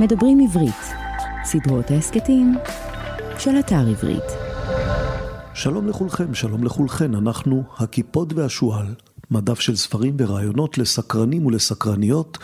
[0.00, 0.94] מדברים עברית,
[1.44, 2.54] סדרות ההסכתים
[3.38, 4.24] של אתר עברית.
[5.54, 8.94] שלום לכולכם, שלום לכולכן, אנחנו הקיפוד והשועל,
[9.30, 12.38] מדף של ספרים ורעיונות לסקרנים ולסקרניות.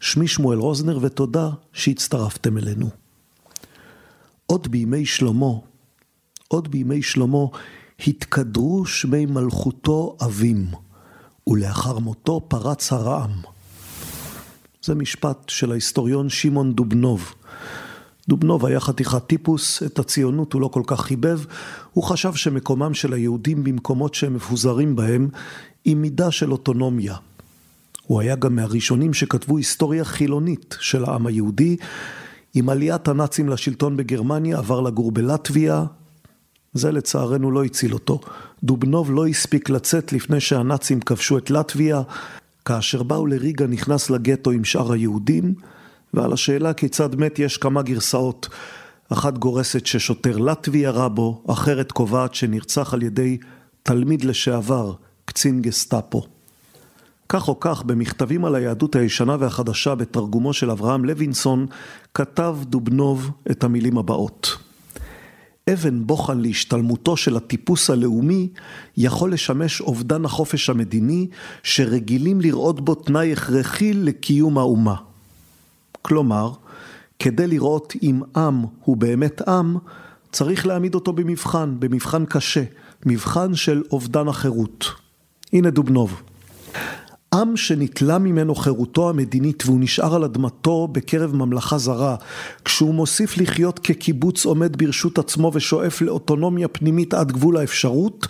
[0.00, 2.88] שמי שמואל רוזנר ותודה שהצטרפתם אלינו.
[4.46, 5.52] עוד בימי שלמה,
[6.48, 7.44] עוד בימי שלמה,
[8.06, 10.66] התקדרו שמי מלכותו עבים,
[11.46, 13.53] ולאחר מותו פרץ הרעם.
[14.84, 17.34] זה משפט של ההיסטוריון שמעון דובנוב.
[18.28, 21.40] דובנוב היה חתיכת טיפוס, את הציונות הוא לא כל כך חיבב,
[21.92, 25.28] הוא חשב שמקומם של היהודים במקומות שהם מפוזרים בהם,
[25.84, 27.16] עם מידה של אוטונומיה.
[28.06, 31.76] הוא היה גם מהראשונים שכתבו היסטוריה חילונית של העם היהודי.
[32.54, 35.84] עם עליית הנאצים לשלטון בגרמניה עבר לגור בלטביה,
[36.72, 38.20] זה לצערנו לא הציל אותו.
[38.64, 42.02] דובנוב לא הספיק לצאת לפני שהנאצים כבשו את לטביה,
[42.64, 45.54] כאשר באו לריגה נכנס לגטו עם שאר היהודים,
[46.14, 48.48] ועל השאלה כיצד מת יש כמה גרסאות.
[49.08, 53.38] אחת גורסת ששוטר לטבי ירה בו, אחרת קובעת שנרצח על ידי
[53.82, 54.92] תלמיד לשעבר,
[55.24, 56.22] קצין גסטאפו.
[57.28, 61.66] כך או כך, במכתבים על היהדות הישנה והחדשה בתרגומו של אברהם לוינסון,
[62.14, 64.56] כתב דובנוב את המילים הבאות:
[65.72, 68.48] אבן בוחן להשתלמותו של הטיפוס הלאומי
[68.96, 71.26] יכול לשמש אובדן החופש המדיני
[71.62, 74.94] שרגילים לראות בו תנאי הכרחי לקיום האומה.
[76.02, 76.52] כלומר,
[77.18, 79.76] כדי לראות אם עם הוא באמת עם,
[80.32, 82.62] צריך להעמיד אותו במבחן, במבחן קשה,
[83.06, 84.86] מבחן של אובדן החירות.
[85.52, 86.22] הנה דובנוב.
[87.34, 92.16] עם שנתלה ממנו חירותו המדינית והוא נשאר על אדמתו בקרב ממלכה זרה,
[92.64, 98.26] כשהוא מוסיף לחיות כקיבוץ עומד ברשות עצמו ושואף לאוטונומיה פנימית עד גבול האפשרות,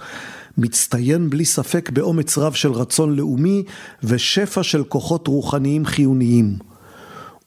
[0.59, 3.65] מצטיין בלי ספק באומץ רב של רצון לאומי
[4.03, 6.59] ושפע של כוחות רוחניים חיוניים.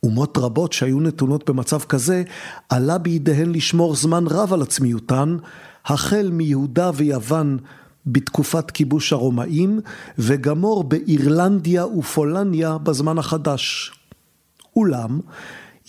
[0.04, 2.24] אומות רבות שהיו נתונות במצב כזה,
[2.70, 5.38] עלה בידיהן לשמור זמן רב על עצמיותן,
[5.86, 7.58] החל מיהודה ויוון
[8.08, 9.80] בתקופת כיבוש הרומאים,
[10.18, 13.92] וגמור באירלנדיה ופולניה בזמן החדש.
[14.76, 15.20] אולם,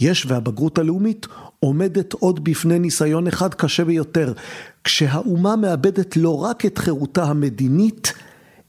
[0.01, 1.27] יש והבגרות הלאומית
[1.61, 4.33] עומדת עוד בפני ניסיון אחד קשה ביותר,
[4.84, 8.12] כשהאומה מאבדת לא רק את חירותה המדינית,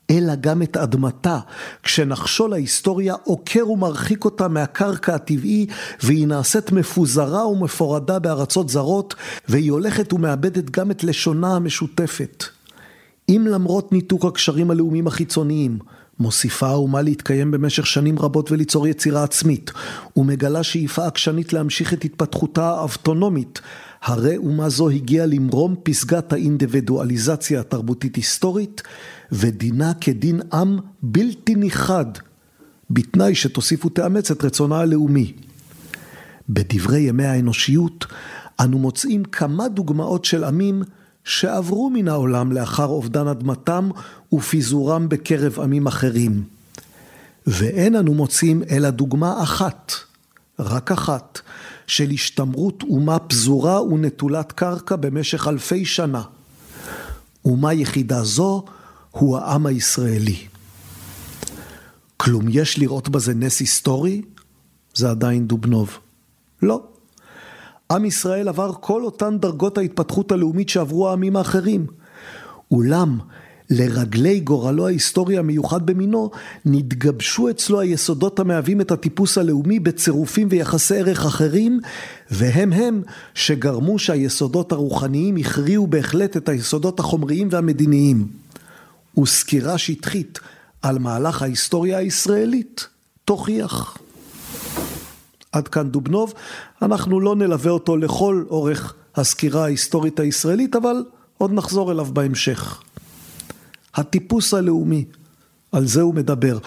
[0.09, 1.39] אלא גם את אדמתה,
[1.83, 5.67] כשנחשול ההיסטוריה עוקר ומרחיק אותה מהקרקע הטבעי,
[6.03, 9.15] והיא נעשית מפוזרה ומפורדה בארצות זרות,
[9.47, 12.58] והיא הולכת ומאבדת גם את לשונה המשותפת.
[13.29, 15.79] אם למרות ניתוק הקשרים הלאומיים החיצוניים,
[16.19, 19.71] מוסיפה האומה להתקיים במשך שנים רבות וליצור יצירה עצמית,
[20.17, 23.61] ומגלה שאיפה עקשנית להמשיך את התפתחותה האבטונומית,
[24.01, 28.81] הרי אומה זו הגיעה למרום פסגת האינדיבידואליזציה התרבותית היסטורית,
[29.31, 32.05] ודינה כדין עם בלתי ניחד,
[32.89, 35.33] בתנאי שתוסיף ותאמץ את רצונה הלאומי.
[36.49, 38.05] בדברי ימי האנושיות,
[38.59, 40.83] אנו מוצאים כמה דוגמאות של עמים
[41.29, 43.89] שעברו מן העולם לאחר אובדן אדמתם
[44.33, 46.43] ופיזורם בקרב עמים אחרים.
[47.47, 49.91] ואין אנו מוצאים אלא דוגמה אחת,
[50.59, 51.39] רק אחת,
[51.87, 56.21] של השתמרות אומה פזורה ונטולת קרקע במשך אלפי שנה.
[57.45, 58.65] אומה יחידה זו
[59.11, 60.37] הוא העם הישראלי.
[62.17, 64.21] כלום יש לראות בזה נס היסטורי?
[64.93, 65.97] זה עדיין דובנוב.
[66.61, 66.83] לא.
[67.91, 71.87] עם ישראל עבר כל אותן דרגות ההתפתחות הלאומית שעברו העמים האחרים.
[72.71, 73.19] אולם,
[73.69, 76.31] לרגלי גורלו ההיסטורי המיוחד במינו,
[76.65, 81.79] נתגבשו אצלו היסודות המהווים את הטיפוס הלאומי בצירופים ויחסי ערך אחרים,
[82.31, 83.01] והם הם
[83.33, 88.27] שגרמו שהיסודות הרוחניים הכריעו בהחלט את היסודות החומריים והמדיניים.
[89.17, 90.39] וסקירה שטחית
[90.81, 92.87] על מהלך ההיסטוריה הישראלית
[93.25, 93.97] תוכיח.
[95.51, 96.33] עד כאן דובנוב,
[96.81, 101.03] אנחנו לא נלווה אותו לכל אורך הסקירה ההיסטורית הישראלית, אבל
[101.37, 102.81] עוד נחזור אליו בהמשך.
[103.95, 105.05] הטיפוס הלאומי,
[105.71, 106.57] על זה הוא מדבר.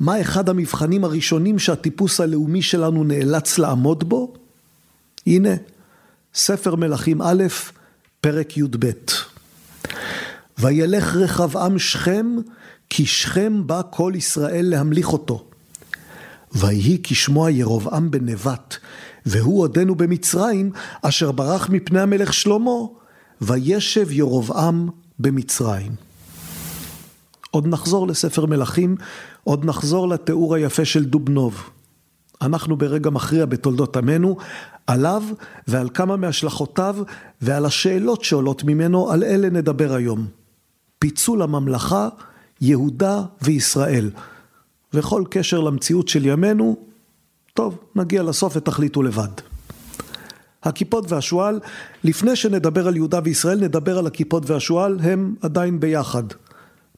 [0.00, 4.34] מה אחד המבחנים הראשונים שהטיפוס הלאומי שלנו נאלץ לעמוד בו?
[5.26, 5.50] הנה,
[6.34, 7.44] ספר מלכים א',
[8.20, 8.90] פרק י"ב.
[10.58, 12.36] וילך רחבעם שכם,
[12.90, 15.44] כי שכם בא כל ישראל להמליך אותו.
[16.52, 18.76] ויהי כשמוע ירבעם בן נבט,
[19.26, 20.70] והוא עודנו במצרים,
[21.02, 22.70] אשר ברח מפני המלך שלמה,
[23.40, 24.88] וישב ירבעם
[25.18, 25.92] במצרים.
[27.50, 28.96] עוד נחזור לספר מלכים,
[29.44, 31.70] עוד נחזור לתיאור היפה של דובנוב.
[32.42, 34.36] אנחנו ברגע מכריע בתולדות עמנו,
[34.86, 35.22] עליו
[35.68, 36.96] ועל כמה מהשלכותיו
[37.40, 40.26] ועל השאלות שעולות ממנו, על אלה נדבר היום.
[40.98, 42.08] פיצול הממלכה,
[42.60, 44.10] יהודה וישראל.
[44.94, 46.76] וכל קשר למציאות של ימינו,
[47.54, 49.28] טוב, נגיע לסוף ותחליטו לבד.
[50.62, 51.60] הכיפות והשועל,
[52.04, 56.22] לפני שנדבר על יהודה וישראל, נדבר על הכיפות והשועל, הם עדיין ביחד.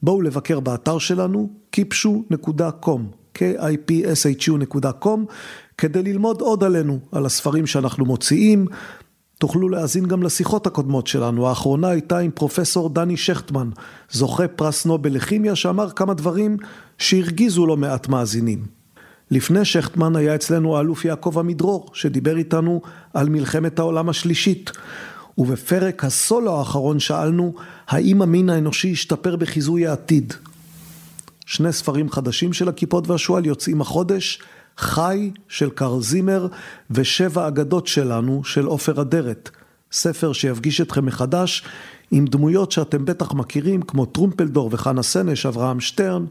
[0.02, 3.00] בואו לבקר באתר שלנו, kipshu.com,
[3.38, 5.20] k-i-p-s-h-u.com,
[5.78, 8.66] כדי ללמוד עוד עלינו, על הספרים שאנחנו מוציאים.
[9.38, 11.48] תוכלו להאזין גם לשיחות הקודמות שלנו.
[11.48, 13.70] האחרונה הייתה עם פרופסור דני שכטמן,
[14.10, 16.56] זוכה פרס נובל לכימיה, שאמר כמה דברים
[16.98, 18.83] שהרגיזו לא מעט מאזינים.
[19.30, 22.80] לפני שכטמן היה אצלנו האלוף יעקב עמידרור, שדיבר איתנו
[23.14, 24.70] על מלחמת העולם השלישית.
[25.38, 27.54] ובפרק הסולו האחרון שאלנו,
[27.88, 30.34] האם המין האנושי ישתפר בחיזוי העתיד?
[31.46, 34.42] שני ספרים חדשים של הכיפות והשועל יוצאים החודש,
[34.78, 36.46] חי של קרל זימר
[36.90, 39.50] ושבע אגדות שלנו של עופר אדרת.
[39.92, 41.64] ספר שיפגיש אתכם מחדש
[42.10, 46.24] עם דמויות שאתם בטח מכירים כמו טרומפלדור וחנה סנש, אברהם שטרן.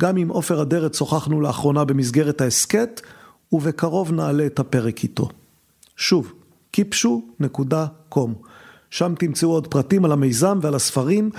[0.00, 3.00] גם עם עופר אדרת שוחחנו לאחרונה במסגרת ההסכת
[3.52, 5.28] ובקרוב נעלה את הפרק איתו.
[5.96, 6.32] שוב,
[6.76, 8.30] kipshu.com
[8.92, 11.30] שם תמצאו עוד פרטים על המיזם ועל הספרים.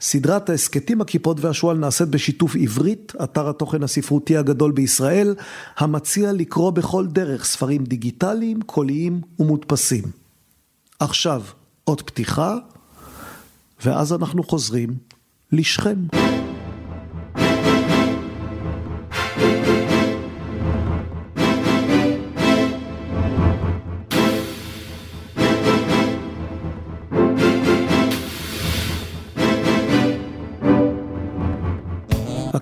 [0.00, 5.34] סדרת ההסכתים הכיפות והשועל נעשית בשיתוף עברית, אתר התוכן הספרותי הגדול בישראל,
[5.76, 10.04] המציע לקרוא בכל דרך ספרים דיגיטליים, קוליים ומודפסים.
[11.00, 11.42] עכשיו,
[11.84, 12.56] עוד פתיחה,
[13.84, 14.90] ואז אנחנו חוזרים
[15.52, 15.96] לשכם.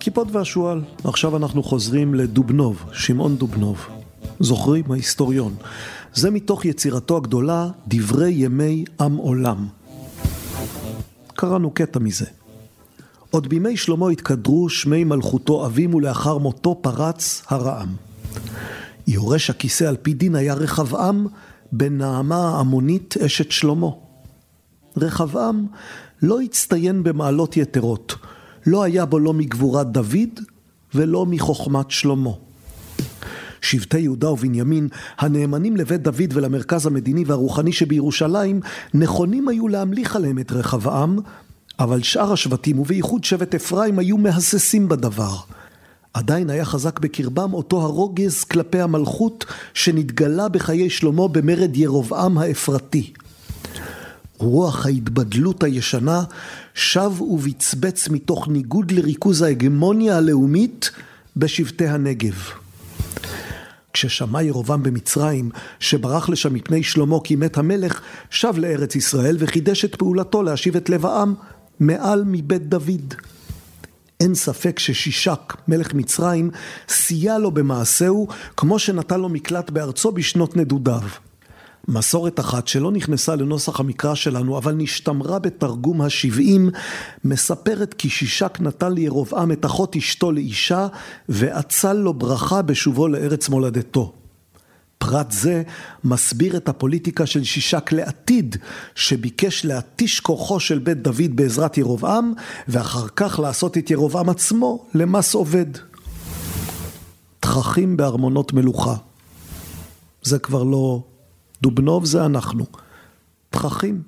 [0.00, 0.80] הכיפות והשועל.
[1.04, 3.86] עכשיו אנחנו חוזרים לדובנוב, שמעון דובנוב.
[4.40, 4.84] זוכרים?
[4.92, 5.54] ההיסטוריון.
[6.14, 9.66] זה מתוך יצירתו הגדולה, דברי ימי עם עולם.
[11.34, 12.26] קראנו קטע מזה.
[13.30, 17.88] עוד בימי שלמה התקדרו שמי מלכותו אבים ולאחר מותו פרץ הרעם.
[19.06, 21.26] יורש הכיסא על פי דין היה רחבעם
[21.72, 23.90] בן נעמה העמונית אשת שלמה.
[24.96, 25.66] רחבעם
[26.22, 28.14] לא הצטיין במעלות יתרות,
[28.66, 30.40] לא היה בו לא מגבורת דוד
[30.94, 32.30] ולא מחוכמת שלמה.
[33.60, 38.60] שבטי יהודה ובנימין, הנאמנים לבית דוד ולמרכז המדיני והרוחני שבירושלים,
[38.94, 41.18] נכונים היו להמליך עליהם את רחבעם,
[41.78, 45.36] אבל שאר השבטים, ובייחוד שבט אפרים, היו מהססים בדבר.
[46.14, 53.12] עדיין היה חזק בקרבם אותו הרוגז כלפי המלכות שנתגלה בחיי שלמה במרד ירבעם האפרתי.
[54.38, 56.24] רוח ההתבדלות הישנה
[56.74, 60.90] שב ובצבץ מתוך ניגוד לריכוז ההגמוניה הלאומית
[61.36, 62.34] בשבטי הנגב.
[63.92, 65.50] כששמע ירובעם במצרים,
[65.80, 68.00] שברח לשם מפני שלמה כי מת המלך,
[68.30, 71.34] שב לארץ ישראל וחידש את פעולתו להשיב את לב העם
[71.80, 73.14] מעל מבית דוד.
[74.20, 76.50] אין ספק ששישק, מלך מצרים,
[76.88, 81.00] סייע לו במעשהו, כמו שנתן לו מקלט בארצו בשנות נדודיו.
[81.90, 86.70] מסורת אחת שלא נכנסה לנוסח המקרא שלנו, אבל נשתמרה בתרגום השבעים,
[87.24, 90.86] מספרת כי שישק נתן לירובעם את אחות אשתו לאישה,
[91.28, 94.12] ואצל לו ברכה בשובו לארץ מולדתו.
[94.98, 95.62] פרט זה
[96.04, 98.56] מסביר את הפוליטיקה של שישק לעתיד,
[98.94, 102.32] שביקש להתיש כוחו של בית דוד בעזרת ירובעם,
[102.68, 105.66] ואחר כך לעשות את ירובעם עצמו למס עובד.
[107.40, 108.94] תככים בארמונות מלוכה.
[110.22, 111.02] זה כבר לא
[111.62, 112.66] דובנוב זה אנחנו.
[113.50, 114.02] תככים.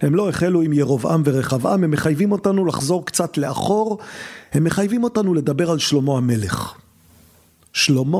[0.00, 3.98] הם לא החלו עם ירובעם ורחבעם, הם מחייבים אותנו לחזור קצת לאחור,
[4.52, 6.74] הם מחייבים אותנו לדבר על שלמה המלך.
[7.72, 8.18] שלמה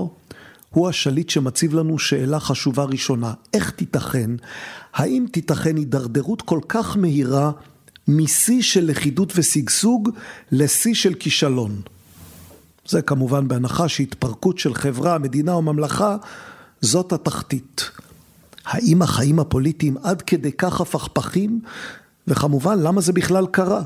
[0.71, 4.31] הוא השליט שמציב לנו שאלה חשובה ראשונה, איך תיתכן,
[4.95, 7.51] האם תיתכן הידרדרות כל כך מהירה
[8.09, 10.11] משיא של לכידות ושגשוג
[10.53, 11.81] לשיא של כישלון?
[12.87, 16.17] זה כמובן בהנחה שהתפרקות של חברה, מדינה או ממלכה
[16.81, 17.91] זאת התחתית.
[18.65, 21.61] האם החיים הפוליטיים עד כדי כך הפכפכים?
[22.27, 23.83] וכמובן, למה זה בכלל קרה?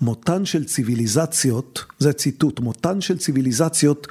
[0.00, 4.06] מותן של ציוויליזציות, זה ציטוט, מותן של ציוויליזציות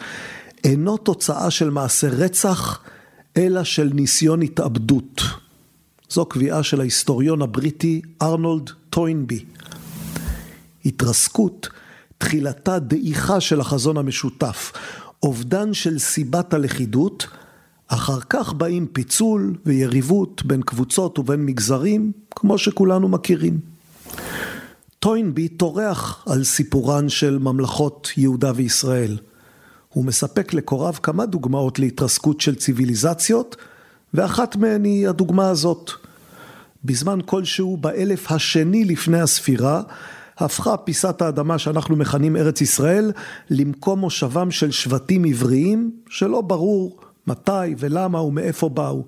[0.64, 2.80] אינו תוצאה של מעשה רצח,
[3.38, 5.22] אלא של ניסיון התאבדות.
[6.10, 9.46] זו קביעה של ההיסטוריון הבריטי ארנולד טוינבי.
[10.86, 11.70] התרסקות,
[12.18, 14.72] תחילתה דעיכה של החזון המשותף,
[15.24, 17.28] אובדן של סיבת הלכידות,
[17.90, 23.60] אחר כך באים פיצול ויריבות בין קבוצות ובין מגזרים, כמו שכולנו מכירים.
[25.00, 29.18] טוינבי טורח על סיפורן של ממלכות יהודה וישראל.
[29.90, 33.56] הוא מספק לקוריו כמה דוגמאות להתרסקות של ציוויליזציות,
[34.14, 35.92] ואחת מהן היא הדוגמה הזאת.
[36.86, 39.82] בזמן כלשהו באלף השני לפני הספירה,
[40.38, 43.12] הפכה פיסת האדמה שאנחנו מכנים ארץ ישראל
[43.50, 49.06] למקום מושבם של שבטים עבריים, שלא ברור מתי ולמה ומאיפה באו.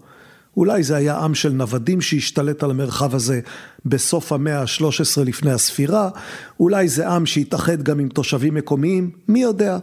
[0.57, 3.39] אולי זה היה עם של נוודים שהשתלט על המרחב הזה
[3.85, 6.09] בסוף המאה ה-13 לפני הספירה,
[6.59, 9.77] אולי זה עם שהתאחד גם עם תושבים מקומיים, מי יודע.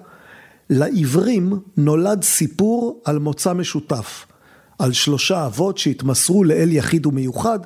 [0.71, 4.27] לעברים נולד סיפור על מוצא משותף,
[4.79, 7.59] על שלושה אבות שהתמסרו לאל יחיד ומיוחד,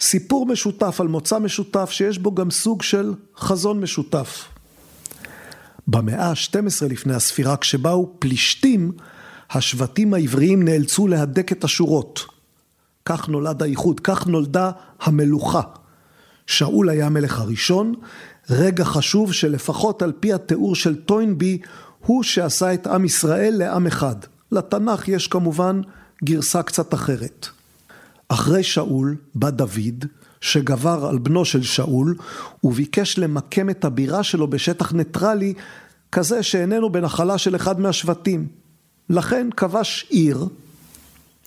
[0.00, 4.44] סיפור משותף על מוצא משותף שיש בו גם סוג של חזון משותף.
[5.88, 8.92] במאה ה-12 לפני הספירה, כשבאו פלישתים,
[9.50, 12.24] השבטים העבריים נאלצו להדק את השורות.
[13.04, 15.60] כך נולד האיחוד, כך נולדה המלוכה.
[16.46, 17.94] שאול היה המלך הראשון,
[18.50, 21.58] רגע חשוב שלפחות על פי התיאור של טוינבי,
[22.06, 24.16] הוא שעשה את עם ישראל לעם אחד.
[24.52, 25.80] לתנ"ך יש כמובן
[26.24, 27.48] גרסה קצת אחרת.
[28.28, 30.04] אחרי שאול בא דוד,
[30.40, 32.16] שגבר על בנו של שאול,
[32.64, 35.54] וביקש למקם את הבירה שלו בשטח ניטרלי,
[36.12, 38.59] כזה שאיננו בנחלה של אחד מהשבטים.
[39.10, 40.48] לכן כבש עיר,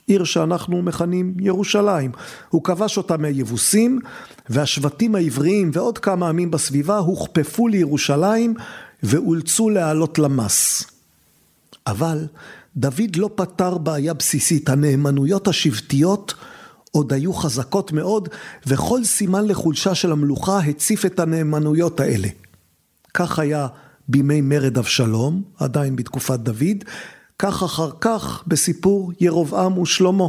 [0.08, 2.12] עיר שאנחנו מכנים ירושלים.
[2.50, 4.00] הוא כבש אותה מהיבוסים,
[4.50, 8.54] והשבטים העבריים ועוד כמה עמים בסביבה הוכפפו לירושלים
[9.04, 10.84] ואולצו להעלות למס.
[11.88, 12.28] אבל
[12.78, 16.34] דוד לא פתר בעיה בסיסית, הנאמנויות השבטיות
[16.92, 18.30] עוד היו חזקות מאוד,
[18.68, 22.28] וכל סימן לחולשה של המלוכה הציף את הנאמנויות האלה.
[23.14, 23.68] כך היה
[24.08, 26.84] בימי מרד אבשלום, עדיין בתקופת דוד,
[27.40, 30.28] כך אחר כך בסיפור ירבעם ושלמה.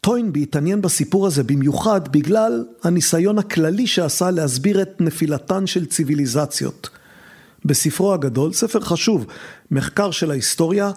[0.00, 6.88] טוינבי התעניין בסיפור הזה במיוחד בגלל הניסיון הכללי שעשה להסביר את נפילתן של ציוויליזציות.
[7.64, 9.26] בספרו הגדול, ספר חשוב,
[9.70, 10.90] מחקר של ההיסטוריה,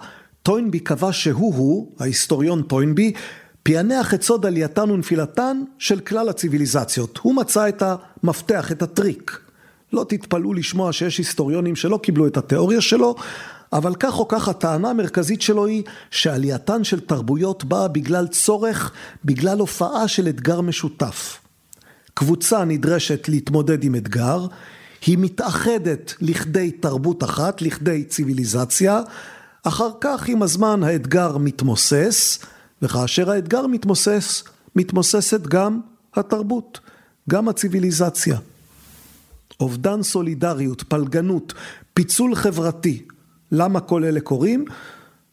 [0.43, 3.13] טוינבי קבע שהוא-הוא, ההיסטוריון טוינבי,
[3.63, 7.19] פענח את סוד עלייתן ונפילתן של כלל הציוויליזציות.
[7.22, 7.84] הוא מצא את
[8.24, 9.39] המפתח, את הטריק.
[9.93, 13.15] לא תתפלאו לשמוע שיש היסטוריונים שלא קיבלו את התיאוריה שלו,
[13.73, 18.91] אבל כך או כך הטענה המרכזית שלו היא שעלייתן של תרבויות באה בגלל צורך,
[19.25, 21.39] בגלל הופעה של אתגר משותף.
[22.13, 24.47] קבוצה נדרשת להתמודד עם אתגר,
[25.05, 29.01] היא מתאחדת לכדי תרבות אחת, לכדי ציוויליזציה,
[29.63, 32.39] אחר כך עם הזמן האתגר מתמוסס,
[32.81, 34.43] וכאשר האתגר מתמוסס,
[34.75, 35.79] מתמוססת גם
[36.13, 36.79] התרבות,
[37.29, 38.38] גם הציוויליזציה.
[39.59, 41.53] אובדן סולידריות, פלגנות,
[41.93, 43.05] פיצול חברתי,
[43.51, 44.65] למה כל אלה קורים?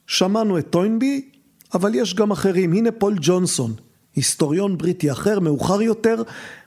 [0.07, 1.31] שמענו את טוינבי,
[1.75, 2.73] אבל יש גם אחרים.
[2.73, 3.73] הנה פול ג'ונסון,
[4.15, 6.23] היסטוריון בריטי אחר, מאוחר יותר,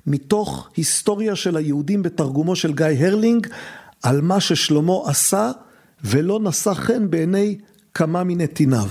[0.07, 3.47] מתוך היסטוריה של היהודים בתרגומו של גיא הרלינג,
[4.03, 5.51] על מה ששלמה עשה
[6.03, 7.57] ולא נשא חן בעיני
[7.93, 8.87] כמה מנתיניו.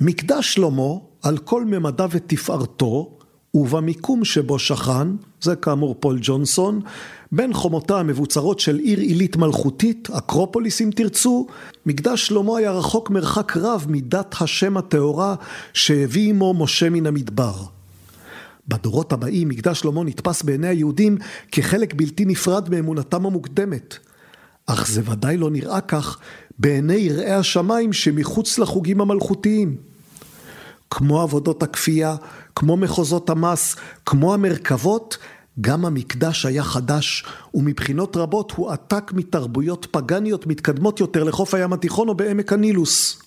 [0.00, 3.18] מקדש שלמה, על כל ממדיו ותפארתו,
[3.54, 5.08] ובמיקום שבו שכן,
[5.40, 6.80] זה כאמור פול ג'ונסון,
[7.32, 11.46] בין חומותיה המבוצרות של עיר עילית מלכותית, אקרופוליס אם תרצו,
[11.86, 15.34] מקדש שלמה היה רחוק מרחק רב מדת השם הטהורה
[15.72, 17.54] שהביא עמו משה מן המדבר.
[18.68, 21.18] בדורות הבאים מקדש שלמה נתפס בעיני היהודים
[21.52, 23.98] כחלק בלתי נפרד מאמונתם המוקדמת.
[24.66, 26.18] אך זה ודאי לא נראה כך
[26.58, 29.76] בעיני יראי השמיים שמחוץ לחוגים המלכותיים.
[30.90, 32.16] כמו עבודות הכפייה,
[32.56, 35.18] כמו מחוזות המס, כמו המרכבות,
[35.60, 37.24] גם המקדש היה חדש,
[37.54, 43.22] ומבחינות רבות הוא עתק מתרבויות פגניות מתקדמות יותר לחוף הים התיכון או בעמק הנילוס.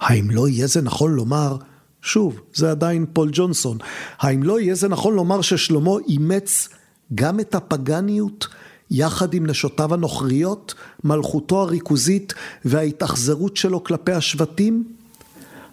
[0.00, 1.56] האם לא יהיה זה נכון לומר,
[2.02, 3.78] שוב, זה עדיין פול ג'ונסון,
[4.18, 6.68] האם לא יהיה זה נכון לומר ששלמה אימץ
[7.14, 8.46] גם את הפגניות
[8.90, 14.84] יחד עם נשותיו הנוכריות, מלכותו הריכוזית וההתאכזרות שלו כלפי השבטים?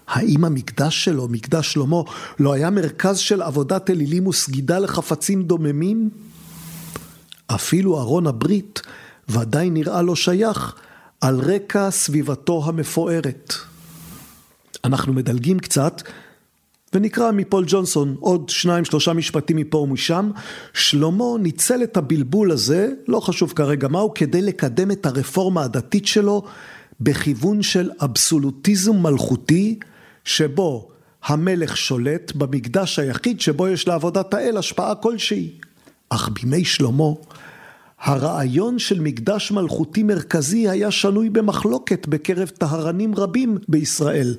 [0.08, 2.02] האם המקדש שלו, מקדש שלמה,
[2.40, 6.10] לא היה מרכז של עבודת אלילים וסגידה לחפצים דוממים?
[7.48, 8.82] אפילו ארון הברית
[9.30, 10.76] ודאי נראה לו שייך
[11.22, 13.54] על רקע סביבתו המפוארת.
[14.84, 16.02] אנחנו מדלגים קצת
[16.94, 20.32] ונקרא מפול ג'ונסון עוד שניים שלושה משפטים מפה ומשם.
[20.74, 26.44] שלמה ניצל את הבלבול הזה, לא חשוב כרגע מהו, כדי לקדם את הרפורמה הדתית שלו
[27.02, 29.80] בכיוון של אבסולוטיזם מלכותי
[30.26, 30.90] שבו
[31.24, 35.52] המלך שולט במקדש היחיד שבו יש לעבודת האל השפעה כלשהי.
[36.10, 37.10] אך בימי שלמה
[38.00, 44.36] הרעיון של מקדש מלכותי מרכזי היה שנוי במחלוקת בקרב טהרנים רבים בישראל.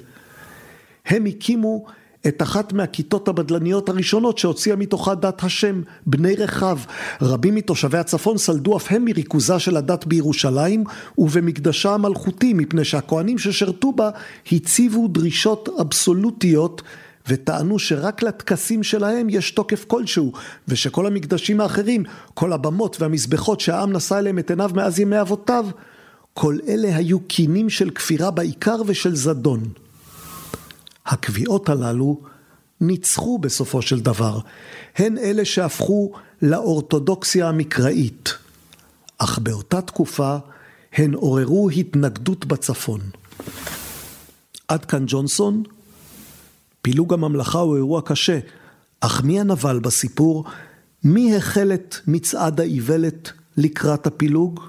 [1.06, 1.86] הם הקימו
[2.28, 6.78] את אחת מהכיתות הבדלניות הראשונות שהוציאה מתוכה דת השם, בני רחב.
[7.22, 10.84] רבים מתושבי הצפון סלדו אף הם מריכוזה של הדת בירושלים
[11.18, 14.10] ובמקדשה המלכותי, מפני שהכוהנים ששירתו בה
[14.52, 16.82] הציבו דרישות אבסולוטיות
[17.28, 20.32] וטענו שרק לטקסים שלהם יש תוקף כלשהו,
[20.68, 22.02] ושכל המקדשים האחרים,
[22.34, 25.66] כל הבמות והמזבחות שהעם נשא אליהם את עיניו מאז ימי אבותיו,
[26.34, 29.83] כל אלה היו קינים של כפירה בעיקר ושל זדון.
[31.06, 32.20] הקביעות הללו
[32.80, 34.38] ניצחו בסופו של דבר,
[34.96, 38.34] הן אלה שהפכו לאורתודוקסיה המקראית,
[39.18, 40.36] אך באותה תקופה
[40.92, 43.00] הן עוררו התנגדות בצפון.
[44.68, 45.62] עד כאן ג'ונסון.
[46.82, 48.38] פילוג הממלכה הוא אירוע קשה,
[49.00, 50.44] אך מי הנבל בסיפור?
[51.04, 54.60] מי החל את מצעד האיוולת לקראת הפילוג?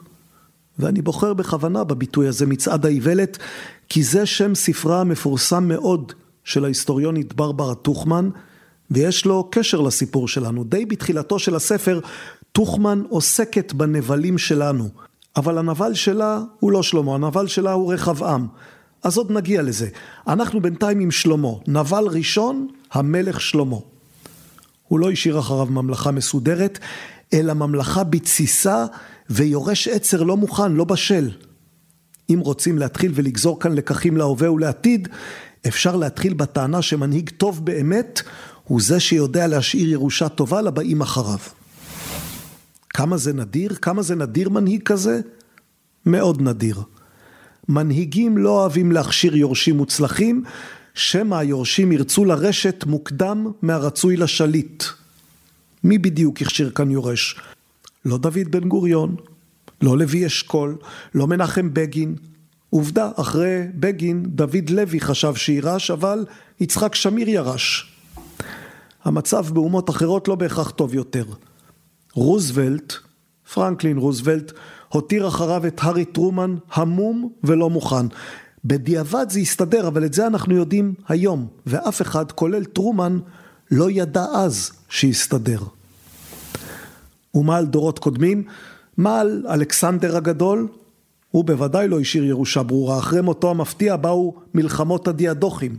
[0.79, 3.37] ואני בוחר בכוונה בביטוי הזה מצעד האיוולת,
[3.89, 6.13] כי זה שם ספרה המפורסם מאוד
[6.45, 8.29] של ההיסטוריונית ברברה טוכמן,
[8.91, 10.63] ויש לו קשר לסיפור שלנו.
[10.63, 11.99] די בתחילתו של הספר,
[12.51, 14.89] טוכמן עוסקת בנבלים שלנו,
[15.35, 18.47] אבל הנבל שלה הוא לא שלמה, הנבל שלה הוא רחבעם.
[19.03, 19.87] אז עוד נגיע לזה.
[20.27, 21.49] אנחנו בינתיים עם שלמה.
[21.67, 23.77] נבל ראשון, המלך שלמה.
[24.87, 26.79] הוא לא השאיר אחריו ממלכה מסודרת,
[27.33, 28.85] אלא ממלכה בתסיסה
[29.29, 31.29] ויורש עצר לא מוכן, לא בשל.
[32.29, 35.07] אם רוצים להתחיל ולגזור כאן לקחים להווה ולעתיד,
[35.67, 38.21] אפשר להתחיל בטענה שמנהיג טוב באמת
[38.63, 41.39] הוא זה שיודע להשאיר ירושה טובה לבאים אחריו.
[42.89, 43.75] כמה זה נדיר?
[43.75, 45.21] כמה זה נדיר מנהיג כזה?
[46.05, 46.81] מאוד נדיר.
[47.69, 50.43] מנהיגים לא אוהבים להכשיר יורשים מוצלחים,
[50.93, 54.83] שמא היורשים ירצו לרשת מוקדם מהרצוי לשליט.
[55.83, 57.39] מי בדיוק הכשיר כאן יורש?
[58.05, 59.15] לא דוד בן גוריון,
[59.81, 60.77] לא לוי אשכול,
[61.15, 62.15] לא מנחם בגין.
[62.69, 66.25] עובדה, אחרי בגין, דוד לוי חשב שירש, אבל
[66.59, 67.95] יצחק שמיר ירש.
[69.03, 71.25] המצב באומות אחרות לא בהכרח טוב יותר.
[72.13, 72.93] רוזוולט,
[73.53, 74.51] פרנקלין רוזוולט,
[74.89, 78.05] הותיר אחריו את הארי טרומן המום ולא מוכן.
[78.65, 83.19] בדיעבד זה הסתדר, אבל את זה אנחנו יודעים היום, ואף אחד, כולל טרומן,
[83.71, 85.59] לא ידע אז שיסתדר.
[87.33, 88.43] ומה על דורות קודמים?
[88.97, 89.21] מה
[89.53, 90.67] אלכסנדר הגדול?
[91.31, 95.77] הוא בוודאי לא השאיר ירושה ברורה, אחרי מותו המפתיע באו מלחמות הדיאדוכים.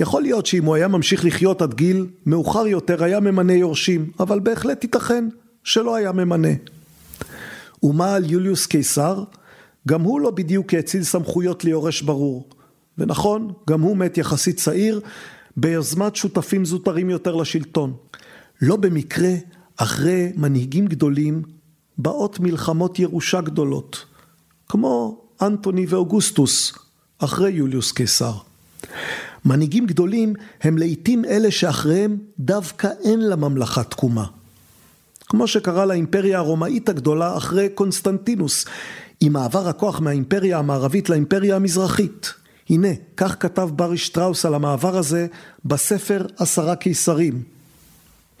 [0.00, 4.40] יכול להיות שאם הוא היה ממשיך לחיות עד גיל מאוחר יותר היה ממנה יורשים, אבל
[4.40, 5.28] בהחלט ייתכן
[5.64, 6.48] שלא היה ממנה.
[7.82, 9.24] ומה על יוליוס קיסר?
[9.88, 12.48] גם הוא לא בדיוק האציל סמכויות ליורש ברור.
[12.98, 15.00] ונכון, גם הוא מת יחסית צעיר,
[15.56, 17.92] ביוזמת שותפים זוטרים יותר לשלטון.
[18.62, 19.32] לא במקרה,
[19.76, 21.42] אחרי מנהיגים גדולים,
[21.98, 24.04] באות מלחמות ירושה גדולות,
[24.68, 26.72] כמו אנטוני ואוגוסטוס,
[27.18, 28.32] אחרי יוליוס קיסר.
[29.44, 34.24] מנהיגים גדולים הם לעיתים אלה שאחריהם דווקא אין לממלכה תקומה.
[35.28, 38.64] כמו שקרה לאימפריה הרומאית הגדולה אחרי קונסטנטינוס,
[39.20, 42.34] עם מעבר הכוח מהאימפריה המערבית לאימפריה המזרחית.
[42.70, 45.26] הנה, כך כתב ברי שטראוס על המעבר הזה
[45.64, 47.57] בספר עשרה קיסרים.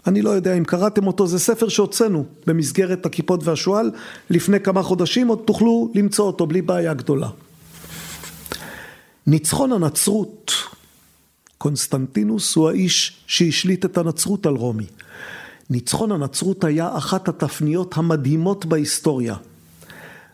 [0.08, 3.90] אני לא יודע אם קראתם אותו, זה ספר שהוצאנו במסגרת הקיפוד והשועל
[4.30, 7.28] לפני כמה חודשים, עוד תוכלו למצוא אותו בלי בעיה גדולה.
[9.26, 10.52] ניצחון הנצרות,
[11.58, 14.86] קונסטנטינוס הוא האיש שהשליט את הנצרות על רומי.
[15.70, 19.34] ניצחון הנצרות היה אחת התפניות המדהימות בהיסטוריה.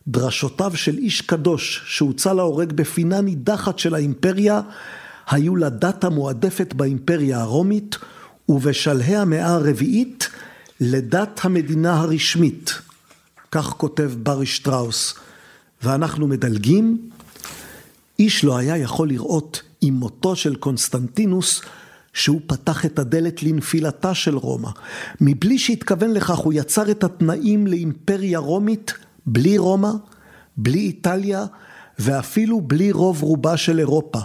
[0.09, 4.61] דרשותיו של איש קדוש שהוצא להורג בפינה נידחת של האימפריה
[5.27, 7.99] היו לדת המועדפת באימפריה הרומית
[8.49, 10.29] ובשלהי המאה הרביעית
[10.81, 12.75] לדת המדינה הרשמית.
[13.51, 15.15] כך כותב ברי שטראוס.
[15.83, 17.11] ואנחנו מדלגים.
[18.19, 21.63] איש לא היה יכול לראות עם מותו של קונסטנטינוס
[22.13, 24.71] שהוא פתח את הדלת לנפילתה של רומא.
[25.21, 28.93] מבלי שהתכוון לכך הוא יצר את התנאים לאימפריה רומית
[29.27, 29.91] בלי רומא,
[30.57, 31.45] בלי איטליה
[31.99, 34.21] ואפילו בלי רוב רובה של אירופה.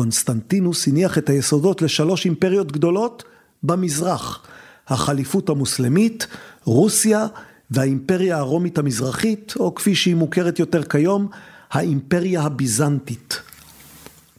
[0.00, 3.24] קונסטנטינוס הניח את היסודות לשלוש אימפריות גדולות
[3.62, 4.42] במזרח,
[4.88, 6.26] החליפות המוסלמית,
[6.64, 7.26] רוסיה
[7.70, 11.28] והאימפריה הרומית המזרחית, או כפי שהיא מוכרת יותר כיום,
[11.70, 13.40] האימפריה הביזנטית.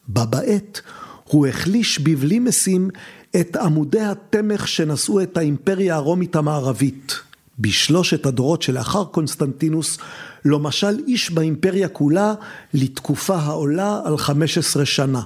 [0.07, 0.81] בה בעת
[1.23, 2.89] הוא החליש בבלי משים
[3.35, 7.15] את עמודי התמך שנשאו את האימפריה הרומית המערבית.
[7.59, 9.97] בשלושת הדורות שלאחר קונסטנטינוס,
[10.45, 12.33] לא משל איש באימפריה כולה
[12.73, 15.21] לתקופה העולה על 15 שנה.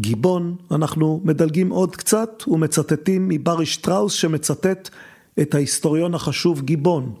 [0.00, 4.88] גיבון, אנחנו מדלגים עוד קצת ומצטטים מברי שטראוס שמצטט
[5.40, 7.14] את ההיסטוריון החשוב גיבון.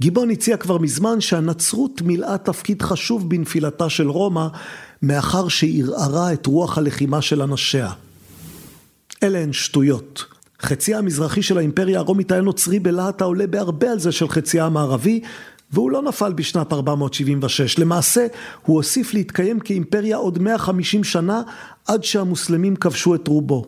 [0.00, 4.46] גיבון הציע כבר מזמן שהנצרות מילאה תפקיד חשוב בנפילתה של רומא
[5.02, 7.90] מאחר שערערה את רוח הלחימה של אנשיה.
[9.22, 10.24] אלה הן שטויות.
[10.62, 15.20] חציה המזרחי של האימפריה הרומית היה נוצרי בלהט העולה בהרבה על זה של חציה המערבי,
[15.72, 17.78] והוא לא נפל בשנת 476.
[17.78, 18.26] למעשה,
[18.66, 21.42] הוא הוסיף להתקיים כאימפריה עוד 150 שנה
[21.88, 23.64] עד שהמוסלמים כבשו את רובו.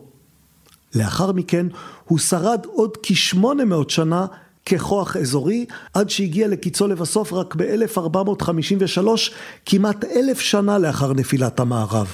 [0.95, 1.67] לאחר מכן,
[2.05, 3.43] הוא שרד עוד כ-800
[3.87, 4.25] שנה
[4.65, 8.99] ככוח אזורי, עד שהגיע לקיצו לבסוף רק ב-1453,
[9.65, 12.07] כמעט אלף שנה לאחר נפילת המערב.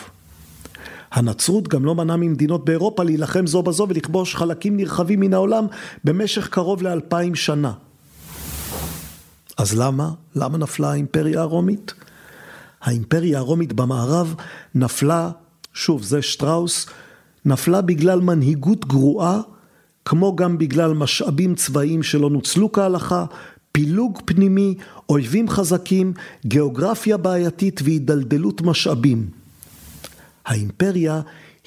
[1.12, 5.66] הנצרות גם לא מנעה ממדינות באירופה להילחם זו בזו ולכבוש חלקים נרחבים מן העולם
[6.04, 7.72] במשך קרוב לאלפיים שנה.
[9.58, 10.10] אז למה?
[10.36, 11.94] למה נפלה האימפריה הרומית?
[12.82, 14.36] האימפריה הרומית במערב
[14.76, 15.32] נפלה,
[15.74, 16.86] שוב זה שטראוס,
[17.46, 19.42] נפלה בגלל מנהיגות גרועה,
[20.06, 23.26] כמו גם בגלל משאבים צבאיים שלא נוצלו כהלכה,
[23.72, 24.76] פילוג פנימי,
[25.10, 26.14] אויבים חזקים,
[26.46, 29.30] גיאוגרפיה בעייתית והידלדלות משאבים.
[30.46, 31.22] האימפריה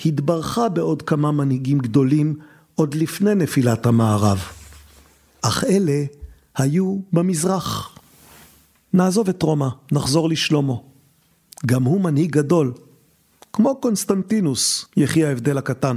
[0.06, 2.36] התברכה בעוד כמה מנהיגים גדולים
[2.74, 4.38] עוד לפני נפילת המערב.
[5.42, 6.04] אך אלה
[6.56, 7.98] היו במזרח.
[8.92, 10.74] נעזוב את רומא, נחזור לשלמה.
[11.66, 12.72] גם הוא מנהיג גדול.
[13.52, 15.96] כמו קונסטנטינוס, יחי ההבדל הקטן.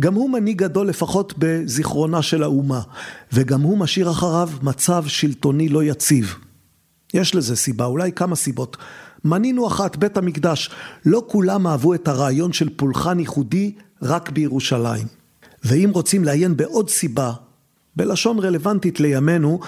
[0.00, 2.80] גם הוא מנהיג גדול לפחות בזיכרונה של האומה,
[3.32, 6.34] וגם הוא משאיר אחריו מצב שלטוני לא יציב.
[7.14, 8.76] יש לזה סיבה, אולי כמה סיבות.
[9.24, 10.70] מנינו אחת, בית המקדש.
[11.06, 15.06] לא כולם אהבו את הרעיון של פולחן ייחודי רק בירושלים.
[15.64, 17.32] ואם רוצים לעיין בעוד סיבה,
[17.96, 19.60] בלשון רלוונטית לימינו,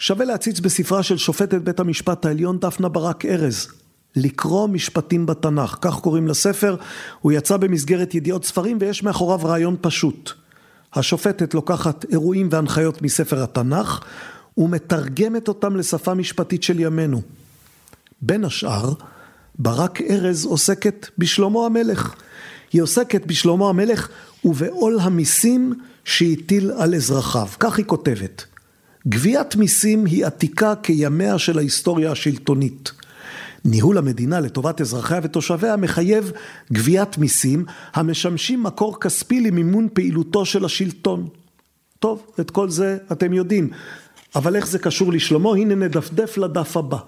[0.00, 3.68] שווה להציץ בספרה של שופטת בית המשפט העליון דפנה ברק ארז.
[4.16, 6.76] לקרוא משפטים בתנ"ך, כך קוראים לספר,
[7.20, 10.32] הוא יצא במסגרת ידיעות ספרים ויש מאחוריו רעיון פשוט.
[10.94, 14.00] השופטת לוקחת אירועים והנחיות מספר התנ"ך
[14.58, 17.22] ומתרגמת אותם לשפה משפטית של ימינו.
[18.22, 18.92] בין השאר,
[19.58, 22.14] ברק ארז עוסקת בשלמה המלך.
[22.72, 24.08] היא עוסקת בשלמה המלך
[24.44, 27.48] ובעול המיסים שהטיל על אזרחיו.
[27.58, 28.44] כך היא כותבת:
[29.10, 32.92] גביית מיסים היא עתיקה כימיה של ההיסטוריה השלטונית.
[33.64, 36.32] ניהול המדינה לטובת אזרחיה ותושביה מחייב
[36.72, 41.28] גביית מיסים המשמשים מקור כספי למימון פעילותו של השלטון.
[41.98, 43.70] טוב, את כל זה אתם יודעים,
[44.34, 45.50] אבל איך זה קשור לשלמה?
[45.50, 46.98] הנה נדפדף לדף הבא.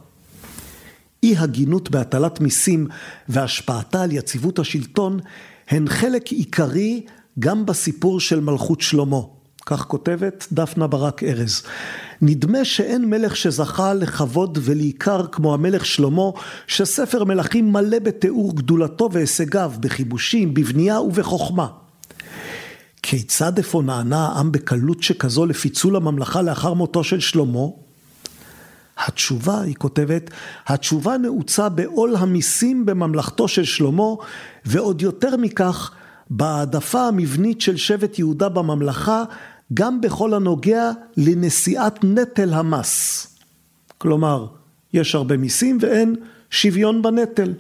[1.23, 2.87] אי הגינות בהטלת מיסים
[3.29, 5.21] והשפעתה על יציבות השלטון
[5.69, 7.05] הן חלק עיקרי
[7.39, 9.21] גם בסיפור של מלכות שלמה.
[9.67, 11.63] כך כותבת דפנה ברק ארז.
[12.23, 16.31] נדמה שאין מלך שזכה לכבוד ולעיקר כמו המלך שלמה,
[16.67, 21.67] שספר מלכים מלא בתיאור גדולתו והישגיו, בכיבושים, בבנייה ובחוכמה.
[23.03, 27.67] כיצד אפוא נענה העם בקלות שכזו לפיצול הממלכה לאחר מותו של שלמה?
[29.07, 30.31] התשובה, היא כותבת,
[30.67, 34.15] התשובה נעוצה בעול המיסים בממלכתו של שלמה,
[34.65, 35.91] ועוד יותר מכך,
[36.31, 39.25] בהעדפה המבנית של שבט יהודה בממלכה,
[39.75, 43.27] גם בכל הנוגע לנשיאת נטל המס.
[43.99, 44.47] כלומר,
[44.93, 46.17] יש הרבה מיסים ואין
[46.51, 47.53] שוויון בנטל.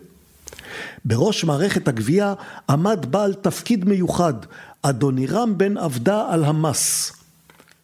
[1.04, 2.34] בראש מערכת הגבייה
[2.70, 4.34] עמד בעל תפקיד מיוחד,
[4.82, 7.12] אדונירם בן עבדה על המס.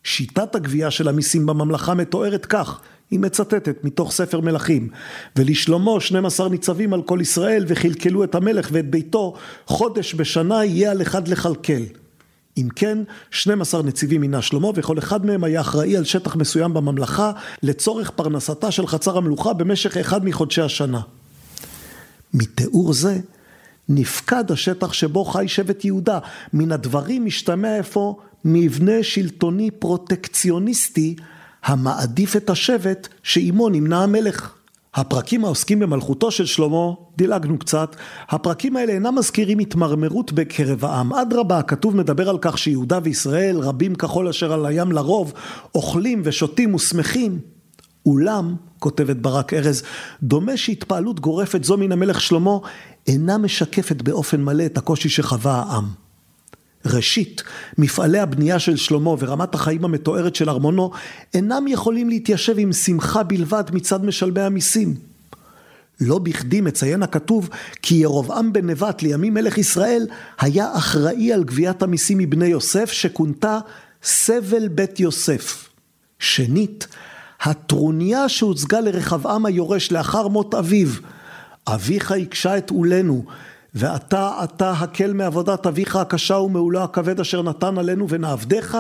[0.05, 4.89] שיטת הגבייה של המיסים בממלכה מתוארת כך, היא מצטטת מתוך ספר מלכים,
[5.37, 9.35] ולשלמה 12 ניצבים על כל ישראל וכלכלו את המלך ואת ביתו
[9.67, 11.83] חודש בשנה יהיה על אחד לכלכל.
[12.59, 12.99] אם כן,
[13.31, 18.71] 12 נציבים מינה שלמה וכל אחד מהם היה אחראי על שטח מסוים בממלכה לצורך פרנסתה
[18.71, 21.01] של חצר המלוכה במשך אחד מחודשי השנה.
[22.35, 23.19] מתיאור זה
[23.89, 26.19] נפקד השטח שבו חי שבט יהודה.
[26.53, 31.17] מן הדברים משתמע אפוא מבנה שלטוני פרוטקציוניסטי
[31.65, 34.58] המעדיף את השבט שעימו נמנה המלך.
[35.01, 37.97] הפרקים העוסקים במלכותו של שלמה, דילגנו קצת,
[38.29, 41.13] הפרקים האלה אינם מזכירים התמרמרות בקרב העם.
[41.13, 45.33] אדרבה, הכתוב מדבר על כך שיהודה וישראל, רבים ככל אשר על הים לרוב,
[45.75, 47.39] אוכלים ושותים ושמחים.
[48.07, 49.83] אולם, כותבת ברק ארז,
[50.23, 52.59] דומה שהתפעלות גורפת זו מן המלך שלמה
[53.07, 56.08] אינה משקפת באופן מלא את הקושי שחווה העם.
[56.89, 57.43] ראשית,
[57.79, 60.91] מפעלי הבנייה של שלמה ורמת החיים המתוארת של ארמונו
[61.35, 64.95] אינם יכולים להתיישב עם שמחה בלבד מצד משלמי המיסים.
[66.01, 67.49] לא בכדי מציין הכתוב
[67.83, 70.07] כי ירבעם בן נבט לימים מלך ישראל
[70.41, 73.59] היה אחראי על גביית המיסים מבני יוסף שכונתה
[74.03, 75.69] סבל בית יוסף.
[76.19, 76.89] שנית,
[77.43, 80.89] הטרוניה שהוצגה לרחבעם היורש לאחר מות אביו,
[81.67, 83.25] אביך הקשה את עולנו
[83.75, 88.79] ואתה אתה הקל מעבודת אביך הקשה ומעולו הכבד אשר נתן עלינו ונעבדך?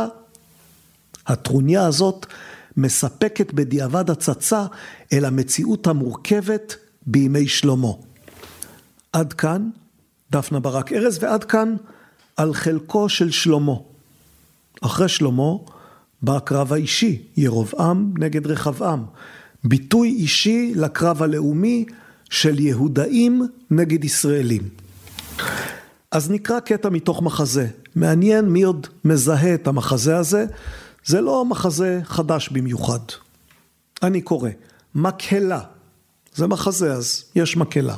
[1.26, 2.26] הטרוניה הזאת
[2.76, 4.66] מספקת בדיעבד הצצה
[5.12, 7.92] אל המציאות המורכבת בימי שלמה.
[9.12, 9.70] עד כאן
[10.30, 11.76] דפנה ברק ארז ועד כאן
[12.36, 13.74] על חלקו של שלמה.
[14.80, 15.52] אחרי שלמה
[16.22, 19.04] בא הקרב האישי, ירבעם נגד רחבעם.
[19.64, 21.84] ביטוי אישי לקרב הלאומי
[22.30, 24.62] של יהודאים נגד ישראלים.
[26.10, 27.66] אז נקרא קטע מתוך מחזה.
[27.94, 30.46] מעניין מי עוד מזהה את המחזה הזה.
[31.04, 32.98] זה לא מחזה חדש במיוחד.
[34.02, 34.50] אני קורא,
[34.94, 35.60] מקהלה.
[36.34, 37.96] זה מחזה, אז יש מקהלה.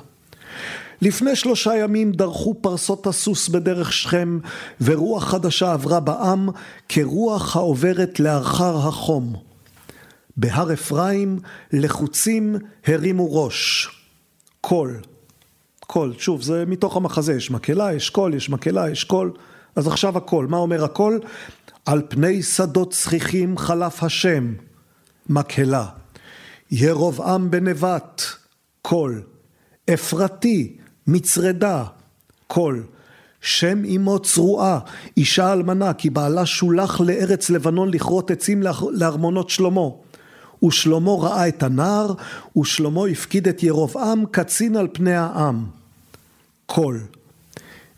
[1.02, 4.38] לפני שלושה ימים דרכו פרסות הסוס בדרך שכם,
[4.80, 6.48] ורוח חדשה עברה בעם,
[6.88, 9.36] כרוח העוברת לאחר החום.
[10.36, 11.38] בהר אפרים
[11.72, 13.88] לחוצים הרימו ראש.
[14.60, 15.00] קול.
[15.80, 19.32] קול, שוב, זה מתוך המחזה, יש מקהלה, יש קול, יש מקהלה, יש קול.
[19.76, 21.20] אז עכשיו הקול, מה אומר הקול?
[21.86, 24.54] על פני שדות צחיחים חלף השם,
[25.28, 25.86] מקהלה.
[26.70, 28.22] ירבעם בן נבט,
[28.82, 29.22] קול.
[29.94, 31.84] אפרתי, מצרדה,
[32.46, 32.84] קול.
[33.40, 34.78] שם אמו צרועה,
[35.16, 39.88] אישה אלמנה, כי בעלה שולח לארץ לבנון לכרות עצים לארמונות שלמה.
[40.64, 42.12] ושלמה ראה את הנער,
[42.58, 45.66] ושלמה הפקיד את ירבעם קצין על פני העם.
[46.66, 47.00] קול.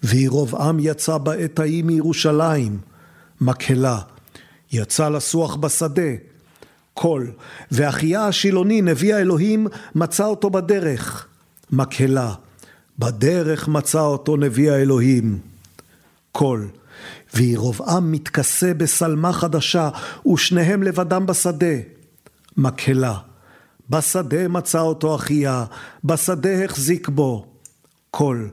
[0.03, 2.79] וירבעם יצא בעת ההיא מירושלים,
[3.41, 3.99] מקהלה.
[4.73, 6.13] יצא לשוח בשדה,
[6.95, 7.33] קול.
[7.73, 11.27] ואחיה השילוני, נביא האלוהים, מצא אותו בדרך,
[11.71, 12.35] מקהלה.
[12.99, 15.39] בדרך מצא אותו נביא האלוהים.
[16.33, 16.69] קול.
[17.35, 19.91] וירבעם מתכסה בשלמה חדשה,
[20.33, 21.77] ושניהם לבדם בשדה.
[22.57, 23.19] מקהלה.
[23.91, 25.65] בשדה מצא אותו אחיה,
[26.05, 27.47] בשדה החזיק בו.
[28.11, 28.51] קול.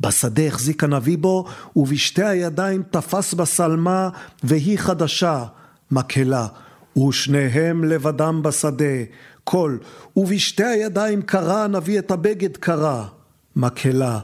[0.00, 1.44] בשדה החזיק הנביא בו,
[1.76, 4.08] ובשתי הידיים תפס בשלמה,
[4.42, 5.44] והיא חדשה,
[5.90, 6.46] מקהלה.
[7.08, 9.04] ושניהם לבדם בשדה,
[9.44, 9.78] קול.
[10.16, 13.04] ובשתי הידיים קרע הנביא את הבגד קרע,
[13.56, 14.18] מקהלה,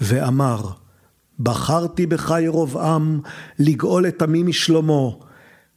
[0.00, 0.60] ואמר,
[1.40, 3.20] בחרתי בך ירבעם
[3.58, 5.10] לגאול את עמי משלמה,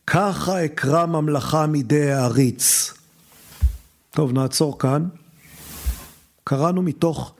[0.07, 2.93] ככה אקרא ממלכה מידי העריץ.
[4.11, 5.05] טוב, נעצור כאן.
[6.43, 7.33] קראנו מתוך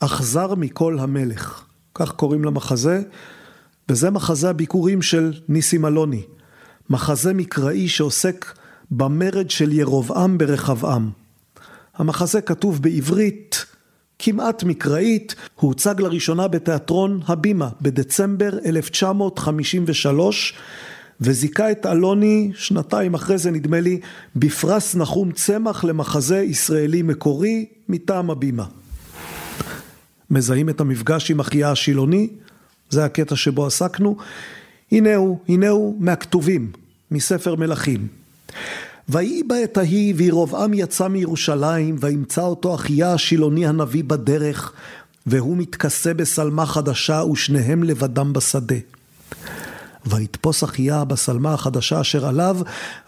[0.00, 3.02] אכזר מכל המלך, כך קוראים למחזה,
[3.88, 6.22] וזה מחזה הביקורים של ניסים אלוני,
[6.90, 8.54] מחזה מקראי שעוסק
[8.90, 11.10] במרד של ירבעם ברחבעם.
[11.94, 13.66] המחזה כתוב בעברית
[14.18, 20.54] כמעט מקראית, הוא הוצג לראשונה בתיאטרון הבימה בדצמבר 1953
[21.20, 24.00] וזיכה את אלוני שנתיים אחרי זה נדמה לי
[24.36, 28.64] בפרס נחום צמח למחזה ישראלי מקורי מטעם הבימה.
[30.30, 32.28] מזהים את המפגש עם אחיה השילוני,
[32.90, 34.16] זה הקטע שבו עסקנו,
[34.92, 36.72] הנה הוא, הנה הוא מהכתובים,
[37.10, 38.06] מספר מלכים.
[39.08, 44.72] ויהי בעת ההיא וירבעם יצא מירושלים וימצא אותו אחיה השילוני הנביא בדרך
[45.26, 48.76] והוא מתכסה בשלמה חדשה ושניהם לבדם בשדה.
[50.06, 52.58] ויתפוס אחיה בשלמה החדשה אשר עליו,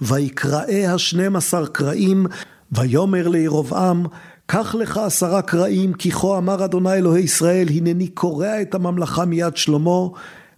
[0.01, 2.27] ויקראה השנים עשר קרעים,
[2.73, 4.07] ויאמר לירבעם,
[4.47, 9.57] קח לך עשרה קרעים, כי כה אמר אדוני אלוהי ישראל, הנני קורע את הממלכה מיד
[9.57, 10.07] שלמה,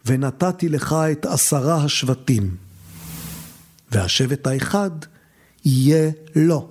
[0.07, 2.51] ונתתי לך את עשרה השבטים.
[3.93, 4.91] והשבט האחד
[5.65, 6.69] יהיה לו.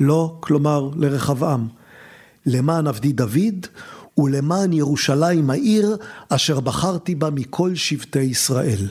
[0.00, 1.68] לו, כלומר לרחבעם.
[2.46, 3.66] למען עבדי דוד
[4.18, 5.96] ולמען ירושלים העיר
[6.28, 8.88] אשר בחרתי בה מכל שבטי ישראל.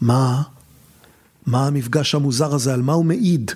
[0.00, 0.42] מה?
[1.46, 2.74] מה המפגש המוזר הזה?
[2.74, 3.50] על מה הוא מעיד?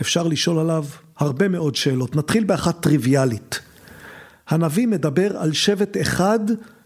[0.00, 0.84] אפשר לשאול עליו
[1.16, 2.16] הרבה מאוד שאלות.
[2.16, 3.60] נתחיל באחת טריוויאלית.
[4.48, 6.38] הנביא מדבר על שבט אחד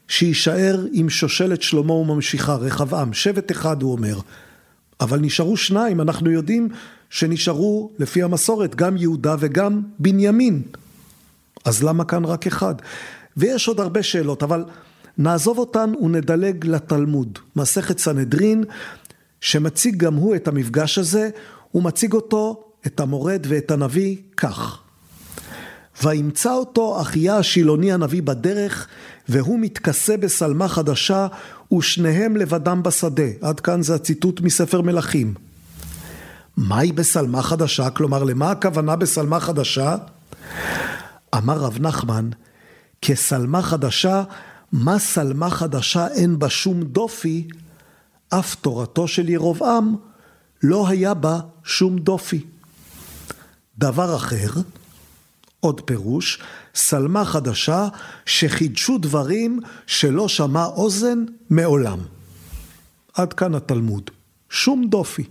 [0.09, 3.13] שיישאר עם שושלת שלמה וממשיכה, רחבעם.
[3.13, 4.19] שבט אחד הוא אומר.
[5.01, 6.69] אבל נשארו שניים, אנחנו יודעים
[7.11, 10.63] שנשארו לפי המסורת גם יהודה וגם בנימין.
[11.69, 12.75] אז למה כאן רק אחד?
[13.37, 14.65] ויש עוד הרבה שאלות, אבל
[15.19, 17.39] נעזוב אותן ונדלג לתלמוד.
[17.57, 18.65] מסכת סנהדרין,
[19.41, 21.31] שמציג גם הוא את המפגש הזה,
[21.71, 24.79] הוא מציג אותו, את המורד ואת הנביא, כך.
[26.03, 28.89] וימצא אותו אחיה השילוני הנביא בדרך,
[29.29, 31.27] והוא מתכסה בשלמה חדשה,
[31.73, 33.29] ושניהם לבדם בשדה.
[33.41, 35.35] עד כאן זה הציטוט מספר מלכים.
[36.57, 37.91] מהי בשלמה חדשה?
[37.91, 39.97] כלומר, למה הכוונה בשלמה חדשה?
[41.37, 42.31] אמר רב נחמן,
[43.03, 44.23] כשלמה חדשה,
[44.73, 47.49] מה שלמה חדשה אין בה שום דופי,
[48.29, 49.97] אף תורתו של ירבעם
[50.63, 52.45] לא היה בה שום דופי.
[53.79, 54.49] דבר אחר,
[55.61, 56.43] עוד פירוש,
[56.75, 57.89] שלמה חדשה
[58.27, 61.99] שחידשו דברים שלא שמע אוזן מעולם.
[63.15, 64.11] עד כאן התלמוד.
[64.51, 65.25] שום דופי.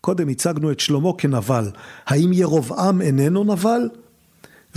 [0.00, 1.70] קודם הצגנו את שלמה כנבל.
[2.06, 3.88] האם ירבעם איננו נבל?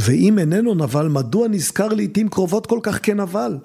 [0.03, 3.57] ואם איננו נבל, מדוע נזכר לעיתים קרובות כל כך כנבל?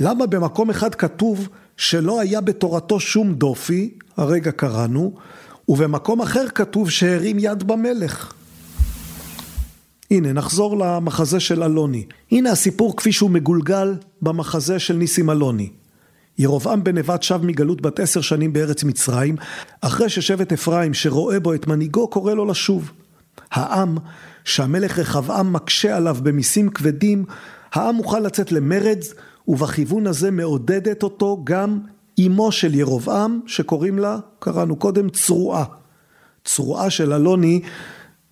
[0.00, 5.14] למה במקום אחד כתוב שלא היה בתורתו שום דופי, הרגע קראנו,
[5.68, 8.32] ובמקום אחר כתוב שהרים יד במלך?
[10.10, 12.04] הנה, נחזור למחזה של אלוני.
[12.30, 15.70] הנה הסיפור כפי שהוא מגולגל במחזה של ניסים אלוני.
[16.38, 19.36] ירבעם בן נבט שב מגלות בת עשר שנים בארץ מצרים,
[19.80, 22.90] אחרי ששבט אפרים שרואה בו את מנהיגו קורא לו לשוב.
[23.50, 23.96] העם,
[24.44, 27.24] שהמלך רחבעם מקשה עליו במיסים כבדים,
[27.72, 28.98] העם מוכן לצאת למרד,
[29.48, 31.78] ובכיוון הזה מעודדת אותו גם
[32.26, 35.64] אמו של ירבעם, שקוראים לה, קראנו קודם, צרועה.
[36.44, 37.62] צרועה של אלוני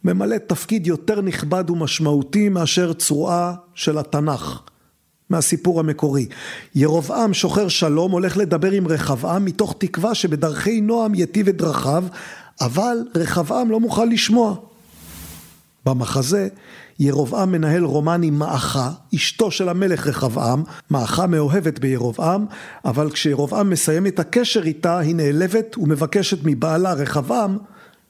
[0.04, 4.60] ממלאת תפקיד יותר נכבד ומשמעותי מאשר צרועה של התנ"ך.
[5.30, 6.26] מהסיפור המקורי.
[6.74, 12.04] ירבעם שוחר שלום הולך לדבר עם רחבעם מתוך תקווה שבדרכי נועם יטיב את דרכיו,
[12.60, 14.56] אבל רחבעם לא מוכן לשמוע.
[15.86, 16.48] במחזה
[17.00, 22.46] ירבעם מנהל רומן עם מעכה, אשתו של המלך רחבעם, מעכה מאוהבת בירבעם,
[22.84, 27.58] אבל כשירבעם מסיים את הקשר איתה, היא נעלבת ומבקשת מבעלה רחבעם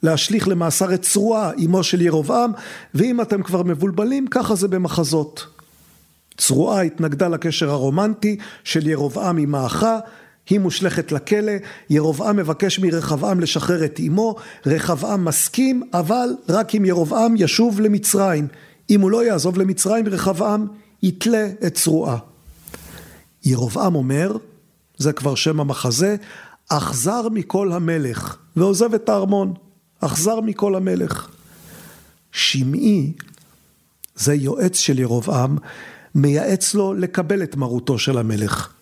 [0.02, 2.52] להשליך למאסר את צרועה, אמו של ירבעם,
[2.94, 5.46] ואם אתם כבר מבולבלים, ככה זה במחזות.
[6.37, 9.98] צרועה התנגדה לקשר הרומנטי של ירבעם עם האחה,
[10.50, 11.52] היא מושלכת לכלא,
[11.90, 14.36] ירבעם מבקש מרחבעם לשחרר את אמו,
[14.66, 18.46] רחבעם מסכים, אבל רק אם ירבעם ישוב למצרים.
[18.90, 20.66] אם הוא לא יעזוב למצרים, רחבעם
[21.02, 22.18] יתלה את צרועה.
[23.44, 24.36] ירבעם אומר,
[24.96, 26.16] זה כבר שם המחזה,
[26.68, 29.54] אכזר מכל המלך, ועוזב את הארמון.
[30.00, 31.28] אכזר מכל המלך.
[32.32, 33.12] שמעי,
[34.16, 35.56] זה יועץ של ירבעם,
[36.14, 38.72] מייעץ לו לקבל את מרותו של המלך.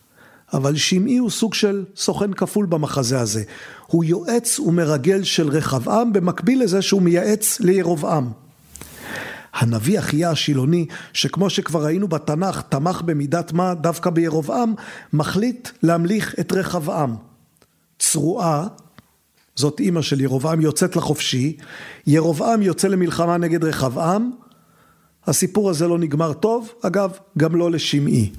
[0.53, 3.43] אבל שמעי הוא סוג של סוכן כפול במחזה הזה.
[3.87, 8.31] הוא יועץ ומרגל של רחבעם במקביל לזה שהוא מייעץ לירבעם.
[9.53, 14.75] הנביא אחיה השילוני, שכמו שכבר ראינו בתנ"ך, תמך במידת מה דווקא בירבעם,
[15.13, 17.17] מחליט להמליך את רחבעם.
[17.99, 18.67] צרועה,
[19.57, 21.57] זאת אימא של ירבעם, יוצאת לחופשי,
[22.07, 24.31] ירבעם יוצא למלחמה נגד רחבעם,
[25.27, 28.33] הסיפור הזה לא נגמר טוב, אגב, גם לא לשמעי.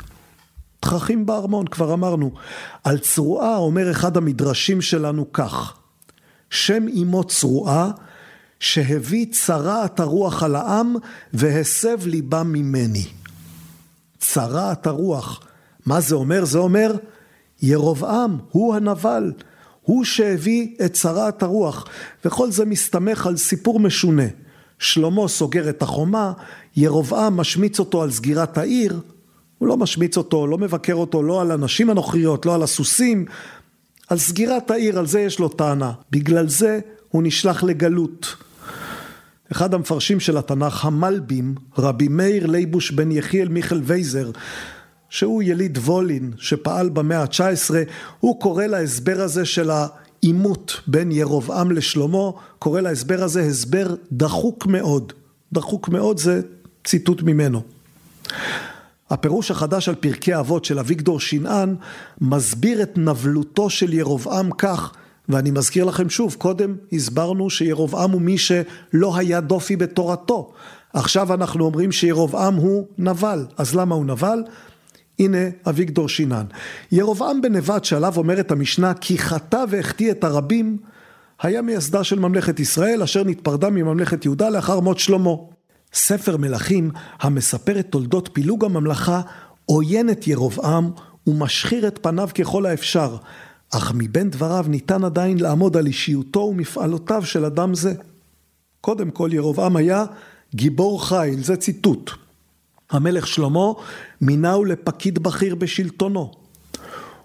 [0.79, 2.31] תככים בארמון, כבר אמרנו.
[2.83, 5.73] על צרועה אומר אחד המדרשים שלנו כך:
[6.49, 7.91] שם אמו צרועה
[8.59, 10.95] שהביא צרעת הרוח על העם
[11.33, 13.05] והסב ליבם ממני.
[14.19, 15.39] צרעת הרוח,
[15.85, 16.45] מה זה אומר?
[16.45, 16.95] זה אומר
[17.61, 19.31] ירבעם הוא הנבל,
[19.81, 21.85] הוא שהביא את צרעת הרוח,
[22.25, 24.23] וכל זה מסתמך על סיפור משונה.
[24.79, 26.33] שלמה סוגר את החומה,
[26.75, 28.99] ירבעם משמיץ אותו על סגירת העיר,
[29.59, 33.25] הוא לא משמיץ אותו, לא מבקר אותו, לא על הנשים הנוכריות, לא על הסוסים,
[34.07, 35.91] על סגירת העיר, על זה יש לו טענה.
[36.11, 38.35] בגלל זה הוא נשלח לגלות.
[39.51, 44.31] אחד המפרשים של התנ"ך, המלבים, רבי מאיר לייבוש בן יחיאל מיכל וייזר,
[45.09, 47.75] שהוא יליד וולין, שפעל במאה ה-19,
[48.19, 55.13] הוא קורא להסבר הזה של העימות בין ירבעם לשלמה, קורא להסבר הזה הסבר דחוק מאוד.
[55.53, 56.41] דחוק מאוד זה
[56.85, 57.61] ציטוט ממנו.
[59.09, 61.75] הפירוש החדש על פרקי אבות של אביגדור שנען
[62.21, 64.93] מסביר את נבלותו של ירבעם כך,
[65.29, 70.51] ואני מזכיר לכם שוב, קודם הסברנו שירבעם הוא מי שלא היה דופי בתורתו.
[70.93, 73.45] עכשיו אנחנו אומרים שירבעם הוא נבל.
[73.57, 74.43] אז למה הוא נבל?
[75.19, 75.37] הנה
[75.69, 76.45] אביגדור שינן.
[76.91, 80.77] ירבעם בן נבט שעליו אומרת המשנה כי חטא והחטיא את הרבים
[81.41, 85.31] היה מייסדה של ממלכת ישראל אשר נתפרדה מממלכת יהודה לאחר מות שלמה.
[85.93, 89.21] ספר מלכים המספר את תולדות פילוג הממלכה
[89.65, 90.91] עוין את ירבעם
[91.27, 93.17] ומשחיר את פניו ככל האפשר,
[93.71, 97.93] אך מבין דבריו ניתן עדיין לעמוד על אישיותו ומפעלותיו של אדם זה.
[98.81, 100.05] קודם כל ירבעם היה
[100.55, 102.11] גיבור חיל, זה ציטוט.
[102.91, 103.71] המלך שלמה
[104.21, 106.31] מינהו לפקיד בכיר בשלטונו.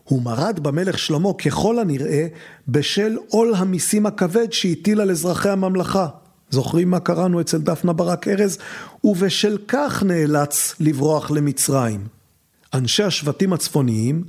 [0.05, 2.27] הוא מרד במלך שלמה ככל הנראה
[2.69, 6.09] בשל עול המיסים הכבד שהטיל על אזרחי הממלכה.
[6.55, 8.59] זוכרים מה קראנו אצל דפנה ברק ארז?
[9.05, 12.07] ובשל כך נאלץ לברוח למצרים.
[12.75, 14.25] אנשי השבטים הצפוניים,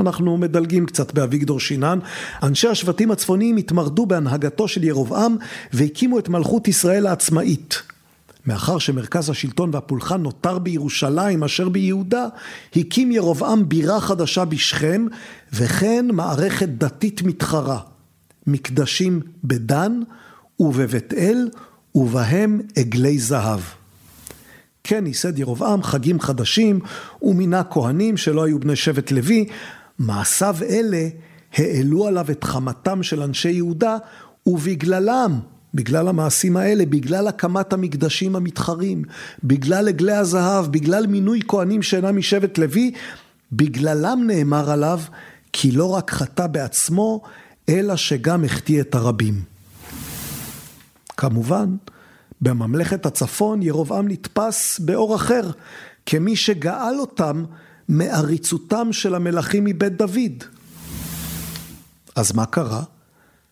[0.00, 1.98] אנחנו מדלגים קצת באביגדור שינן,
[2.42, 5.36] אנשי השבטים הצפוניים התמרדו בהנהגתו של ירבעם
[5.72, 7.82] והקימו את מלכות ישראל העצמאית.
[8.46, 12.26] מאחר שמרכז השלטון והפולחן נותר בירושלים אשר ביהודה,
[12.76, 15.06] הקים ירבעם בירה חדשה בשכם,
[15.52, 17.80] וכן מערכת דתית מתחרה.
[18.46, 20.00] מקדשים בדן
[20.60, 21.48] ובבית אל,
[21.94, 23.60] ובהם עגלי זהב.
[24.84, 26.80] כן ייסד ירבעם חגים חדשים,
[27.22, 29.44] ומינה כהנים שלא היו בני שבט לוי,
[29.98, 31.08] מעשיו אלה
[31.54, 33.96] העלו עליו את חמתם של אנשי יהודה,
[34.46, 35.40] ובגללם
[35.74, 39.02] בגלל המעשים האלה, בגלל הקמת המקדשים המתחרים,
[39.44, 42.90] בגלל עגלי הזהב, בגלל מינוי כהנים שאינם משבט לוי,
[43.52, 45.00] בגללם נאמר עליו
[45.52, 47.22] כי לא רק חטא בעצמו,
[47.68, 49.55] אלא שגם החטיא את הרבים.
[51.16, 51.76] כמובן,
[52.40, 55.50] בממלכת הצפון ירבעם נתפס באור אחר,
[56.06, 57.44] כמי שגאל אותם
[57.88, 60.44] מעריצותם של המלכים מבית דוד.
[62.16, 62.82] אז מה קרה?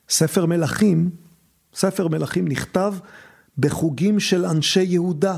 [0.09, 1.11] ספר מלכים,
[1.75, 2.95] ספר מלכים נכתב
[3.59, 5.37] בחוגים של אנשי יהודה.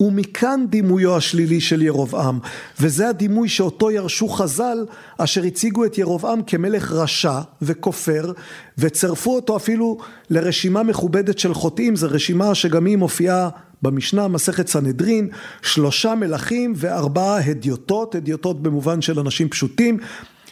[0.00, 2.38] ומכאן דימויו השלילי של ירבעם,
[2.80, 4.86] וזה הדימוי שאותו ירשו חז"ל,
[5.18, 8.32] אשר הציגו את ירבעם כמלך רשע וכופר,
[8.78, 9.98] וצרפו אותו אפילו
[10.30, 13.48] לרשימה מכובדת של חוטאים, זו רשימה שגם היא מופיעה
[13.82, 15.28] במשנה, מסכת סנהדרין,
[15.62, 19.98] שלושה מלכים וארבעה הדיוטות, הדיוטות במובן של אנשים פשוטים,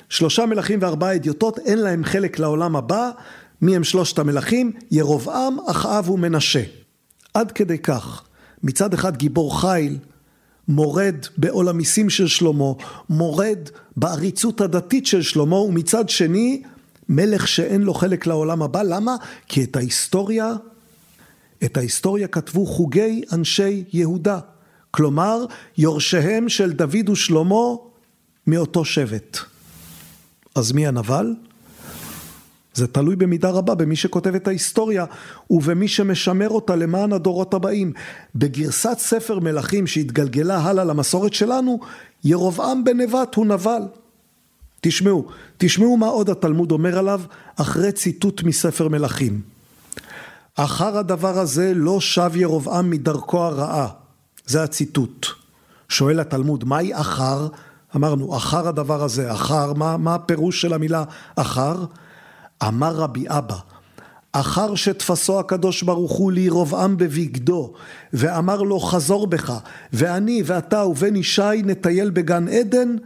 [0.09, 3.11] שלושה מלכים וארבעה הדיוטות, אין להם חלק לעולם הבא,
[3.62, 4.72] מי הם שלושת המלכים?
[4.90, 6.62] ירבעם, אחאב ומנשה.
[7.34, 8.28] עד כדי כך.
[8.62, 9.98] מצד אחד גיבור חיל,
[10.68, 12.72] מורד בעול המיסים של שלמה,
[13.09, 13.59] מורד
[13.96, 16.62] בעריצות הדתית של שלמה, ומצד שני,
[17.09, 18.82] מלך שאין לו חלק לעולם הבא.
[18.82, 19.16] למה?
[19.48, 20.52] כי את ההיסטוריה,
[21.64, 24.38] את ההיסטוריה כתבו חוגי אנשי יהודה.
[24.90, 25.44] כלומר,
[25.78, 27.64] יורשיהם של דוד ושלמה
[28.46, 29.38] מאותו שבט.
[30.54, 31.34] אז מי הנבל?
[32.79, 35.05] זה תלוי במידה רבה במי שכותב את ההיסטוריה
[35.51, 37.93] ובמי שמשמר אותה למען הדורות הבאים.
[38.35, 41.81] בגרסת ספר מלכים שהתגלגלה הלאה למסורת שלנו,
[42.24, 43.83] ירבעם בן נבט הוא נבל.
[44.81, 45.26] תשמעו,
[45.59, 47.20] תשמעו מה עוד התלמוד אומר עליו
[47.57, 49.41] אחרי ציטוט מספר מלכים.
[50.55, 53.89] אחר הדבר הזה לא שב ירבעם מדרכו הרעה.
[54.47, 55.26] זה הציטוט.
[55.89, 57.49] שואל התלמוד, מהי אחר?
[57.97, 61.05] אמרנו, אחר הדבר הזה, אחר, מה, מה הפירוש של המילה
[61.37, 61.85] אחר?
[62.62, 63.56] אמר רבי אבא,
[64.32, 67.72] אחר שתפסו הקדוש ברוך הוא לירבעם בבגדו,
[68.12, 69.59] ואמר לו חזור בך,
[69.92, 72.96] ואני ואתה ובן ישי נטייל בגן עדן,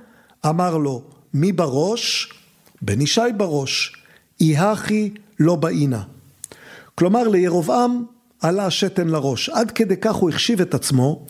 [0.47, 1.03] אמר לו,
[1.35, 2.33] מי בראש?
[2.83, 3.97] בן ישי בראש,
[4.41, 6.03] יהכי לא באינה.
[6.95, 8.05] כלומר לירבעם
[8.41, 11.27] עלה השתן לראש, עד כדי כך הוא החשיב את עצמו,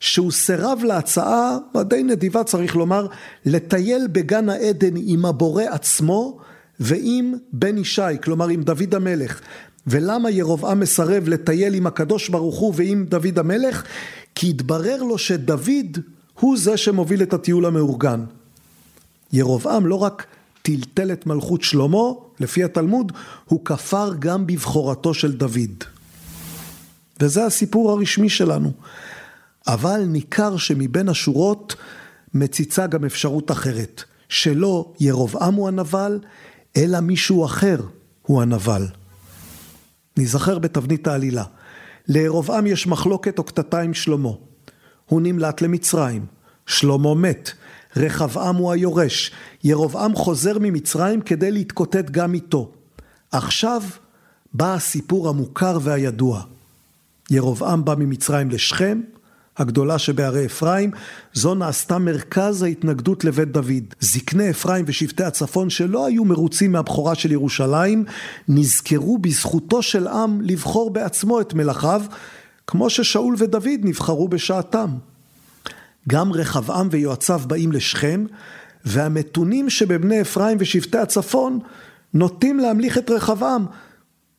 [0.00, 3.06] שהוא סירב להצעה, הדי נדיבה צריך לומר,
[3.46, 6.38] לטייל בגן העדן עם הבורא עצמו,
[6.80, 9.40] ועם בן ישי, כלומר עם דוד המלך.
[9.86, 13.84] ולמה ירבעם מסרב לטייל עם הקדוש ברוך הוא ועם דוד המלך?
[14.34, 15.98] כי התברר לו שדוד
[16.40, 18.24] הוא זה שמוביל את הטיול המאורגן.
[19.32, 20.26] ירבעם לא רק
[20.62, 21.98] טלטל את מלכות שלמה,
[22.40, 23.12] לפי התלמוד,
[23.44, 25.84] הוא כפר גם בבחורתו של דוד.
[27.20, 28.72] וזה הסיפור הרשמי שלנו.
[29.66, 31.76] אבל ניכר שמבין השורות
[32.34, 36.18] מציצה גם אפשרות אחרת, שלא ירבעם הוא הנבל,
[36.76, 37.80] אלא מישהו אחר
[38.22, 38.86] הוא הנבל.
[40.16, 41.44] ניזכר בתבנית העלילה.
[42.08, 44.30] לירבעם יש מחלוקת או קטטה עם שלמה.
[45.06, 46.26] הוא נמלט למצרים.
[46.66, 47.50] שלמה מת.
[47.96, 49.30] רחבעם הוא היורש.
[49.64, 52.72] ירבעם חוזר ממצרים כדי להתקוטט גם איתו.
[53.32, 53.82] עכשיו
[54.52, 56.42] בא הסיפור המוכר והידוע.
[57.30, 59.00] ירבעם בא ממצרים לשכם,
[59.58, 60.90] הגדולה שבערי אפרים,
[61.32, 63.94] זו נעשתה מרכז ההתנגדות לבית דוד.
[64.00, 68.04] זקני אפרים ושבטי הצפון שלא היו מרוצים מהבכורה של ירושלים,
[68.48, 72.02] נזכרו בזכותו של עם לבחור בעצמו את מלאכיו,
[72.66, 74.90] כמו ששאול ודוד נבחרו בשעתם.
[76.08, 78.26] גם רחבעם ויועציו באים לשכם,
[78.84, 81.58] והמתונים שבבני אפרים ושבטי הצפון
[82.14, 83.66] נוטים להמליך את רחבעם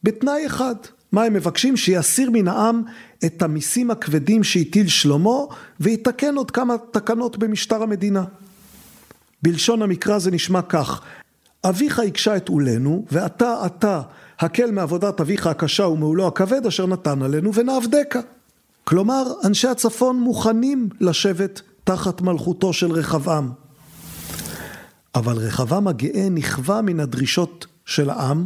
[0.03, 0.75] בתנאי אחד,
[1.11, 1.77] מה הם מבקשים?
[1.77, 2.83] שיסיר מן העם
[3.25, 5.37] את המיסים הכבדים שהטיל שלמה
[5.79, 8.23] ויתקן עוד כמה תקנות במשטר המדינה.
[9.43, 11.01] בלשון המקרא זה נשמע כך:
[11.65, 14.01] אביך הקשה את עולנו ואתה אתה
[14.39, 18.19] הקל מעבודת אביך הקשה ומעולו הכבד אשר נתן עלינו ונעבדך.
[18.83, 23.51] כלומר אנשי הצפון מוכנים לשבת תחת מלכותו של רחבעם.
[25.15, 28.45] אבל רחבעם הגאה נכווה מן הדרישות של העם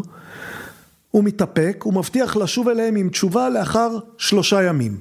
[1.12, 4.98] הוא מתאפק ומבטיח לשוב אליהם עם תשובה לאחר שלושה ימים.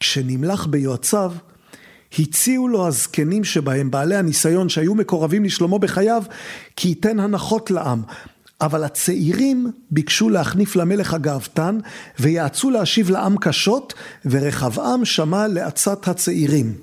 [0.00, 1.32] כשנמלך ביועציו,
[2.18, 6.22] הציעו לו הזקנים שבהם, בעלי הניסיון שהיו מקורבים לשלמה בחייו,
[6.76, 8.02] כי ייתן הנחות לעם.
[8.60, 11.78] אבל הצעירים ביקשו להחניף למלך הגאוותן,
[12.20, 16.74] ויעצו להשיב לעם קשות, ורחבעם שמע לעצת הצעירים.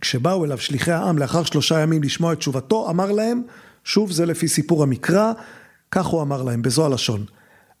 [0.00, 3.42] כשבאו אליו שליחי העם לאחר שלושה ימים לשמוע את תשובתו, אמר להם,
[3.84, 5.32] שוב זה לפי סיפור המקרא,
[5.90, 7.24] כך הוא אמר להם בזו הלשון.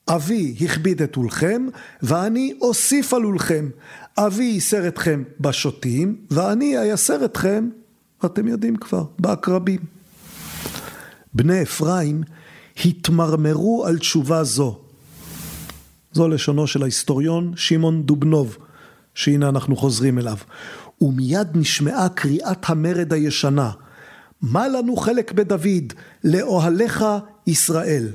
[0.08, 1.66] אבי הכביד את עולכם,
[2.02, 3.68] ואני אוסיף על עולכם.
[4.18, 7.68] אבי ייסר אתכם בשוטים, ואני אייסר אתכם,
[8.24, 9.80] אתם יודעים כבר, בעקרבים.
[11.34, 12.22] בני אפרים
[12.84, 14.78] התמרמרו על תשובה זו.
[16.12, 18.56] זו לשונו של ההיסטוריון שמעון דובנוב,
[19.14, 20.36] שהנה אנחנו חוזרים אליו.
[21.00, 23.70] ומיד נשמעה קריאת המרד הישנה.
[24.42, 25.92] מה לנו חלק בדוד?
[26.24, 27.04] לאוהליך
[27.46, 28.08] ישראל.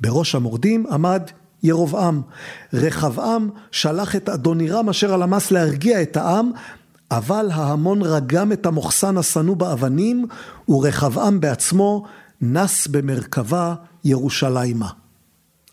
[0.00, 1.22] בראש המורדים עמד
[1.62, 2.22] ירבעם.
[2.72, 6.50] רחבעם שלח את אדונירם אשר על המס להרגיע את העם,
[7.10, 10.26] אבל ההמון רגם את המוחסן השנוא באבנים,
[10.68, 12.04] ורחבעם בעצמו
[12.40, 14.88] נס במרכבה ירושלימה.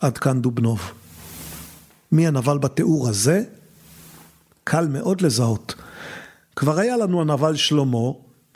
[0.01, 0.91] עד כאן דובנוב.
[2.11, 3.43] מי הנבל בתיאור הזה?
[4.63, 5.75] קל מאוד לזהות.
[6.55, 8.11] כבר היה לנו הנבל שלמה,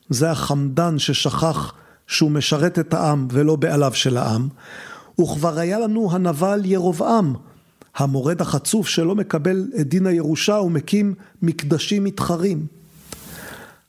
[0.09, 1.73] זה החמדן ששכח
[2.07, 4.47] שהוא משרת את העם ולא בעליו של העם,
[5.21, 7.33] וכבר היה לנו הנבל ירבעם,
[7.95, 12.65] המורד החצוף שלא מקבל את דין הירושה ומקים מקדשים מתחרים.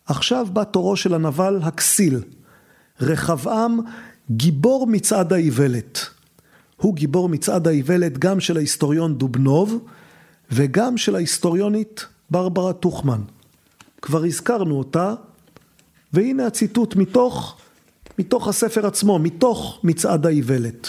[0.06, 2.20] עכשיו בא תורו של הנבל הכסיל,
[3.00, 3.80] רחבעם
[4.30, 6.06] גיבור מצעד האיוולת.
[6.76, 9.84] הוא גיבור מצעד האיוולת גם של ההיסטוריון דובנוב
[10.50, 13.20] וגם של ההיסטוריונית ברברה טוכמן.
[14.02, 15.14] כבר הזכרנו אותה,
[16.12, 17.56] והנה הציטוט מתוך,
[18.18, 20.88] מתוך הספר עצמו, מתוך מצעד האיוולת.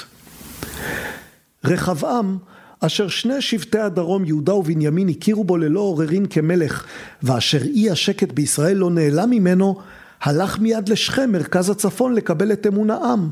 [1.64, 2.38] רחבעם,
[2.80, 6.86] אשר שני שבטי הדרום, יהודה ובנימין, הכירו בו ללא עוררין כמלך,
[7.24, 9.80] ואשר אי השקט בישראל לא נעלם ממנו,
[10.22, 13.30] הלך מיד לשכם, מרכז הצפון, לקבל את אמון העם.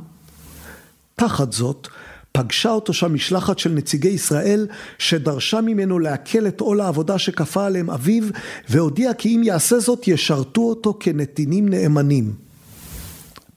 [1.15, 1.87] תחת זאת,
[2.31, 4.67] פגשה אותו שם משלחת של נציגי ישראל,
[4.97, 8.23] שדרשה ממנו להקל את עול העבודה שכפה עליהם אביו,
[8.69, 12.33] והודיע כי אם יעשה זאת, ישרתו אותו כנתינים נאמנים.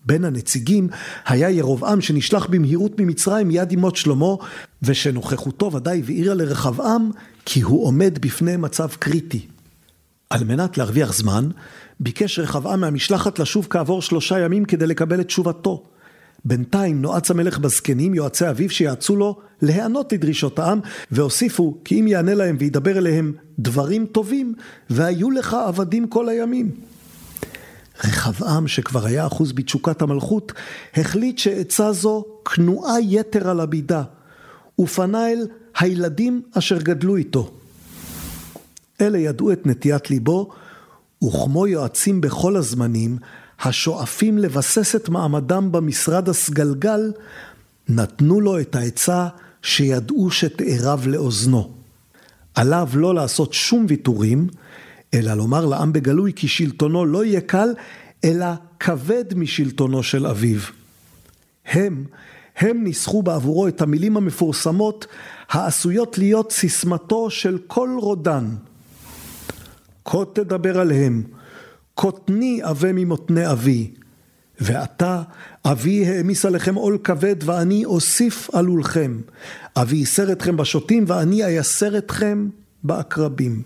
[0.07, 0.89] בין הנציגים
[1.27, 4.35] היה ירבעם שנשלח במהירות ממצרים מיד עם מות שלמה,
[4.83, 7.11] ושנוכחותו ודאי הבהירה לרחבעם
[7.45, 9.47] כי הוא עומד בפני מצב קריטי.
[10.31, 11.49] על מנת להרוויח זמן,
[12.01, 15.83] ביקש רחבעם מהמשלחת לשוב כעבור שלושה ימים כדי לקבל את תשובתו.
[16.45, 20.81] בינתיים נועץ המלך בזקנים, יועצי אביו, שיעצו לו להיענות לדרישות העם,
[21.11, 24.55] והוסיפו כי אם יענה להם וידבר אליהם דברים טובים,
[24.91, 26.71] והיו לך עבדים כל הימים.
[28.05, 30.53] רחבעם, שכבר היה אחוז בתשוקת המלכות,
[30.97, 34.03] החליט שעצה זו כנועה יתר על הבידה,
[34.81, 35.47] ופנה אל
[35.79, 37.51] הילדים אשר גדלו איתו.
[39.01, 40.51] אלה ידעו את נטיית ליבו,
[41.25, 43.19] וכמו יועצים בכל הזמנים,
[43.63, 47.13] השואפים לבסס את מעמדם במשרד הסגלגל,
[47.89, 49.29] נתנו לו את העצה
[49.63, 51.71] שידעו שתערב לאוזנו.
[52.55, 54.49] עליו לא לעשות שום ויתורים,
[55.15, 57.69] אלא לומר לעם בגלוי כי שלטונו לא יהיה קל,
[58.25, 58.47] אלא
[58.81, 60.61] כבד משלטונו של אביו.
[61.67, 62.05] הם,
[62.57, 65.07] הם ניסחו בעבורו את המילים המפורסמות
[65.49, 68.55] העשויות להיות סיסמתו של כל רודן.
[70.05, 71.23] כה תדבר עליהם,
[71.95, 73.91] קוטני עבה ממותני אבי,
[74.61, 75.23] ועתה
[75.65, 79.21] אבי העמיס עליכם עול כבד ואני אוסיף עלולכם.
[79.77, 82.49] אבי ייסר אתכם בשוטים ואני אייסר אתכם
[82.85, 83.63] בעקרבים.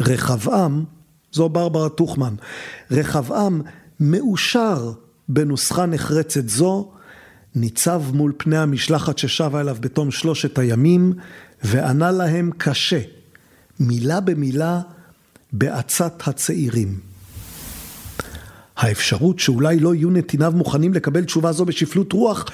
[0.00, 0.84] רחבעם,
[1.32, 2.34] זו ברברה טוכמן,
[2.90, 3.62] רחבעם
[4.00, 4.92] מאושר
[5.28, 6.90] בנוסחה נחרצת זו,
[7.54, 11.12] ניצב מול פני המשלחת ששבה אליו בתום שלושת הימים,
[11.64, 13.00] וענה להם קשה,
[13.80, 14.80] מילה במילה,
[15.56, 16.98] בעצת הצעירים.
[18.76, 22.44] האפשרות שאולי לא יהיו נתיניו מוכנים לקבל תשובה זו בשפלות רוח,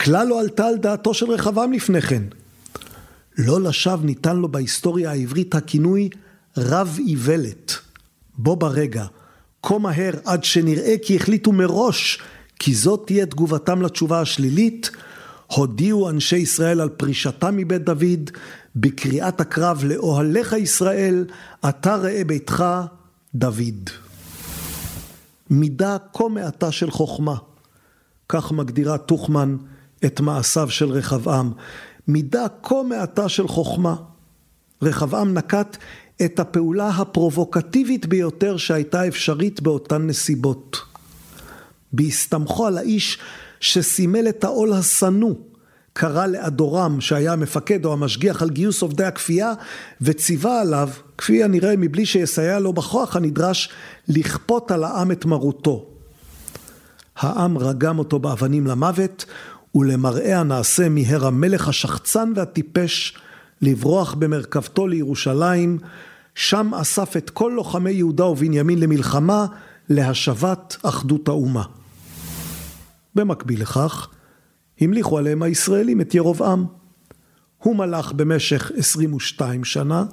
[0.00, 2.22] כלל לא עלתה על דעתו של רחבעם לפני כן.
[3.38, 6.08] לא לשווא ניתן לו בהיסטוריה העברית הכינוי
[6.56, 7.74] רב איוולת.
[8.38, 9.04] בו ברגע,
[9.62, 12.22] כה מהר עד שנראה כי החליטו מראש
[12.58, 14.90] כי זאת תהיה תגובתם לתשובה השלילית,
[15.46, 18.30] הודיעו אנשי ישראל על פרישתם מבית דוד,
[18.76, 21.24] בקריאת הקרב לאוהליך ישראל,
[21.68, 22.64] אתה ראה ביתך
[23.34, 23.90] דוד.
[25.50, 27.36] מידה כה מעטה של חוכמה,
[28.28, 29.56] כך מגדירה טוכמן
[30.04, 31.52] את מעשיו של רחבעם,
[32.08, 33.96] מידה כה מעטה של חוכמה.
[34.82, 35.76] רחבעם נקט
[36.24, 40.76] את הפעולה הפרובוקטיבית ביותר שהייתה אפשרית באותן נסיבות.
[41.92, 43.18] בהסתמכו על האיש
[43.60, 45.34] שסימל את העול השנוא
[46.00, 49.52] קרא לאדורם שהיה המפקד או המשגיח על גיוס עובדי הכפייה
[50.00, 50.88] וציווה עליו,
[51.18, 53.68] כפי הנראה מבלי שיסייע לו בכוח הנדרש,
[54.08, 55.86] לכפות על העם את מרותו.
[57.16, 59.24] העם רגם אותו באבנים למוות
[59.74, 63.18] ולמראה הנעשה מיהר המלך השחצן והטיפש
[63.62, 65.78] לברוח במרכבתו לירושלים,
[66.34, 69.46] שם אסף את כל לוחמי יהודה ובנימין למלחמה
[69.88, 71.64] להשבת אחדות האומה.
[73.14, 74.08] במקביל לכך,
[74.80, 76.64] המליכו עליהם הישראלים את ירבעם.
[77.58, 80.04] הוא מלך במשך 22 שנה,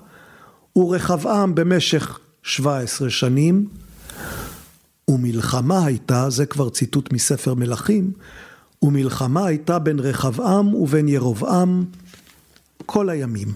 [0.76, 3.68] ורחבעם במשך 17 שנים,
[5.08, 8.12] ומלחמה הייתה, זה כבר ציטוט מספר מלכים,
[8.82, 11.86] ומלחמה הייתה בין רחבעם ובין ירבעם
[12.86, 13.48] כל הימים.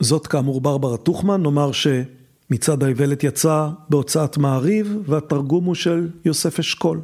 [0.00, 7.00] זאת כאמור ברברה טוכמן, נאמר שמצעד האיוולת יצא בהוצאת מעריב, והתרגום הוא של יוסף אשכול.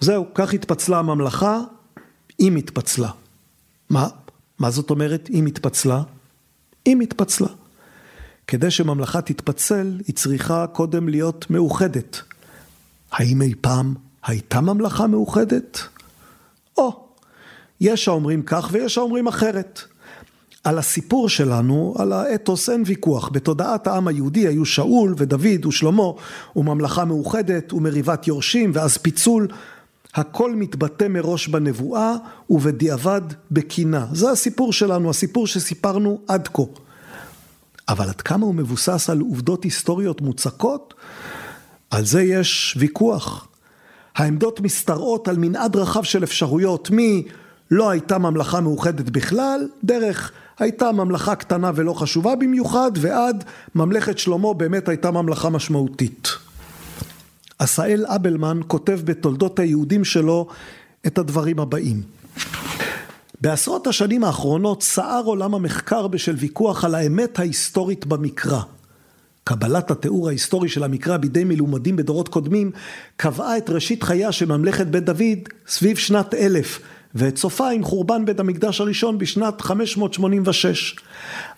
[0.00, 1.60] זהו, כך התפצלה הממלכה,
[2.40, 3.10] אם התפצלה.
[3.90, 4.08] מה?
[4.58, 6.02] מה זאת אומרת אם התפצלה?
[6.86, 7.48] אם התפצלה.
[8.46, 12.20] כדי שממלכה תתפצל, היא צריכה קודם להיות מאוחדת.
[13.12, 13.94] האם אי פעם
[14.26, 15.80] הייתה ממלכה מאוחדת?
[16.78, 17.06] או,
[17.80, 19.80] יש האומרים כך ויש האומרים אחרת.
[20.64, 23.28] על הסיפור שלנו, על האתוס אין ויכוח.
[23.28, 26.02] בתודעת העם היהודי היו שאול ודוד ושלמה
[26.56, 29.48] וממלכה מאוחדת ומריבת יורשים ואז פיצול.
[30.16, 32.14] הכל מתבטא מראש בנבואה
[32.50, 34.06] ובדיעבד בקינה.
[34.12, 36.62] זה הסיפור שלנו, הסיפור שסיפרנו עד כה.
[37.88, 40.94] אבל עד כמה הוא מבוסס על עובדות היסטוריות מוצקות?
[41.90, 43.48] על זה יש ויכוח.
[44.16, 47.24] העמדות משתרעות על מנעד רחב של אפשרויות, מי
[47.70, 53.44] לא הייתה ממלכה מאוחדת בכלל, דרך הייתה ממלכה קטנה ולא חשובה במיוחד, ועד
[53.74, 56.45] ממלכת שלמה באמת הייתה ממלכה משמעותית.
[57.58, 60.46] עשאל אבלמן כותב בתולדות היהודים שלו
[61.06, 62.02] את הדברים הבאים.
[63.40, 68.60] בעשרות השנים האחרונות סער עולם המחקר בשל ויכוח על האמת ההיסטורית במקרא.
[69.44, 72.70] קבלת התיאור ההיסטורי של המקרא בידי מלומדים בדורות קודמים
[73.16, 76.80] קבעה את ראשית חייה של ממלכת בית דוד סביב שנת אלף
[77.14, 80.96] ואת סופה עם חורבן בית המקדש הראשון בשנת 586.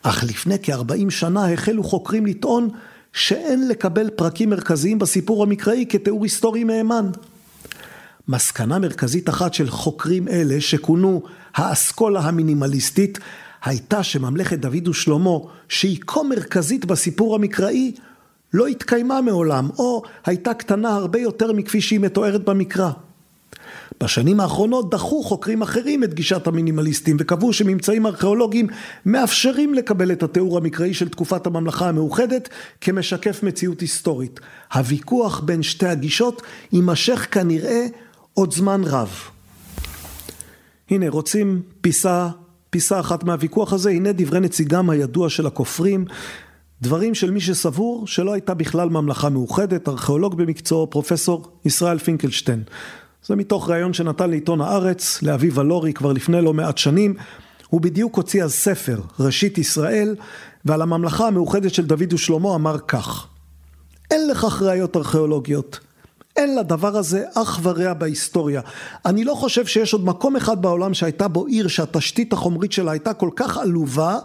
[0.03, 2.69] אך לפני כ-40 שנה החלו חוקרים לטעון
[3.13, 7.11] שאין לקבל פרקים מרכזיים בסיפור המקראי כתיאור היסטורי מהימן.
[8.29, 11.23] מסקנה מרכזית אחת של חוקרים אלה, שכונו
[11.55, 13.19] האסכולה המינימליסטית,
[13.65, 15.39] הייתה שממלכת דוד ושלמה,
[15.69, 17.93] שהיא כה מרכזית בסיפור המקראי,
[18.55, 22.91] לא התקיימה מעולם, או הייתה קטנה הרבה יותר מכפי שהיא מתוארת במקרא.
[24.03, 28.67] בשנים האחרונות דחו חוקרים אחרים את גישת המינימליסטים וקבעו שממצאים ארכיאולוגיים
[29.07, 32.49] מאפשרים לקבל את התיאור המקראי של תקופת הממלכה המאוחדת
[32.81, 34.41] כמשקף מציאות היסטורית.
[34.75, 36.43] הוויכוח בין שתי הגישות
[36.73, 37.87] יימשך כנראה
[38.35, 39.11] עוד זמן רב.
[40.91, 42.29] הנה רוצים פיסה,
[42.71, 46.05] פיסה אחת מהוויכוח הזה, הנה דברי נציגם הידוע של הכופרים,
[46.83, 52.63] דברים של מי שסבור שלא הייתה בכלל ממלכה מאוחדת, ארכיאולוג במקצועו פרופסור ישראל פינקלשטיין.
[53.29, 57.15] זה מתוך ראיון שנתן לעיתון הארץ, לאביב הלורי כבר לפני לא מעט שנים.
[57.69, 60.17] הוא בדיוק הוציא אז ספר, ראשית ישראל,
[60.65, 63.27] ועל הממלכה המאוחדת של דוד ושלמה אמר כך:
[64.11, 65.81] אין לכך ראיות ארכיאולוגיות.
[66.37, 68.61] אין לדבר הזה אח ורע בהיסטוריה.
[69.07, 73.15] אני לא חושב שיש עוד מקום אחד בעולם שהייתה בו עיר שהתשתית החומרית שלה הייתה
[73.15, 74.19] כל כך עלובה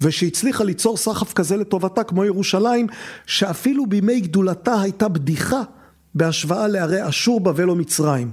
[0.00, 2.86] ושהצליחה ליצור סחף כזה לטובתה כמו ירושלים,
[3.26, 5.62] שאפילו בימי גדולתה הייתה בדיחה
[6.18, 8.30] בהשוואה לערי אשור, בבל או מצרים.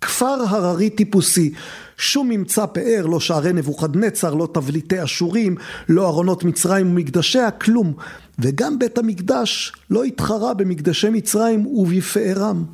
[0.00, 1.52] כפר הררי טיפוסי,
[1.96, 5.56] שום ממצא פאר, לא שערי נבוכדנצר, לא תבליטי אשורים,
[5.88, 7.92] לא ארונות מצרים ומקדשיה, כלום.
[8.38, 12.64] וגם בית המקדש לא התחרה במקדשי מצרים ובפארם.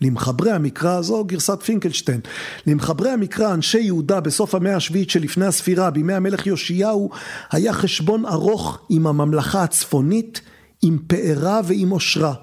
[0.00, 2.20] למחברי המקרא, זו גרסת פינקלשטיין,
[2.66, 7.10] למחברי המקרא אנשי יהודה בסוף המאה השביעית שלפני הספירה, בימי המלך יאשיהו,
[7.52, 10.40] היה חשבון ארוך עם הממלכה הצפונית,
[10.82, 12.34] עם פארה ועם עושרה.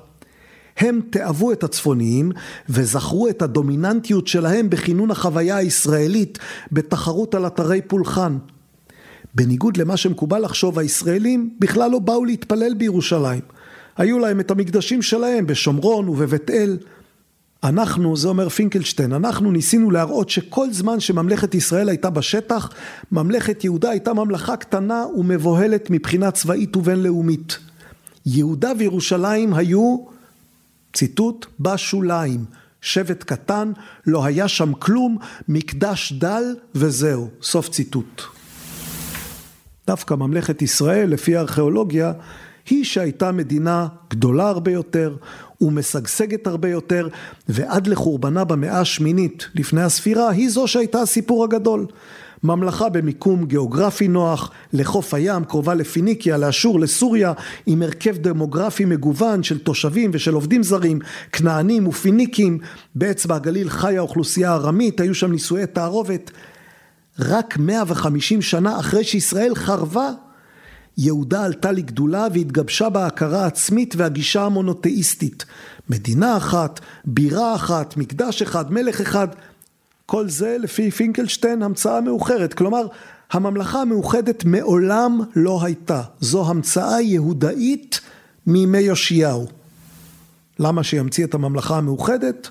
[0.82, 2.32] הם תאהבו את הצפוניים
[2.70, 6.40] וזכרו את הדומיננטיות שלהם בכינון החוויה הישראלית
[6.72, 8.38] בתחרות על אתרי פולחן.
[9.36, 13.42] בניגוד למה שמקובל לחשוב, הישראלים בכלל לא באו להתפלל בירושלים.
[13.98, 16.78] היו להם את המקדשים שלהם בשומרון ובבית אל.
[17.64, 22.70] אנחנו, זה אומר פינקלשטיין, אנחנו ניסינו להראות שכל זמן שממלכת ישראל הייתה בשטח,
[23.12, 27.58] ממלכת יהודה הייתה ממלכה קטנה ומבוהלת מבחינה צבאית ובינלאומית.
[28.26, 29.98] יהודה וירושלים היו
[30.94, 32.46] ציטוט בשוליים,
[32.82, 33.72] שבט קטן,
[34.08, 35.18] לא היה שם כלום,
[35.48, 36.44] מקדש דל
[36.76, 38.22] וזהו, סוף ציטוט.
[39.88, 42.14] דווקא ממלכת ישראל, לפי הארכיאולוגיה,
[42.70, 45.16] היא שהייתה מדינה גדולה הרבה יותר
[45.62, 47.08] ומשגשגת הרבה יותר,
[47.50, 51.86] ועד לחורבנה במאה השמינית לפני הספירה, היא זו שהייתה הסיפור הגדול.
[52.44, 57.34] ממלכה במיקום גיאוגרפי נוח, לחוף הים, קרובה לפיניקיה, לאשור, לסוריה,
[57.66, 61.00] עם הרכב דמוגרפי מגוון של תושבים ושל עובדים זרים,
[61.32, 62.60] כנענים ופיניקים,
[62.96, 66.32] באצבע הגליל חיה אוכלוסייה ארמית, היו שם נישואי תערובת.
[67.20, 70.10] רק 150 שנה אחרי שישראל חרבה,
[70.98, 75.46] יהודה עלתה לגדולה והתגבשה בה ההכרה העצמית והגישה המונותאיסטית.
[75.90, 79.28] מדינה אחת, בירה אחת, מקדש אחד, מלך אחד.
[80.06, 82.88] כל זה לפי פינקלשטיין המצאה מאוחרת, כלומר
[83.32, 88.02] הממלכה המאוחדת מעולם לא הייתה, זו המצאה יהודאית
[88.48, 89.48] מימי יאשיהו.
[90.60, 92.50] למה שימציא את הממלכה המאוחדת?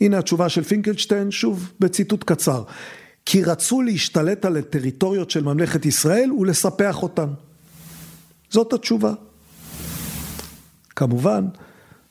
[0.00, 2.62] הנה התשובה של פינקלשטיין, שוב בציטוט קצר.
[3.24, 7.28] כי רצו להשתלט על הטריטוריות של ממלכת ישראל ולספח אותן.
[8.50, 9.12] זאת התשובה.
[10.96, 11.44] כמובן,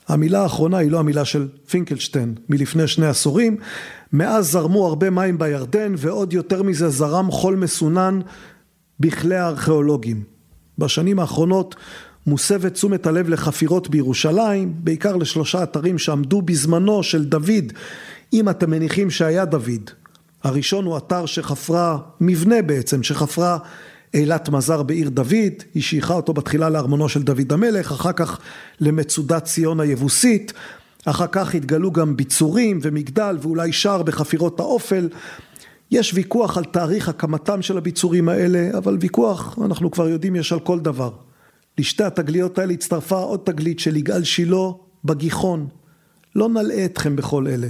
[0.07, 3.57] המילה האחרונה היא לא המילה של פינקלשטיין מלפני שני עשורים,
[4.13, 8.19] מאז זרמו הרבה מים בירדן ועוד יותר מזה זרם חול מסונן
[8.99, 10.23] בכלי הארכיאולוגים.
[10.77, 11.75] בשנים האחרונות
[12.27, 17.73] מוסבת תשומת הלב לחפירות בירושלים, בעיקר לשלושה אתרים שעמדו בזמנו של דוד,
[18.33, 19.89] אם אתם מניחים שהיה דוד.
[20.43, 23.57] הראשון הוא אתר שחפרה, מבנה בעצם, שחפרה
[24.19, 28.39] אילת מזר בעיר דוד, היא שייכה אותו בתחילה לארמונו של דוד המלך, אחר כך
[28.79, 30.53] למצודת ציון היבוסית,
[31.05, 35.09] אחר כך התגלו גם ביצורים ומגדל ואולי שער בחפירות האופל.
[35.91, 40.59] יש ויכוח על תאריך הקמתם של הביצורים האלה, אבל ויכוח, אנחנו כבר יודעים, יש על
[40.59, 41.11] כל דבר.
[41.77, 44.67] לשתי התגליות האלה הצטרפה עוד תגלית של יגאל שילה
[45.05, 45.67] בגיחון.
[46.35, 47.67] לא נלאה אתכם בכל אלה.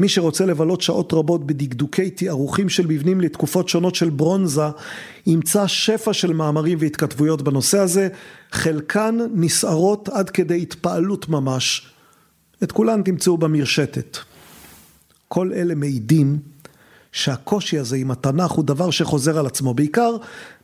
[0.00, 4.62] מי שרוצה לבלות שעות רבות בדקדוקי תיארוכים של מבנים לתקופות שונות של ברונזה,
[5.26, 8.08] ימצא שפע של מאמרים והתכתבויות בנושא הזה,
[8.52, 11.92] חלקן נסערות עד כדי התפעלות ממש.
[12.62, 14.18] את כולן תמצאו במרשתת.
[15.28, 16.38] כל אלה מעידים
[17.12, 20.16] שהקושי הזה עם התנ"ך הוא דבר שחוזר על עצמו, בעיקר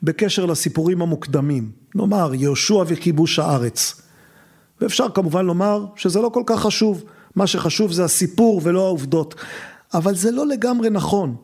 [0.03, 4.03] בקשר לסיפורים המוקדמים, נאמר יהושע וכיבוש הארץ.
[4.81, 7.05] ואפשר כמובן לומר שזה לא כל כך חשוב,
[7.37, 9.35] מה שחשוב זה הסיפור ולא העובדות,
[9.95, 11.35] אבל זה לא לגמרי נכון,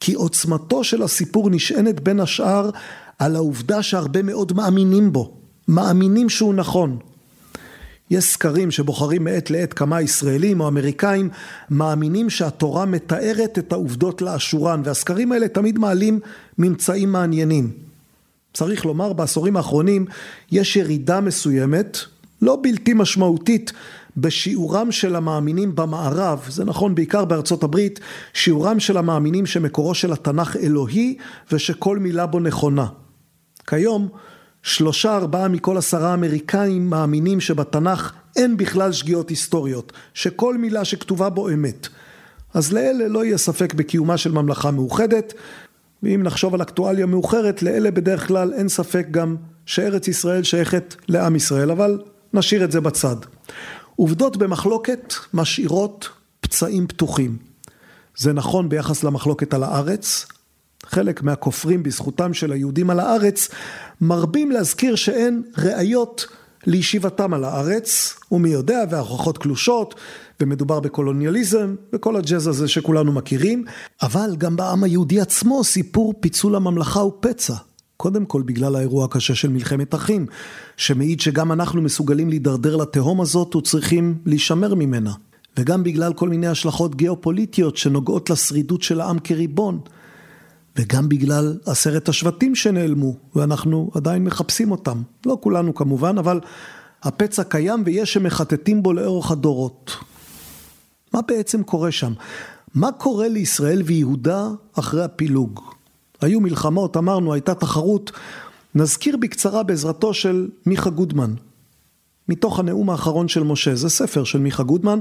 [0.00, 2.70] כי עוצמתו של הסיפור נשענת בין השאר
[3.18, 5.34] על העובדה שהרבה מאוד מאמינים בו,
[5.68, 6.98] מאמינים שהוא נכון.
[8.10, 11.28] יש סקרים שבוחרים מעת לעת כמה ישראלים או אמריקאים
[11.70, 16.20] מאמינים שהתורה מתארת את העובדות לאשורן והסקרים האלה תמיד מעלים
[16.58, 17.70] ממצאים מעניינים.
[18.54, 20.06] צריך לומר בעשורים האחרונים
[20.52, 21.98] יש ירידה מסוימת,
[22.42, 23.72] לא בלתי משמעותית,
[24.16, 28.00] בשיעורם של המאמינים במערב, זה נכון בעיקר בארצות הברית,
[28.32, 31.16] שיעורם של המאמינים שמקורו של התנ"ך אלוהי
[31.52, 32.86] ושכל מילה בו נכונה.
[33.66, 34.08] כיום
[34.62, 41.48] שלושה ארבעה מכל עשרה אמריקאים מאמינים שבתנ"ך אין בכלל שגיאות היסטוריות, שכל מילה שכתובה בו
[41.48, 41.88] אמת.
[42.54, 45.34] אז לאלה לא יהיה ספק בקיומה של ממלכה מאוחדת,
[46.02, 49.36] ואם נחשוב על אקטואליה מאוחרת, לאלה בדרך כלל אין ספק גם
[49.66, 51.98] שארץ ישראל שייכת לעם ישראל, אבל
[52.34, 53.16] נשאיר את זה בצד.
[53.96, 56.08] עובדות במחלוקת משאירות
[56.40, 57.36] פצעים פתוחים.
[58.16, 60.26] זה נכון ביחס למחלוקת על הארץ,
[60.86, 63.48] חלק מהכופרים בזכותם של היהודים על הארץ
[64.00, 66.26] מרבים להזכיר שאין ראיות
[66.66, 69.94] לישיבתם על הארץ, ומי יודע, וההוכחות קלושות,
[70.40, 73.64] ומדובר בקולוניאליזם, וכל הג'אז הזה שכולנו מכירים,
[74.02, 77.54] אבל גם בעם היהודי עצמו סיפור פיצול הממלכה הוא פצע.
[77.96, 80.26] קודם כל בגלל האירוע הקשה של מלחמת אחים,
[80.76, 85.12] שמעיד שגם אנחנו מסוגלים להידרדר לתהום הזאת וצריכים להישמר ממנה.
[85.58, 89.80] וגם בגלל כל מיני השלכות גיאופוליטיות שנוגעות לשרידות של העם כריבון.
[90.76, 95.02] וגם בגלל עשרת השבטים שנעלמו, ואנחנו עדיין מחפשים אותם.
[95.26, 96.40] לא כולנו כמובן, אבל
[97.02, 99.90] הפצע קיים ויש שמחטטים בו לאורך הדורות.
[101.12, 102.12] מה בעצם קורה שם?
[102.74, 105.60] מה קורה לישראל ויהודה אחרי הפילוג?
[106.24, 108.12] היו מלחמות, אמרנו, הייתה תחרות.
[108.74, 111.34] נזכיר בקצרה בעזרתו של מיכה גודמן,
[112.28, 115.00] מתוך הנאום האחרון של משה, זה ספר של מיכה גודמן.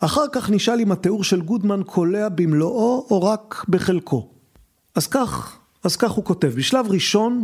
[0.00, 4.28] אחר כך נשאל אם התיאור של גודמן קולע במלואו או רק בחלקו.
[4.94, 6.52] אז כך, אז כך הוא כותב.
[6.56, 7.42] בשלב ראשון,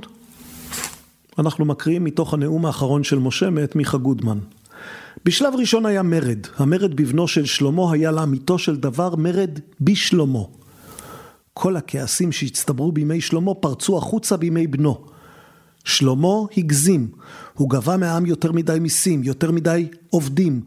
[1.38, 4.38] אנחנו מקריאים מתוך הנאום האחרון של משה מאת מיכה גודמן.
[5.24, 6.46] בשלב ראשון היה מרד.
[6.56, 10.42] המרד בבנו של שלמה היה לאמיתו של דבר מרד בשלמה.
[11.60, 15.04] כל הכעסים שהצטברו בימי שלמה פרצו החוצה בימי בנו.
[15.84, 17.10] שלמה הגזים,
[17.54, 20.62] הוא גבה מהעם יותר מדי מיסים, יותר מדי עובדים.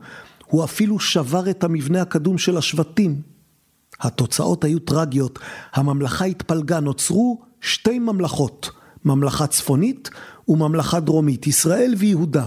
[0.46, 3.22] הוא אפילו שבר את המבנה הקדום של השבטים,
[4.00, 5.39] התוצאות היו טרגיות,
[5.74, 8.70] הממלכה התפלגה, נוצרו שתי ממלכות,
[9.06, 10.10] ממלכה צפונית
[10.48, 12.46] וממלכה דרומית, ישראל ויהודה.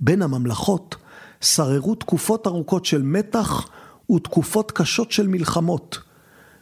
[0.00, 0.96] בין הממלכות
[1.40, 3.68] שררו תקופות ארוכות של מתח
[4.10, 5.98] ותקופות קשות של מלחמות.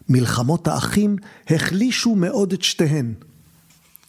[0.09, 1.17] מלחמות האחים
[1.51, 3.13] החלישו מאוד את שתיהן.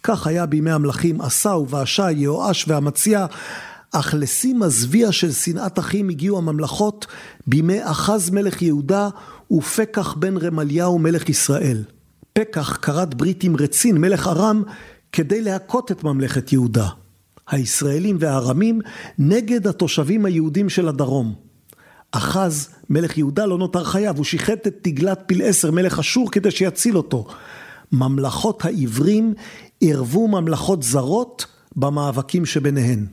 [0.04, 3.26] כך היה בימי המלכים עשה ובאשה, יהואש ואמציה,
[3.92, 7.08] אך לשיא מזוויע של שנאת אחים הגיעו הממלכות
[7.48, 9.10] בימי אחז מלך יהודה
[9.52, 11.84] ופקח בן רמליהו מלך ישראל.
[12.34, 14.64] פקח כרת ברית עם רצין מלך ארם
[15.12, 16.88] כדי להכות את ממלכת יהודה.
[17.48, 18.82] הישראלים והארמים
[19.18, 21.34] נגד התושבים היהודים של הדרום.
[22.12, 26.98] אחז מלך יהודה לא נותר חייב, הוא שיחט את תגלת פלעשר מלך אשור כדי שיציל
[26.98, 27.26] אותו.
[27.92, 29.34] ממלכות העברים
[29.80, 33.06] עירבו ממלכות זרות במאבקים שביניהן.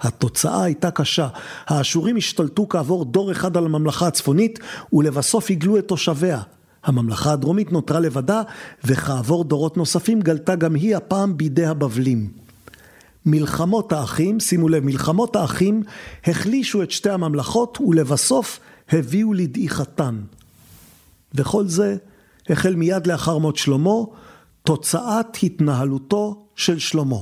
[0.00, 1.28] התוצאה הייתה קשה.
[1.66, 4.58] האשורים השתלטו כעבור דור אחד על הממלכה הצפונית
[4.92, 6.40] ולבסוף הגלו את תושביה.
[6.84, 8.42] הממלכה הדרומית נותרה לבדה
[8.84, 12.42] וכעבור דורות נוספים גלתה גם היא הפעם בידי הבבלים.
[13.26, 15.82] מלחמות האחים, שימו לב, מלחמות האחים
[16.26, 20.20] החלישו את שתי הממלכות ולבסוף הביאו לדעיכתן.
[21.34, 21.96] וכל זה
[22.48, 23.94] החל מיד לאחר מות שלמה,
[24.62, 27.16] תוצאת התנהלותו של שלמה.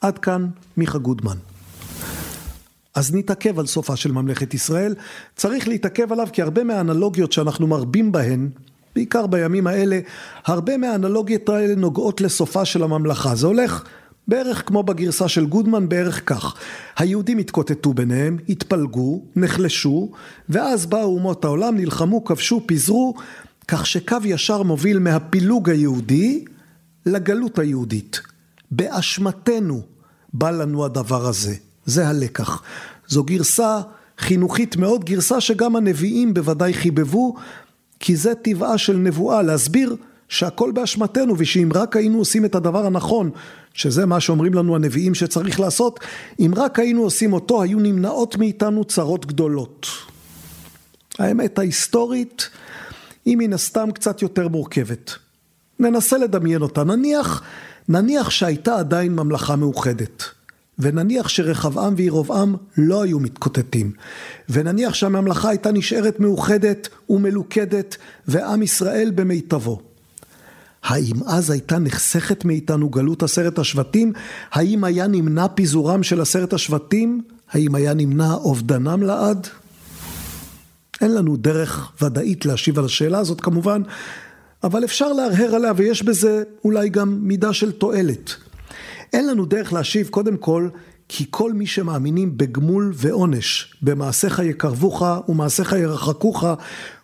[0.00, 0.46] עד כאן
[0.76, 1.36] מיכה גודמן.
[2.94, 4.94] אז נתעכב על סופה של ממלכת ישראל.
[5.36, 8.48] צריך להתעכב עליו כי הרבה מהאנלוגיות שאנחנו מרבים בהן,
[8.94, 10.00] בעיקר בימים האלה,
[10.44, 13.34] הרבה מהאנלוגיות האלה נוגעות לסופה של הממלכה.
[13.34, 13.84] זה הולך
[14.28, 16.54] בערך כמו בגרסה של גודמן, בערך כך.
[16.96, 20.10] היהודים התקוטטו ביניהם, התפלגו, נחלשו,
[20.48, 23.14] ואז באו אומות העולם, נלחמו, כבשו, פיזרו,
[23.68, 26.44] כך שקו ישר מוביל מהפילוג היהודי
[27.06, 28.20] לגלות היהודית.
[28.70, 29.82] באשמתנו
[30.32, 31.54] בא לנו הדבר הזה.
[31.86, 32.62] זה הלקח.
[33.08, 33.80] זו גרסה
[34.18, 37.34] חינוכית מאוד, גרסה שגם הנביאים בוודאי חיבבו,
[38.00, 39.96] כי זה טבעה של נבואה, להסביר
[40.28, 43.30] שהכל באשמתנו ושאם רק היינו עושים את הדבר הנכון,
[43.74, 46.00] שזה מה שאומרים לנו הנביאים שצריך לעשות,
[46.40, 49.86] אם רק היינו עושים אותו, היו נמנעות מאיתנו צרות גדולות.
[51.18, 52.50] האמת ההיסטורית
[53.24, 55.10] היא מן הסתם קצת יותר מורכבת.
[55.78, 56.84] ננסה לדמיין אותה.
[56.84, 57.42] נניח,
[57.88, 60.24] נניח שהייתה עדיין ממלכה מאוחדת.
[60.78, 63.92] ונניח שרחבעם וירובעם לא היו מתקוטטים,
[64.48, 67.96] ונניח שהממלכה הייתה נשארת מאוחדת ומלוכדת
[68.28, 69.80] ועם ישראל במיטבו.
[70.84, 74.12] האם אז הייתה נחסכת מאיתנו גלות עשרת השבטים?
[74.52, 77.22] האם היה נמנע פיזורם של עשרת השבטים?
[77.50, 79.46] האם היה נמנע אובדנם לעד?
[81.00, 83.82] אין לנו דרך ודאית להשיב על השאלה הזאת כמובן,
[84.64, 88.34] אבל אפשר להרהר עליה ויש בזה אולי גם מידה של תועלת.
[89.12, 90.68] אין לנו דרך להשיב קודם כל
[91.08, 96.44] כי כל מי שמאמינים בגמול ועונש, במעשיך יקרבוך ומעשיך ירחקוך,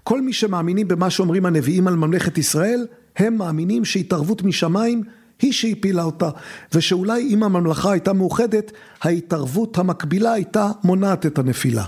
[0.04, 5.02] כל מי שמאמינים במה שאומרים הנביאים על ממלכת ישראל, הם מאמינים שהתערבות משמיים
[5.42, 6.30] היא שהפילה אותה,
[6.72, 11.84] ושאולי אם הממלכה הייתה מאוחדת, ההתערבות המקבילה הייתה מונעת את הנפילה.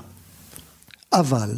[1.13, 1.57] אבל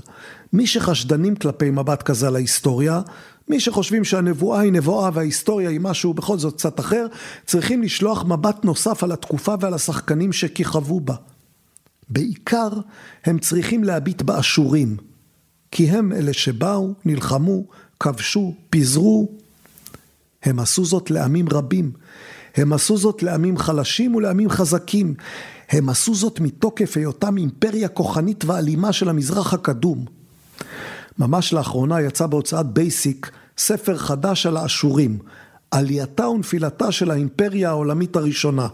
[0.52, 3.00] מי שחשדנים כלפי מבט כזה על ההיסטוריה,
[3.48, 7.06] מי שחושבים שהנבואה היא נבואה וההיסטוריה היא משהו בכל זאת קצת אחר,
[7.46, 11.14] צריכים לשלוח מבט נוסף על התקופה ועל השחקנים שכיכבו בה.
[12.08, 12.68] בעיקר
[13.24, 14.96] הם צריכים להביט באשורים,
[15.70, 17.64] כי הם אלה שבאו, נלחמו,
[18.00, 19.43] כבשו, פיזרו.
[20.44, 21.92] הם עשו זאת לעמים רבים.
[22.56, 25.14] הם עשו זאת לעמים חלשים ולעמים חזקים.
[25.70, 30.04] הם עשו זאת מתוקף היותם אימפריה כוחנית ואלימה של המזרח הקדום.
[31.18, 35.18] ממש לאחרונה יצא בהוצאת בייסיק ספר חדש על האשורים,
[35.70, 38.68] עלייתה ונפילתה של האימפריה העולמית הראשונה.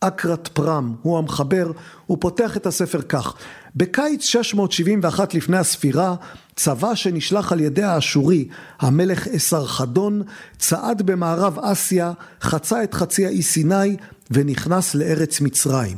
[0.00, 1.70] אקהרט פרהם הוא המחבר,
[2.06, 3.34] הוא פותח את הספר כך:
[3.76, 6.14] בקיץ 671 לפני הספירה,
[6.56, 8.48] צבא שנשלח על ידי האשורי,
[8.80, 10.22] המלך אסרחדון,
[10.58, 13.96] צעד במערב אסיה, חצה את חצי האי סיני
[14.30, 15.96] ונכנס לארץ מצרים.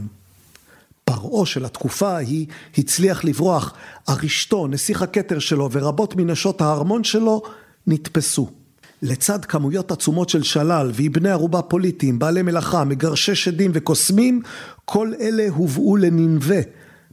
[1.04, 2.46] פרעה של התקופה ההיא
[2.78, 3.74] הצליח לברוח,
[4.08, 7.42] ארישתו, נסיך הכתר שלו ורבות מנשות הארמון שלו
[7.86, 8.50] נתפסו.
[9.02, 14.42] לצד כמויות עצומות של שלל ואבני ערובה פוליטיים, בעלי מלאכה, מגרשי שדים וקוסמים,
[14.84, 16.60] כל אלה הובאו לננבה,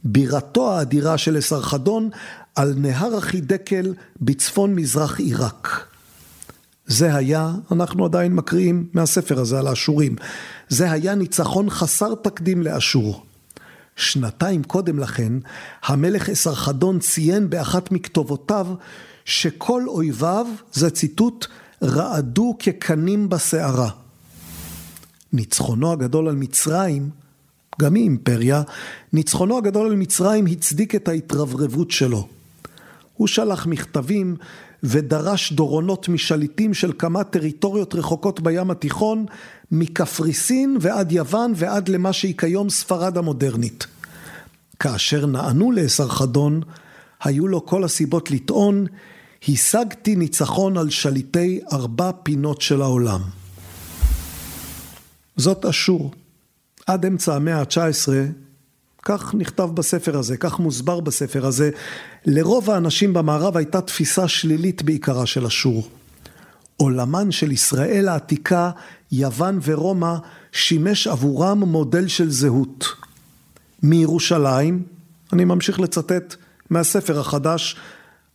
[0.04, 2.10] בירתו האדירה של אסרחדון,
[2.54, 5.86] על נהר החידקל בצפון מזרח עיראק.
[6.86, 10.16] זה היה, אנחנו עדיין מקריאים מהספר הזה על האשורים,
[10.68, 13.24] זה היה ניצחון חסר תקדים לאשור.
[13.96, 15.32] שנתיים קודם לכן,
[15.84, 18.66] המלך אסרחדון ציין באחת מכתובותיו
[19.24, 21.46] שכל אויביו, זה ציטוט,
[21.82, 23.90] רעדו כקנים בסערה.
[25.32, 27.10] ניצחונו הגדול על מצרים,
[27.80, 28.62] גם היא אימפריה,
[29.12, 32.28] ניצחונו הגדול על מצרים הצדיק את ההתרברבות שלו.
[33.14, 34.36] הוא שלח מכתבים
[34.82, 39.26] ודרש דורונות משליטים של כמה טריטוריות רחוקות בים התיכון,
[39.72, 43.86] מקפריסין ועד יוון ועד למה שהיא כיום ספרד המודרנית.
[44.80, 46.60] כאשר נענו לאסרחדון,
[47.24, 48.86] היו לו כל הסיבות לטעון,
[49.48, 53.20] השגתי ניצחון על שליטי ארבע פינות של העולם.
[55.36, 56.12] זאת אשור.
[56.86, 58.08] עד אמצע המאה ה-19,
[59.04, 61.70] כך נכתב בספר הזה, כך מוסבר בספר הזה,
[62.26, 65.88] לרוב האנשים במערב הייתה תפיסה שלילית בעיקרה של אשור.
[66.76, 68.70] עולמן של ישראל העתיקה,
[69.12, 70.14] יוון ורומא,
[70.52, 72.86] שימש עבורם מודל של זהות.
[73.82, 74.82] מירושלים,
[75.32, 76.34] אני ממשיך לצטט
[76.70, 77.76] מהספר החדש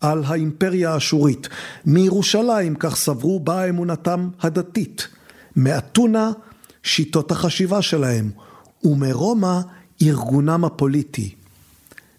[0.02, 1.50] על האימפריה האשורית.
[1.86, 5.08] מירושלים, כך סברו, באה אמונתם הדתית.
[5.56, 6.32] מאתונה,
[6.84, 8.32] שיטות החשיבה שלהם.
[8.84, 9.60] ומרומא,
[10.02, 11.36] ארגונם הפוליטי.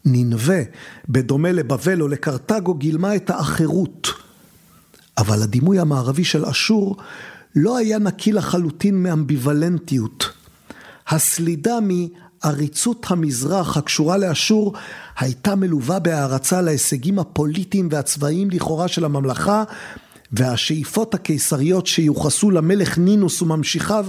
[0.05, 0.61] ננבה,
[1.09, 4.09] בדומה לבבל או לקרתגו, גילמה את האחרות.
[5.19, 6.97] אבל הדימוי המערבי של אשור
[7.57, 10.31] לא היה נקי לחלוטין מאמביוולנטיות.
[11.09, 14.75] הסלידה מעריצות המזרח הקשורה לאשור
[15.19, 19.65] הייתה מלווה בהערצה להישגים הפוליטיים והצבאיים לכאורה של הממלכה
[20.33, 24.07] והשאיפות הקיסריות שיוחסו למלך נינוס וממשיכיו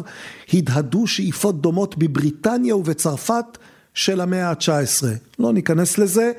[0.54, 3.58] הדהדו שאיפות דומות בבריטניה ובצרפת
[3.94, 5.06] של המאה ה-19.
[5.40, 6.32] לא ניכנס לזה.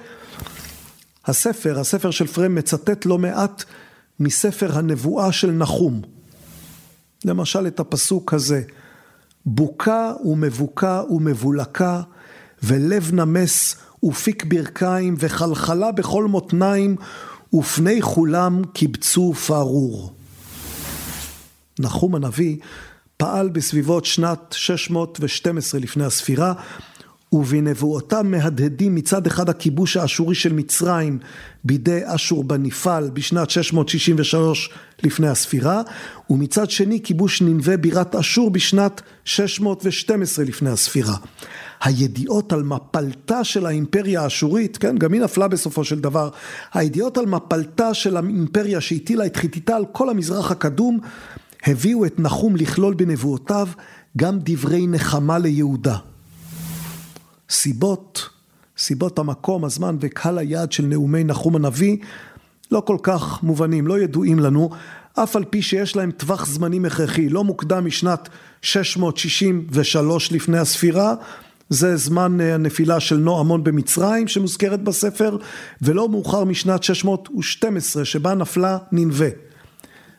[1.26, 3.64] הספר, הספר של פרם מצטט לא מעט
[4.20, 6.03] מספר הנבואה של נחום.
[7.24, 8.62] למשל את הפסוק הזה,
[9.47, 12.03] בוקה ומבוקה ומבולקה
[12.62, 16.97] ולב נמס ופיק ברכיים וחלחלה בכל מותניים
[17.55, 20.13] ופני כולם קיבצו פערור.
[21.79, 22.57] נחום הנביא
[23.17, 26.53] פעל בסביבות שנת 612 לפני הספירה
[27.33, 31.19] ובנבואותיו מהדהדים מצד אחד הכיבוש האשורי של מצרים
[31.65, 34.71] בידי אשור בניפאל בשנת 663
[35.03, 35.83] לפני הספירה
[36.31, 41.17] ומצד שני כיבוש ננבה בירת אשור בשנת 612 לפני הספירה.
[41.85, 46.30] הידיעות על מפלתה של האימפריה האשורית, כן, גם היא נפלה בסופו של דבר,
[46.74, 50.99] הידיעות על מפלתה של האימפריה שהטילה את חיתיתה על כל המזרח הקדום,
[51.66, 53.68] הביאו את נחום לכלול בנבואותיו
[54.16, 55.97] גם דברי נחמה ליהודה.
[57.51, 58.28] סיבות,
[58.78, 61.97] סיבות המקום, הזמן וקהל היעד של נאומי נחום הנביא
[62.72, 64.70] לא כל כך מובנים, לא ידועים לנו,
[65.14, 68.28] אף על פי שיש להם טווח זמנים הכרחי, לא מוקדם משנת
[68.62, 71.14] 663 לפני הספירה,
[71.69, 75.37] זה זמן אה, הנפילה של נועמון במצרים שמוזכרת בספר,
[75.83, 79.29] ולא מאוחר משנת 612 שבה נפלה ננבה.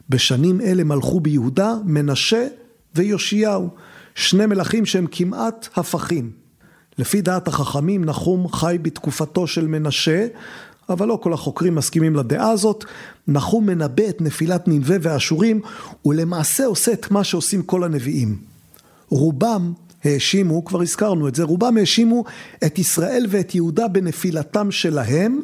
[0.09, 2.47] בשנים אלה מלכו ביהודה מנשה
[2.95, 3.69] ויאשיהו,
[4.15, 6.31] שני מלכים שהם כמעט הפכים.
[6.97, 10.27] לפי דעת החכמים נחום חי בתקופתו של מנשה,
[10.89, 12.85] אבל לא כל החוקרים מסכימים לדעה הזאת.
[13.27, 15.61] נחום מנבא את נפילת ננבה והאשורים,
[16.05, 18.37] ולמעשה עושה את מה שעושים כל הנביאים.
[19.09, 19.73] רובם
[20.03, 22.23] האשימו, כבר הזכרנו את זה, רובם האשימו
[22.65, 25.41] את ישראל ואת יהודה בנפילתם שלהם,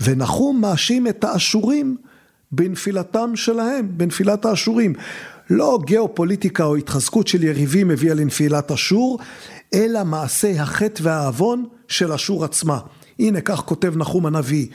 [0.00, 1.96] ונחום מאשים את האשורים
[2.52, 4.94] בנפילתם שלהם, בנפילת האשורים.
[5.50, 9.18] לא גיאופוליטיקה או התחזקות של יריבים הביאה לנפילת אשור,
[9.74, 12.78] אלא מעשה החטא והעוון של אשור עצמה.
[13.18, 14.66] הנה כך כותב נחום הנביא,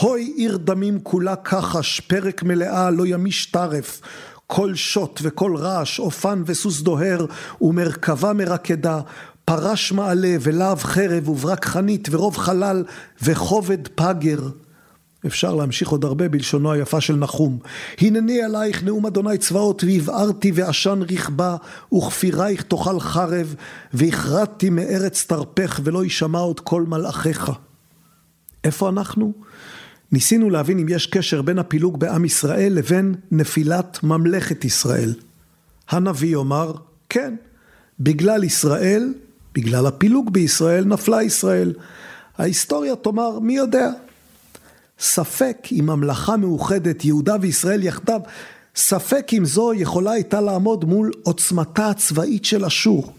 [0.00, 4.00] הוי עיר דמים כולה כחש, פרק מלאה לא ימיש טרף,
[4.46, 7.26] כל שוט וכל רעש, אופן וסוס דוהר,
[7.60, 9.00] ומרכבה מרקדה,
[9.44, 12.84] פרש מעלה ולהב חרב וברק חנית ורוב חלל
[13.22, 14.38] וכובד פגר.
[15.26, 17.58] אפשר להמשיך עוד הרבה בלשונו היפה של נחום.
[18.00, 21.56] הנני עלייך נאום אדוני צבאות והבערתי ועשן רכבה
[21.94, 23.54] וכפירייך תאכל חרב
[23.92, 27.50] והכרתתי מארץ תרפך ולא יישמע עוד כל מלאכיך.
[28.64, 29.32] איפה אנחנו?
[30.12, 35.14] ניסינו להבין אם יש קשר בין הפילוג בעם ישראל לבין נפילת ממלכת ישראל.
[35.88, 36.72] הנביא יאמר,
[37.08, 37.34] כן,
[38.00, 39.14] בגלל ישראל,
[39.54, 41.72] בגלל הפילוג בישראל, נפלה ישראל.
[42.38, 43.90] ההיסטוריה תאמר, מי יודע?
[44.98, 48.20] ספק אם ממלכה מאוחדת, יהודה וישראל יחדיו,
[48.76, 53.12] ספק אם זו יכולה הייתה לעמוד מול עוצמתה הצבאית של אשור.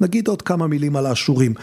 [0.00, 1.54] נגיד עוד כמה מילים על האשורים.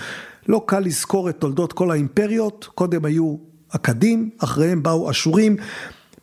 [0.47, 3.35] לא קל לזכור את תולדות כל האימפריות, קודם היו
[3.69, 5.57] אכדים, אחריהם באו אשורים.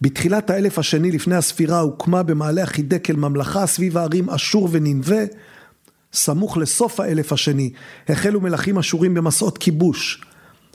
[0.01, 5.25] בתחילת האלף השני לפני הספירה הוקמה במעלה החידקל ממלכה סביב הערים אשור וננבה.
[6.13, 7.71] סמוך לסוף האלף השני
[8.09, 10.25] החלו מלכים אשורים במסעות כיבוש.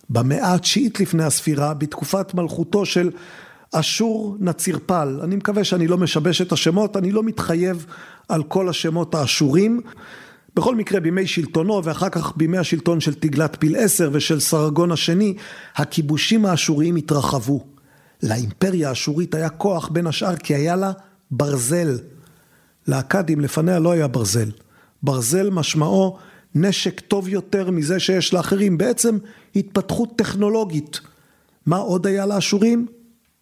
[0.10, 3.12] במאה התשיעית לפני הספירה, בתקופת מלכותו של
[3.72, 5.20] אשור נצירפל.
[5.24, 7.86] אני מקווה שאני לא משבש את השמות, אני לא מתחייב
[8.30, 9.82] על כל השמות האשורים.
[10.60, 15.34] בכל מקרה בימי שלטונו ואחר כך בימי השלטון של תגלת פיל עשר ושל סרגון השני,
[15.76, 17.66] הכיבושים האשוריים התרחבו.
[18.24, 20.92] לאימפריה האשורית היה כוח בין השאר כי היה לה
[21.32, 22.00] ברזל.
[22.88, 24.52] לאכדים לפניה לא היה ברזל.
[25.04, 26.18] ברזל משמעו
[26.56, 29.18] נשק טוב יותר מזה שיש לאחרים, בעצם
[29.56, 31.00] התפתחות טכנולוגית.
[31.66, 32.88] מה עוד היה לאשורים?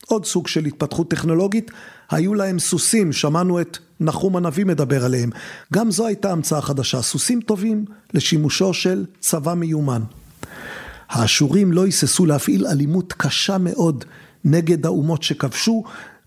[0.07, 1.71] עוד סוג של התפתחות טכנולוגית,
[2.09, 5.29] היו להם סוסים, שמענו את נחום הנביא מדבר עליהם.
[5.73, 10.01] גם זו הייתה המצאה חדשה, סוסים טובים לשימושו של צבא מיומן.
[11.09, 14.05] האשורים לא היססו להפעיל אלימות קשה מאוד
[14.45, 15.83] נגד האומות שכבשו,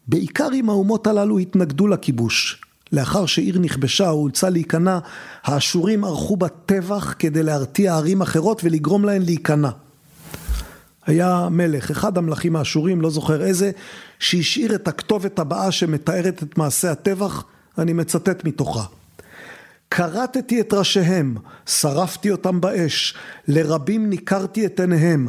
[0.09, 2.63] בעיקר אם האומות הללו התנגדו לכיבוש.
[2.93, 4.99] לאחר שעיר נכבשה או אולצה להיכנע,
[5.43, 9.71] האשורים ערכו בה טבח כדי להרתיע ערים אחרות ולגרום להן להיכנע.
[11.07, 13.71] היה מלך, אחד המלכים האשורים, לא זוכר איזה,
[14.19, 17.45] שהשאיר את הכתובת הבאה שמתארת את מעשה הטבח,
[17.81, 18.85] אני מצטט מתוכה.
[19.91, 23.15] כרתתי את ראשיהם, שרפתי אותם באש,
[23.49, 25.29] לרבים ניכרתי את עיניהם,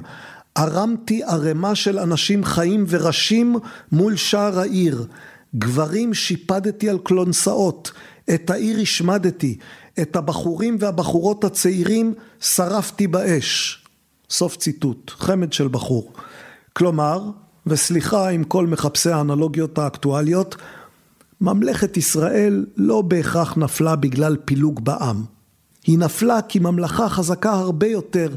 [0.56, 3.56] ערמתי ערימה של אנשים חיים וראשים
[3.92, 5.06] מול שער העיר,
[5.56, 7.92] גברים שיפדתי על כלונסאות,
[8.34, 9.58] את העיר השמדתי,
[10.02, 13.84] את הבחורים והבחורות הצעירים שרפתי באש.
[14.30, 16.14] סוף ציטוט, חמד של בחור.
[16.74, 17.22] כלומר,
[17.68, 20.56] וסליחה עם כל מחפשי האנלוגיות האקטואליות,
[21.42, 25.24] ממלכת ישראל לא בהכרח נפלה בגלל פילוג בעם.
[25.84, 28.30] היא נפלה כי ממלכה חזקה הרבה יותר,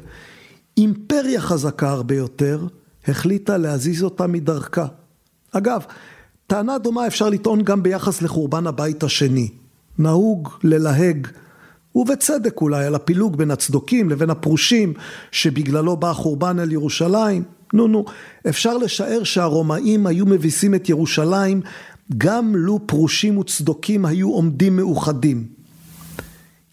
[0.77, 2.67] אימפריה חזקה הרבה יותר,
[3.09, 4.87] החליטה להזיז אותה מדרכה.
[5.53, 5.85] אגב,
[6.47, 9.49] טענה דומה אפשר לטעון גם ביחס לחורבן הבית השני.
[9.99, 11.27] נהוג ללהג,
[11.95, 14.93] ובצדק אולי, על הפילוג בין הצדוקים לבין הפרושים,
[15.31, 17.43] שבגללו בא החורבן על ירושלים.
[17.73, 18.05] נו נו,
[18.49, 21.61] אפשר לשער שהרומאים היו מביסים את ירושלים
[22.19, 25.47] גם לו פרושים וצדוקים היו עומדים מאוחדים.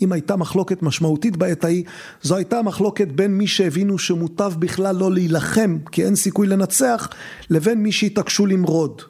[0.02, 1.84] אם הייתה מחלוקת משמעותית בעת ההיא,
[2.22, 7.10] זו הייתה מחלוקת בין מי שהבינו שמוטב בכלל לא להילחם, כי אין סיכוי לנצח,
[7.50, 9.02] לבין מי שהתעקשו למרוד.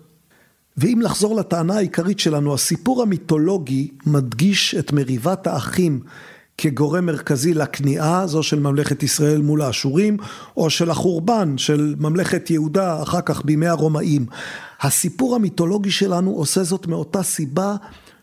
[0.78, 5.99] ואם לחזור לטענה העיקרית שלנו, הסיפור המיתולוגי מדגיש את מריבת האחים
[6.57, 10.17] כגורם מרכזי לכניעה, זו של ממלכת ישראל מול האשורים,
[10.57, 14.26] או של החורבן של ממלכת יהודה אחר כך בימי הרומאים.
[14.82, 17.75] הסיפור המיתולוגי שלנו עושה זאת מאותה סיבה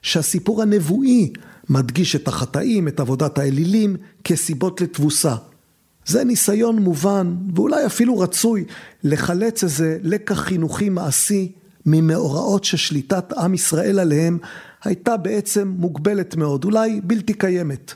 [0.03, 1.33] שהסיפור הנבואי
[1.69, 5.35] מדגיש את החטאים, את עבודת האלילים, כסיבות לתבוסה.
[6.07, 8.65] זה ניסיון מובן, ואולי אפילו רצוי,
[9.05, 11.53] לחלץ איזה לקח חינוכי מעשי
[11.87, 14.39] ממאורעות ששליטת עם ישראל עליהם
[14.85, 17.95] הייתה בעצם מוגבלת מאוד, אולי בלתי קיימת.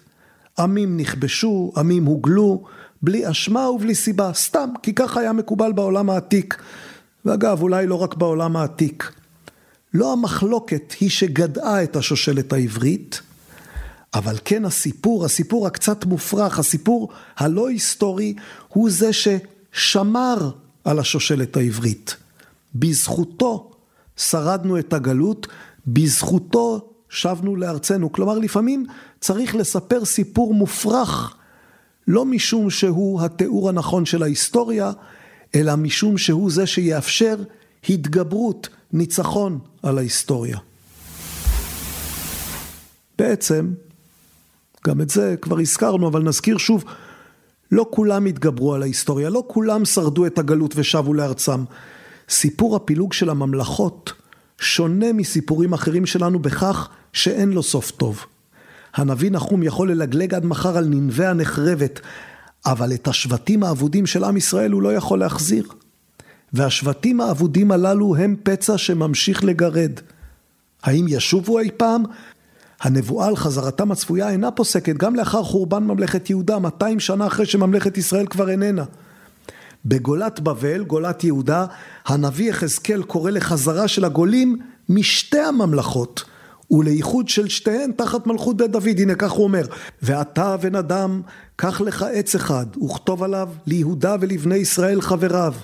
[0.59, 2.65] עמים נכבשו, עמים הוגלו,
[3.03, 6.63] בלי אשמה ובלי סיבה, סתם, כי ככה היה מקובל בעולם העתיק.
[7.25, 9.13] ואגב, אולי לא רק בעולם העתיק.
[9.95, 13.21] לא המחלוקת היא שגדעה את השושלת העברית,
[14.15, 18.35] אבל כן הסיפור, הסיפור הקצת מופרך, הסיפור הלא היסטורי,
[18.69, 20.51] הוא זה ששמר
[20.85, 22.17] על השושלת העברית.
[22.75, 23.71] בזכותו
[24.17, 25.47] שרדנו את הגלות,
[25.87, 28.13] בזכותו שבנו לארצנו.
[28.13, 28.87] כלומר, לפעמים
[29.21, 31.37] צריך לספר סיפור מופרך,
[32.09, 34.93] לא משום שהוא התיאור הנכון של ההיסטוריה,
[35.55, 37.37] אלא משום שהוא זה שיאפשר
[37.89, 40.59] התגברות, ניצחון על ההיסטוריה.
[43.19, 43.73] בעצם,
[44.87, 46.85] גם את זה כבר הזכרנו, אבל נזכיר שוב,
[47.73, 51.65] לא כולם התגברו על ההיסטוריה, לא כולם שרדו את הגלות ושבו לארצם.
[52.29, 54.13] סיפור הפילוג של הממלכות
[54.59, 58.25] שונה מסיפורים אחרים שלנו בכך שאין לו סוף טוב.
[58.95, 62.01] הנביא נחום יכול ללגלג עד מחר על ננבי הנחרבת,
[62.67, 65.69] אבל את השבטים האבודים של עם ישראל הוא לא יכול להחזיר.
[66.53, 69.93] והשבטים האבודים הללו הם פצע שממשיך לגרד.
[70.83, 72.03] האם ישובו אי פעם?
[72.81, 77.99] הנבואה על חזרתם הצפויה אינה פוסקת גם לאחר חורבן ממלכת יהודה, 200 שנה אחרי שממלכת
[77.99, 78.85] ישראל כבר איננה.
[79.85, 81.67] בגולת בבל, גולת יהודה,
[82.07, 84.59] הנביא יחזקאל קורא לחזרה של הגולים
[84.89, 86.25] משתי הממלכות.
[86.71, 89.67] ולאיחוד של שתיהן תחת מלכות בית דוד, הנה כך הוא אומר,
[90.03, 91.23] ואתה בן אדם,
[91.57, 95.55] קח לך עץ אחד, וכתוב עליו ליהודה ולבני ישראל חבריו.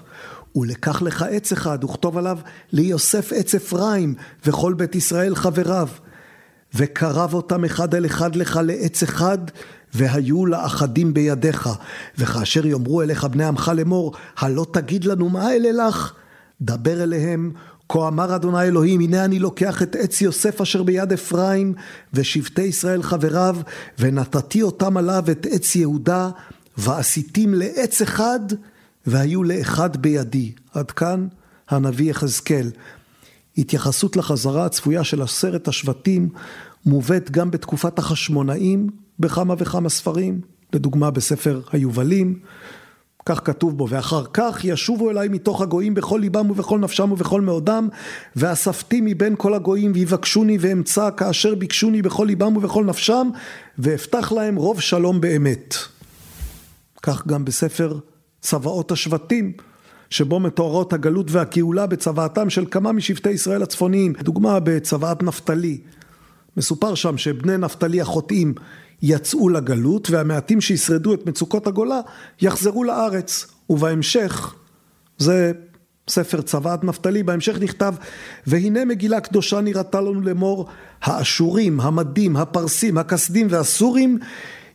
[0.57, 2.39] ולקח לך עץ אחד, וכתוב עליו
[2.72, 4.14] ליוסף עץ אפרים,
[4.47, 5.89] וכל בית ישראל חבריו.
[6.74, 9.39] וקרב אותם אחד אל אחד לך לעץ אחד,
[9.95, 11.68] והיו לאחדים בידיך.
[12.18, 16.12] וכאשר יאמרו אליך בני עמך לאמור, הלא תגיד לנו מה אלה לך?
[16.61, 17.53] דבר אליהם,
[17.89, 21.74] כה אמר אדוני אלוהים, הנה אני לוקח את עץ יוסף אשר ביד אפרים,
[22.14, 23.57] ושבטי ישראל חבריו,
[23.99, 26.30] ונתתי אותם עליו את עץ יהודה,
[26.76, 28.41] ועשיתים לעץ אחד,
[29.07, 30.53] והיו לאחד בידי.
[30.74, 31.26] עד כאן
[31.68, 32.70] הנביא יחזקאל.
[33.59, 36.28] התייחסות לחזרה הצפויה של עשרת השבטים
[36.86, 40.41] מובאת גם בתקופת החשמונאים בכמה וכמה ספרים,
[40.72, 42.39] לדוגמה בספר היובלים,
[43.29, 47.89] כך כתוב בו, ואחר כך ישובו אליי מתוך הגויים בכל ליבם ובכל נפשם ובכל מאודם,
[48.36, 53.28] ואספתי מבין כל הגויים ויבקשוני ואמצא כאשר ביקשוני בכל ליבם ובכל נפשם,
[53.78, 55.74] ואפתח להם רוב שלום באמת.
[57.02, 57.98] כך גם בספר
[58.40, 59.52] צוואות השבטים,
[60.11, 64.12] שבו מתוארות הגלות והגאולה בצוואתם של כמה משבטי ישראל הצפוניים.
[64.23, 65.78] דוגמה בצוואת נפתלי.
[66.57, 68.55] מסופר שם שבני נפתלי החוטאים
[69.03, 72.01] יצאו לגלות והמעטים שישרדו את מצוקות הגולה
[72.41, 73.47] יחזרו לארץ.
[73.70, 74.55] ובהמשך,
[75.19, 75.53] זה
[76.09, 77.95] ספר צוואת נפתלי, בהמשך נכתב
[78.47, 80.66] והנה מגילה קדושה נראתה לנו לאמור
[81.03, 84.19] האשורים, המדים, הפרסים, הכסדים והסורים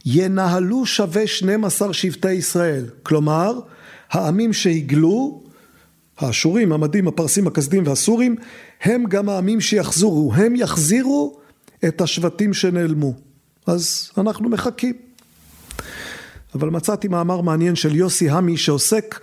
[0.05, 2.85] ינהלו שווה 12 שבטי ישראל.
[3.03, 3.59] כלומר,
[4.11, 5.43] העמים שהגלו,
[6.17, 8.35] האשורים, המדים, הפרסים, הכסדים והסורים,
[8.81, 11.39] הם גם העמים שיחזרו, הם יחזירו
[11.87, 13.13] את השבטים שנעלמו.
[13.67, 14.93] אז אנחנו מחכים.
[16.55, 19.19] אבל מצאתי מאמר מעניין של יוסי המי שעוסק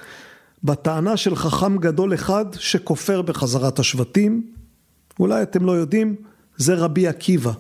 [0.65, 4.47] בטענה של חכם גדול אחד שכופר בחזרת השבטים.
[5.21, 6.17] אולי אתם לא יודעים,
[6.57, 7.53] זה רבי עקיבא.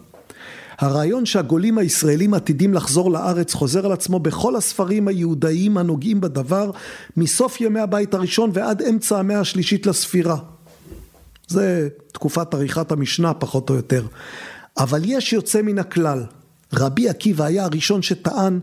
[0.78, 6.70] הרעיון שהגולים הישראלים עתידים לחזור לארץ חוזר על עצמו בכל הספרים היהודאיים הנוגעים בדבר
[7.16, 10.36] מסוף ימי הבית הראשון ועד אמצע המאה השלישית לספירה.
[11.48, 14.06] זה תקופת עריכת המשנה פחות או יותר.
[14.78, 16.24] אבל יש יוצא מן הכלל.
[16.72, 18.60] רבי עקיבא היה הראשון שטען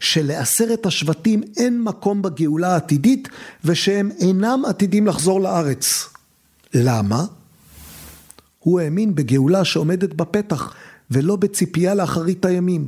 [0.00, 3.28] שלעשרת השבטים אין מקום בגאולה העתידית
[3.64, 6.08] ושהם אינם עתידים לחזור לארץ.
[6.74, 7.24] למה?
[8.58, 10.74] הוא האמין בגאולה שעומדת בפתח
[11.10, 12.86] ולא בציפייה לאחרית הימים.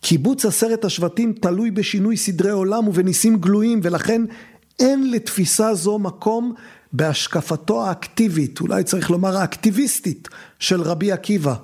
[0.00, 4.22] קיבוץ עשרת השבטים תלוי בשינוי סדרי עולם ובניסים גלויים ולכן
[4.78, 6.54] אין לתפיסה זו מקום
[6.92, 11.54] בהשקפתו האקטיבית, אולי צריך לומר האקטיביסטית של רבי עקיבא.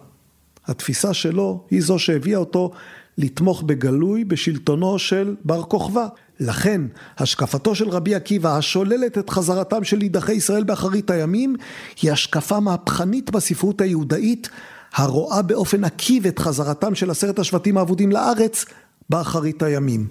[0.67, 2.71] התפיסה שלו היא זו שהביאה אותו
[3.19, 6.07] לתמוך בגלוי בשלטונו של בר כוכבא.
[6.41, 6.81] לכן
[7.19, 11.57] השקפתו של רבי עקיבא השוללת את חזרתם של נידחי ישראל באחרית הימים
[12.03, 14.49] היא השקפה מהפכנית בספרות היהודאית
[14.95, 18.65] הרואה באופן עקיב את חזרתם של עשרת השבטים האבודים לארץ
[19.11, 20.07] באחרית הימים.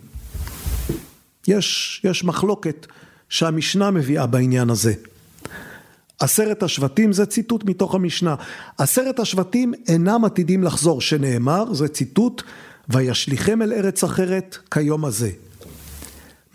[1.48, 2.88] יש, יש מחלוקת
[3.30, 4.94] שהמשנה מביאה בעניין הזה.
[6.20, 8.36] עשרת השבטים זה ציטוט מתוך המשנה.
[8.78, 12.44] עשרת השבטים אינם עתידים לחזור, שנאמר, זה ציטוט,
[12.90, 15.32] וישליכם אל ארץ אחרת כיום הזה.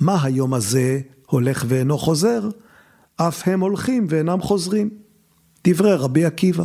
[0.00, 2.48] מה היום הזה הולך ואינו חוזר?
[3.16, 4.90] אף הם הולכים ואינם חוזרים.
[5.64, 6.64] דברי רבי עקיבא.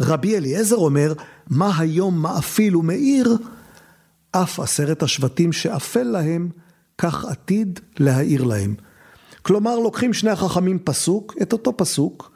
[0.00, 1.12] רבי אליעזר אומר,
[1.50, 3.36] מה היום מאפיל ומאיר?
[4.30, 6.48] אף עשרת השבטים שאפל להם,
[6.98, 8.74] כך עתיד להאיר להם.
[9.46, 12.32] כלומר, לוקחים שני החכמים פסוק, את אותו פסוק,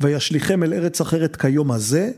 [0.00, 2.10] וישליכם אל ארץ אחרת כיום הזה,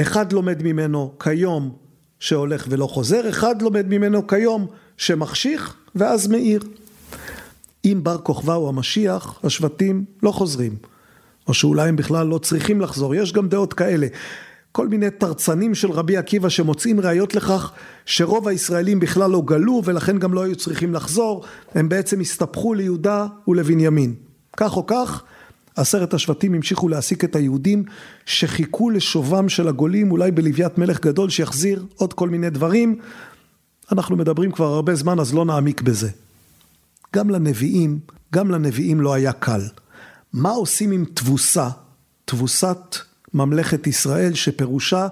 [0.00, 1.76] אחד לומד ממנו כיום
[2.20, 4.66] שהולך ולא חוזר, אחד לומד ממנו כיום
[4.96, 6.62] שמחשיך ואז מאיר.
[7.84, 10.76] אם בר כוכבא הוא המשיח, השבטים לא חוזרים.
[11.46, 14.06] או שאולי הם בכלל לא צריכים לחזור, יש גם דעות כאלה.
[14.78, 17.72] כל מיני תרצנים של רבי עקיבא שמוצאים ראיות לכך
[18.06, 21.44] שרוב הישראלים בכלל לא גלו ולכן גם לא היו צריכים לחזור,
[21.74, 24.14] הם בעצם הסתפחו ליהודה ולבנימין.
[24.56, 25.22] כך או כך,
[25.76, 27.84] עשרת השבטים המשיכו להעסיק את היהודים
[28.26, 32.98] שחיכו לשובם של הגולים אולי בלוויית מלך גדול שיחזיר עוד כל מיני דברים.
[33.92, 36.08] אנחנו מדברים כבר הרבה זמן אז לא נעמיק בזה.
[37.16, 37.98] גם לנביאים,
[38.34, 39.62] גם לנביאים לא היה קל.
[40.32, 41.68] מה עושים עם תבוסה,
[42.24, 45.08] תבוסת ממלכת ישראל שפירושה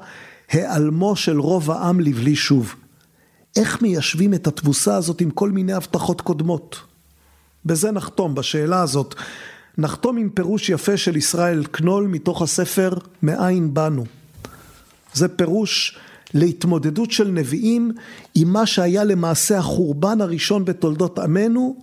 [0.51, 2.75] העלמו של רוב העם לבלי שוב.
[3.57, 6.77] איך מיישבים את התבוסה הזאת עם כל מיני הבטחות קודמות?
[7.65, 9.15] בזה נחתום, בשאלה הזאת.
[9.79, 14.05] נחתום עם פירוש יפה של ישראל קנול מתוך הספר מאין באנו.
[15.15, 15.99] זה פירוש
[16.35, 17.93] להתמודדות של נביאים
[18.35, 21.77] עם מה שהיה למעשה החורבן הראשון בתולדות עמנו,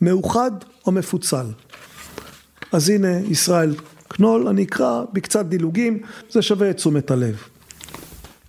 [0.00, 0.50] מאוחד
[0.86, 1.46] או מפוצל.
[2.72, 3.74] אז הנה ישראל
[4.14, 5.98] קנול, אני אקרא בקצת דילוגים,
[6.30, 7.42] זה שווה את תשומת הלב.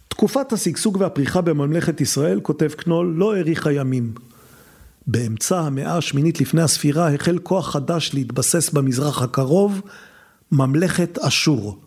[0.08, 4.12] תקופת השגשוג והפריחה בממלכת ישראל, כותב קנול, לא האריכה ימים.
[5.08, 9.82] באמצע המאה השמינית לפני הספירה החל כוח חדש להתבסס במזרח הקרוב,
[10.52, 11.78] ממלכת אשור.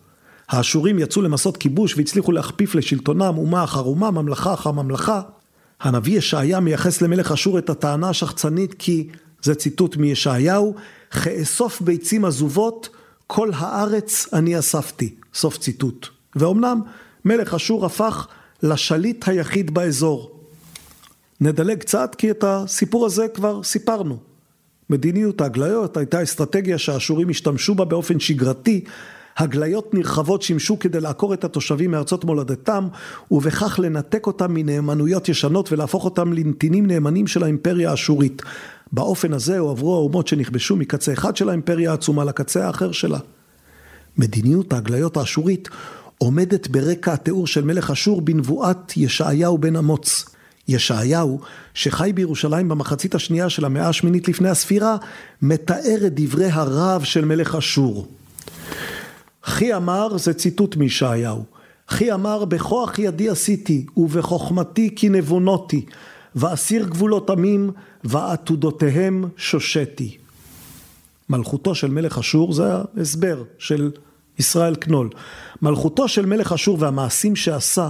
[0.49, 5.21] האשורים יצאו למסעות כיבוש והצליחו להכפיף לשלטונם אומה אחר אומה, ממלכה אחר ממלכה.
[5.79, 9.09] הנביא ישעיה מייחס למלך אשור את הטענה השחצנית כי,
[9.41, 10.75] זה ציטוט מישעיהו,
[11.11, 12.89] כאסוף ביצים עזובות
[13.31, 16.07] כל הארץ אני אספתי, סוף ציטוט.
[16.35, 16.81] ואומנם
[17.25, 18.27] מלך אשור הפך
[18.63, 20.39] לשליט היחיד באזור.
[21.41, 24.17] נדלג קצת כי את הסיפור הזה כבר סיפרנו.
[24.89, 28.83] מדיניות ההגליות הייתה אסטרטגיה שהאשורים השתמשו בה באופן שגרתי.
[29.37, 32.87] הגליות נרחבות שימשו כדי לעקור את התושבים מארצות מולדתם
[33.31, 38.41] ובכך לנתק אותם מנאמנויות ישנות ולהפוך אותם לנתינים נאמנים של האימפריה האשורית.
[38.91, 43.19] באופן הזה הועברו האומות שנכבשו מקצה אחד של האימפריה העצומה לקצה האחר שלה.
[44.17, 45.69] מדיניות ההגליות האשורית
[46.17, 50.25] עומדת ברקע התיאור של מלך אשור בנבואת ישעיהו בן אמוץ.
[50.67, 51.39] ישעיהו,
[51.73, 54.97] שחי בירושלים במחצית השנייה של המאה השמינית לפני הספירה,
[55.41, 58.07] מתאר את דברי הרב של מלך אשור.
[59.43, 61.43] חי אמר, זה ציטוט מישעיהו,
[61.89, 65.85] חי אמר בכוח ידי עשיתי ובחוכמתי כי נבונותי
[66.39, 67.71] ואסיר גבולות עמים
[68.03, 70.17] ועתודותיהם שושתי.
[71.29, 72.63] מלכותו של מלך אשור זה
[72.97, 73.91] ההסבר של
[74.39, 75.09] ישראל קנול.
[75.61, 77.89] מלכותו של מלך אשור והמעשים שעשה,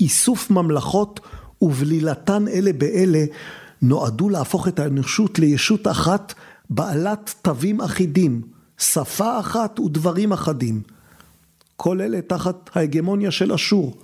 [0.00, 1.20] איסוף ממלכות
[1.62, 3.24] ובלילתן אלה באלה,
[3.82, 6.34] נועדו להפוך את האנושות לישות אחת
[6.70, 8.42] בעלת תווים אחידים,
[8.78, 10.82] שפה אחת ודברים אחדים.
[11.76, 13.96] כל אלה תחת ההגמוניה של אשור.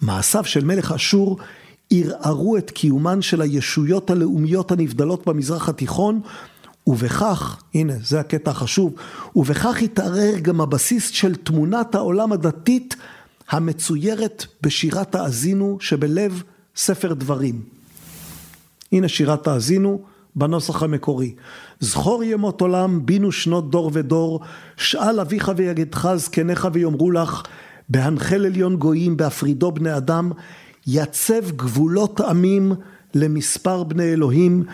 [0.00, 1.38] מעשיו של מלך אשור
[1.90, 6.20] ערערו את קיומן של הישויות הלאומיות הנבדלות במזרח התיכון
[6.86, 8.94] ובכך, הנה זה הקטע החשוב,
[9.36, 12.96] ובכך התערער גם הבסיס של תמונת העולם הדתית
[13.48, 16.42] המצוירת בשירת האזינו שבלב
[16.76, 17.62] ספר דברים.
[18.92, 20.02] הנה שירת האזינו
[20.36, 21.34] בנוסח המקורי.
[21.80, 24.40] זכור ימות עולם, בינו שנות דור ודור,
[24.76, 27.42] שאל אביך ויגדך זקניך ויאמרו לך,
[27.88, 30.32] בהנחל עליון גויים, בהפרידו בני אדם,
[30.86, 32.72] יצב גבולות עמים
[33.14, 34.64] למספר בני אלוהים,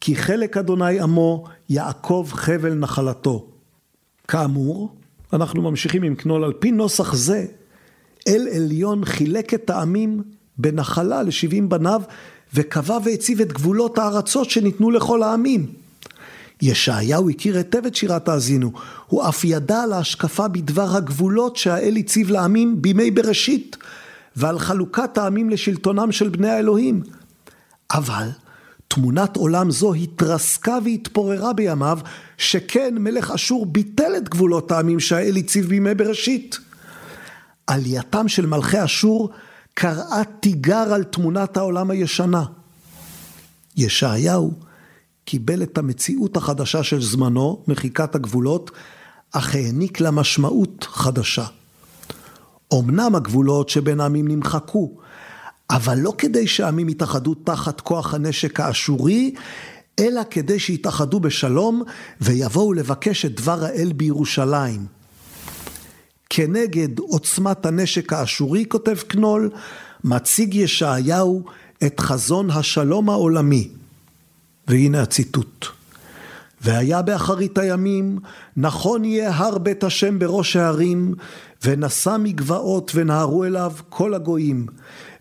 [0.00, 3.46] כי חלק אדוני עמו, יעקב חבל נחלתו.
[4.28, 4.94] כאמור,
[5.32, 7.46] אנחנו ממשיכים עם קנול, על פי נוסח זה,
[8.28, 10.22] אל עליון חילק את העמים
[10.58, 12.02] בנחלה לשבעים בניו,
[12.54, 15.66] וקבע והציב את גבולות הארצות שניתנו לכל העמים.
[16.62, 18.72] ישעיהו הכיר היטב את שירת האזינו,
[19.06, 23.76] הוא אף ידע על ההשקפה בדבר הגבולות שהאל הציב לעמים בימי בראשית,
[24.38, 27.02] ועל חלוקת העמים לשלטונם של בני האלוהים.
[27.90, 28.28] אבל
[28.88, 31.98] תמונת עולם זו התרסקה והתפוררה בימיו,
[32.36, 36.58] שכן מלך אשור ביטל את גבולות העמים שהאל הציב בימי בראשית.
[37.66, 39.30] עלייתם של מלכי אשור
[39.74, 42.44] קראה תיגר על תמונת העולם הישנה.
[43.76, 44.52] ישעיהו
[45.24, 48.70] קיבל את המציאות החדשה של זמנו, מחיקת הגבולות,
[49.32, 51.44] אך העניק לה משמעות חדשה.
[52.74, 54.90] אמנם הגבולות שבין העמים נמחקו,
[55.70, 59.34] אבל לא כדי שהעמים יתאחדו תחת כוח הנשק האשורי,
[59.98, 61.82] אלא כדי שיתאחדו בשלום
[62.20, 64.86] ויבואו לבקש את דבר האל בירושלים.
[66.30, 69.50] כנגד עוצמת הנשק האשורי, כותב קנול,
[70.04, 71.44] מציג ישעיהו
[71.86, 73.68] את חזון השלום העולמי.
[74.68, 75.66] והנה הציטוט:
[76.60, 78.18] והיה באחרית הימים,
[78.56, 81.14] נכון יהיה הר בית השם בראש ההרים,
[81.64, 84.66] ונשא מגבעות ונהרו אליו כל הגויים.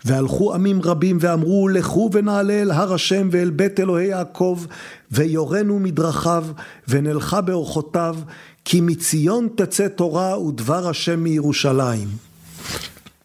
[0.06, 4.66] והלכו עמים רבים ואמרו לכו ונעלה אל הר השם ואל בית אלוהי יעקב
[5.12, 6.46] ויורנו מדרכיו
[6.88, 8.16] ונלכה באורחותיו
[8.66, 12.08] כי מציון תצא תורה ודבר השם מירושלים.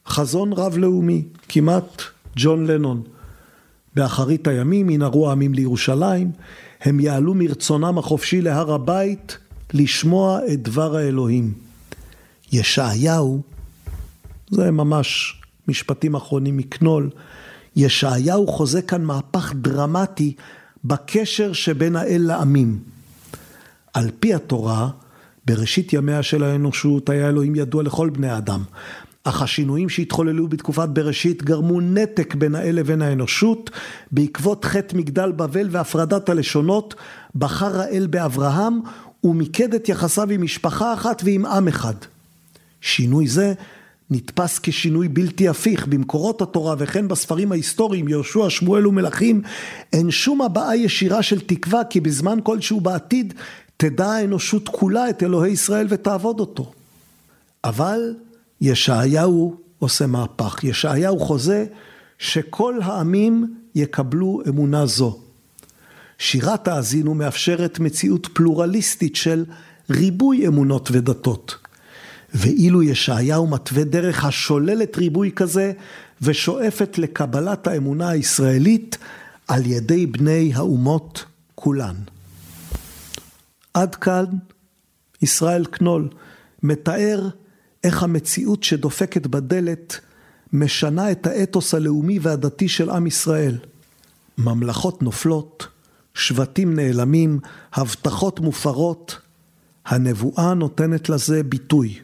[0.06, 2.02] חזון רב לאומי, כמעט
[2.36, 3.02] ג'ון לנון.
[3.94, 6.30] באחרית הימים ינהרו העמים לירושלים,
[6.82, 9.38] הם יעלו מרצונם החופשי להר הבית
[9.72, 11.52] לשמוע את דבר האלוהים.
[12.52, 13.42] ישעיהו,
[14.50, 17.10] זה ממש משפטים אחרונים מקנול,
[17.76, 20.34] ישעיהו חוזה כאן מהפך דרמטי
[20.84, 22.78] בקשר שבין האל לעמים.
[23.94, 24.88] על פי התורה,
[25.46, 28.62] בראשית ימיה של האנושות היה אלוהים ידוע לכל בני האדם.
[29.24, 33.70] אך השינויים שהתחוללו בתקופת בראשית גרמו נתק בין האל לבין האנושות.
[34.12, 36.94] בעקבות חטא מגדל בבל והפרדת הלשונות,
[37.34, 38.80] בחר האל באברהם
[39.24, 41.94] ומיקד את יחסיו עם משפחה אחת ועם עם אחד.
[42.80, 43.54] שינוי זה
[44.10, 49.42] נתפס כשינוי בלתי הפיך במקורות התורה וכן בספרים ההיסטוריים יהושע, שמואל ומלכים
[49.92, 53.34] אין שום הבעה ישירה של תקווה כי בזמן כלשהו בעתיד
[53.76, 56.72] תדע האנושות כולה את אלוהי ישראל ותעבוד אותו.
[57.64, 58.14] אבל
[58.62, 61.66] ישעיהו עושה מהפך, ישעיהו חוזה
[62.18, 65.18] שכל העמים יקבלו אמונה זו.
[66.18, 69.44] שירת האזינו מאפשרת מציאות פלורליסטית של
[69.90, 71.56] ריבוי אמונות ודתות.
[72.34, 75.72] ואילו ישעיהו מתווה דרך השוללת ריבוי כזה
[76.22, 78.98] ושואפת לקבלת האמונה הישראלית
[79.48, 81.24] על ידי בני האומות
[81.54, 81.96] כולן.
[83.74, 84.24] עד כאן
[85.22, 86.08] ישראל קנול
[86.62, 87.28] מתאר
[87.84, 90.00] איך המציאות שדופקת בדלת
[90.52, 93.58] משנה את האתוס הלאומי והדתי של עם ישראל.
[94.38, 95.66] ממלכות נופלות,
[96.14, 97.40] שבטים נעלמים,
[97.72, 99.18] הבטחות מופרות,
[99.86, 101.98] הנבואה נותנת לזה ביטוי.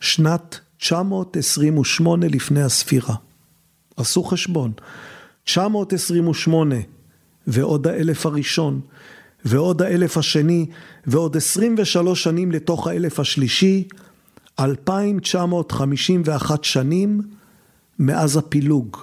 [0.00, 3.14] שנת 928 לפני הספירה.
[3.96, 4.72] עשו חשבון,
[5.44, 6.74] 928
[7.46, 8.80] ועוד האלף הראשון
[9.44, 10.66] ועוד האלף השני
[11.06, 13.88] ועוד 23 שנים לתוך האלף השלישי,
[14.60, 17.20] 2,951 שנים
[17.98, 18.96] מאז הפילוג.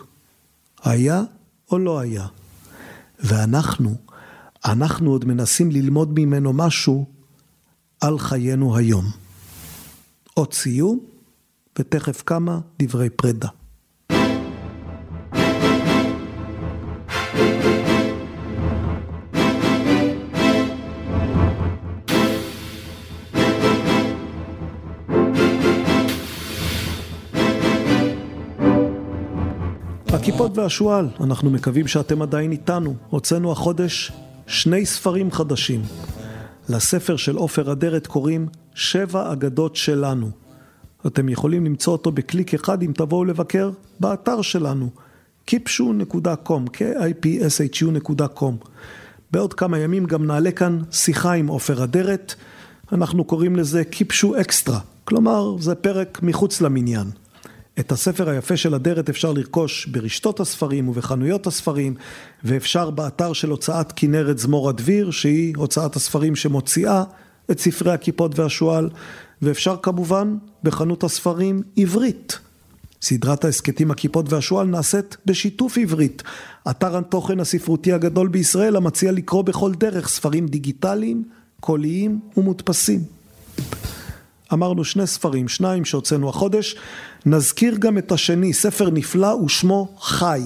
[0.84, 1.24] היה
[1.72, 2.28] או לא היה?
[3.20, 3.96] ואנחנו,
[4.66, 7.06] אנחנו עוד מנסים ללמוד ממנו משהו
[8.02, 9.06] על חיינו היום.
[10.34, 11.00] עוד סיום,
[11.80, 13.50] ותכף כמה דברי פרידה.
[30.58, 32.96] והשועל, אנחנו מקווים שאתם עדיין איתנו.
[33.10, 34.12] הוצאנו החודש
[34.48, 35.82] שני ספרים חדשים.
[36.70, 40.30] לספר של עופר אדרת קוראים שבע אגדות שלנו.
[41.08, 44.90] אתם יכולים למצוא אותו בקליק אחד אם תבואו לבקר באתר שלנו,
[45.52, 48.68] kipshu.com, k-i-p-s-h-u.com.
[49.32, 52.36] בעוד כמה ימים גם נעלה כאן שיחה עם עופר אדרת,
[52.92, 57.08] אנחנו קוראים לזה קיפשו אקסטרה, כלומר זה פרק מחוץ למניין.
[57.80, 61.96] את הספר היפה של אדרת אפשר לרכוש ברשתות הספרים ובחנויות הספרים,
[62.44, 67.04] ואפשר באתר של הוצאת כנרת זמור הדביר, שהיא הוצאת הספרים שמוציאה
[67.52, 68.90] את ספרי הכיפות והשועל,
[69.42, 72.40] ואפשר כמובן בחנות הספרים עברית.
[73.02, 76.24] סדרת ההסכתים הכיפות והשועל נעשית בשיתוף עברית.
[76.70, 81.24] אתר התוכן הספרותי הגדול בישראל המציע לקרוא בכל דרך ספרים דיגיטליים,
[81.60, 83.17] קוליים ומודפסים.
[84.54, 86.76] אמרנו שני ספרים, שניים שהוצאנו החודש,
[87.26, 90.42] נזכיר גם את השני, ספר נפלא ושמו חי.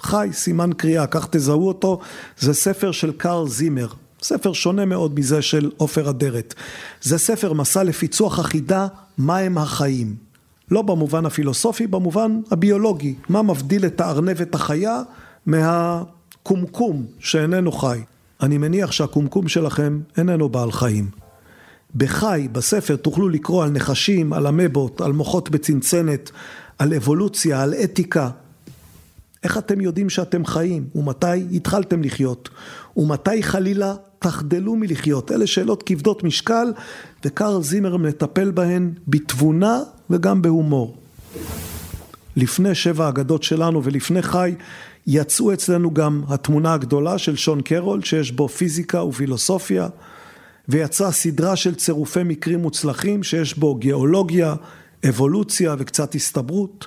[0.00, 2.00] חי, סימן קריאה, כך תזהו אותו,
[2.38, 3.88] זה ספר של קארל זימר.
[4.22, 6.54] ספר שונה מאוד מזה של עופר אדרת.
[7.02, 8.86] זה ספר מסע לפיצוח החידה,
[9.18, 10.16] מהם החיים.
[10.70, 13.14] לא במובן הפילוסופי, במובן הביולוגי.
[13.28, 15.02] מה מבדיל את הארנבת החיה
[15.46, 18.00] מהקומקום שאיננו חי.
[18.42, 21.25] אני מניח שהקומקום שלכם איננו בעל חיים.
[21.96, 26.30] בחי, בספר, תוכלו לקרוא על נחשים, על אמבות, על מוחות בצנצנת,
[26.78, 28.30] על אבולוציה, על אתיקה.
[29.44, 30.86] איך אתם יודעים שאתם חיים?
[30.94, 32.48] ומתי התחלתם לחיות?
[32.96, 35.32] ומתי חלילה תחדלו מלחיות?
[35.32, 36.72] אלה שאלות כבדות משקל,
[37.24, 40.96] וקרל זימר מטפל בהן בתבונה וגם בהומור.
[42.36, 44.54] לפני שבע אגדות שלנו ולפני חי,
[45.06, 49.88] יצאו אצלנו גם התמונה הגדולה של שון קרול, שיש בו פיזיקה ופילוסופיה.
[50.68, 54.54] ויצאה סדרה של צירופי מקרים מוצלחים שיש בו גיאולוגיה,
[55.08, 56.86] אבולוציה וקצת הסתברות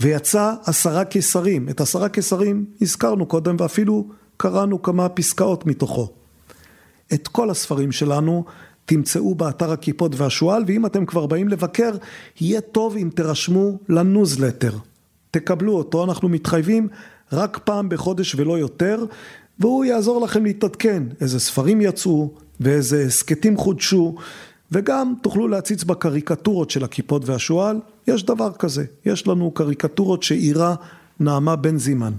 [0.00, 6.12] ויצא עשרה קיסרים, את עשרה קיסרים הזכרנו קודם ואפילו קראנו כמה פסקאות מתוכו.
[7.12, 8.44] את כל הספרים שלנו
[8.86, 11.90] תמצאו באתר הקיפוד והשועל ואם אתם כבר באים לבקר
[12.40, 14.72] יהיה טוב אם תירשמו לניוזלטר.
[15.30, 16.88] תקבלו אותו, אנחנו מתחייבים
[17.32, 19.04] רק פעם בחודש ולא יותר
[19.58, 24.14] והוא יעזור לכם להתעדכן איזה ספרים יצאו, ואיזה הסכתים חודשו,
[24.72, 30.74] וגם תוכלו להציץ בקריקטורות של הכיפות והשועל, יש דבר כזה, יש לנו קריקטורות שאירה
[31.20, 32.12] נעמה בן זימן.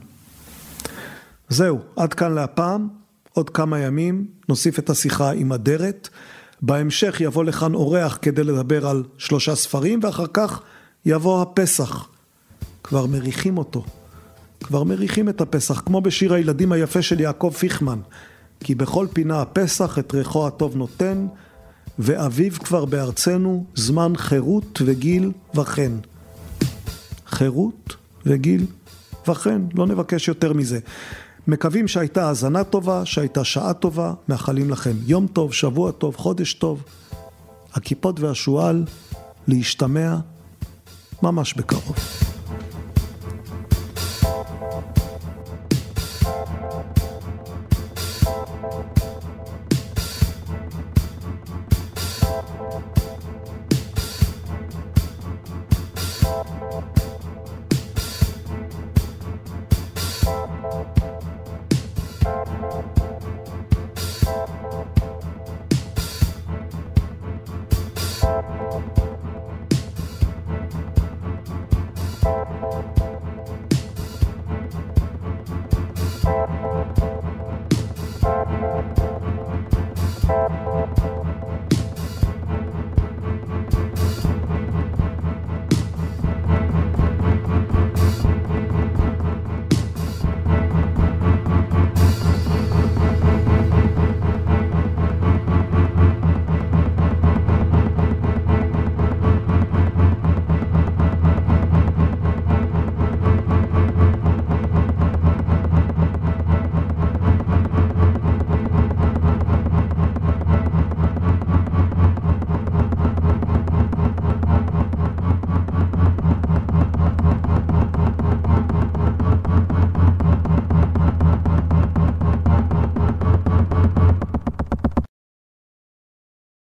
[1.49, 2.87] זהו, עד כאן להפעם,
[3.33, 6.09] עוד כמה ימים נוסיף את השיחה עם אדרת,
[6.61, 10.61] בהמשך יבוא לכאן אורח כדי לדבר על שלושה ספרים, ואחר כך
[11.05, 12.07] יבוא הפסח.
[12.83, 13.85] כבר מריחים אותו,
[14.63, 17.99] כבר מריחים את הפסח, כמו בשיר הילדים היפה של יעקב פיכמן.
[18.59, 21.27] כי בכל פינה הפסח את ריחו הטוב נותן,
[21.99, 25.91] ואביב כבר בארצנו זמן חירות וגיל וכן.
[27.27, 27.95] חירות
[28.25, 28.65] וגיל
[29.27, 30.79] וכן, לא נבקש יותר מזה.
[31.47, 36.83] מקווים שהייתה האזנה טובה, שהייתה שעה טובה, מאחלים לכם יום טוב, שבוע טוב, חודש טוב.
[37.73, 38.85] הכיפות והשועל,
[39.47, 40.15] להשתמע
[41.23, 41.95] ממש בקרוב.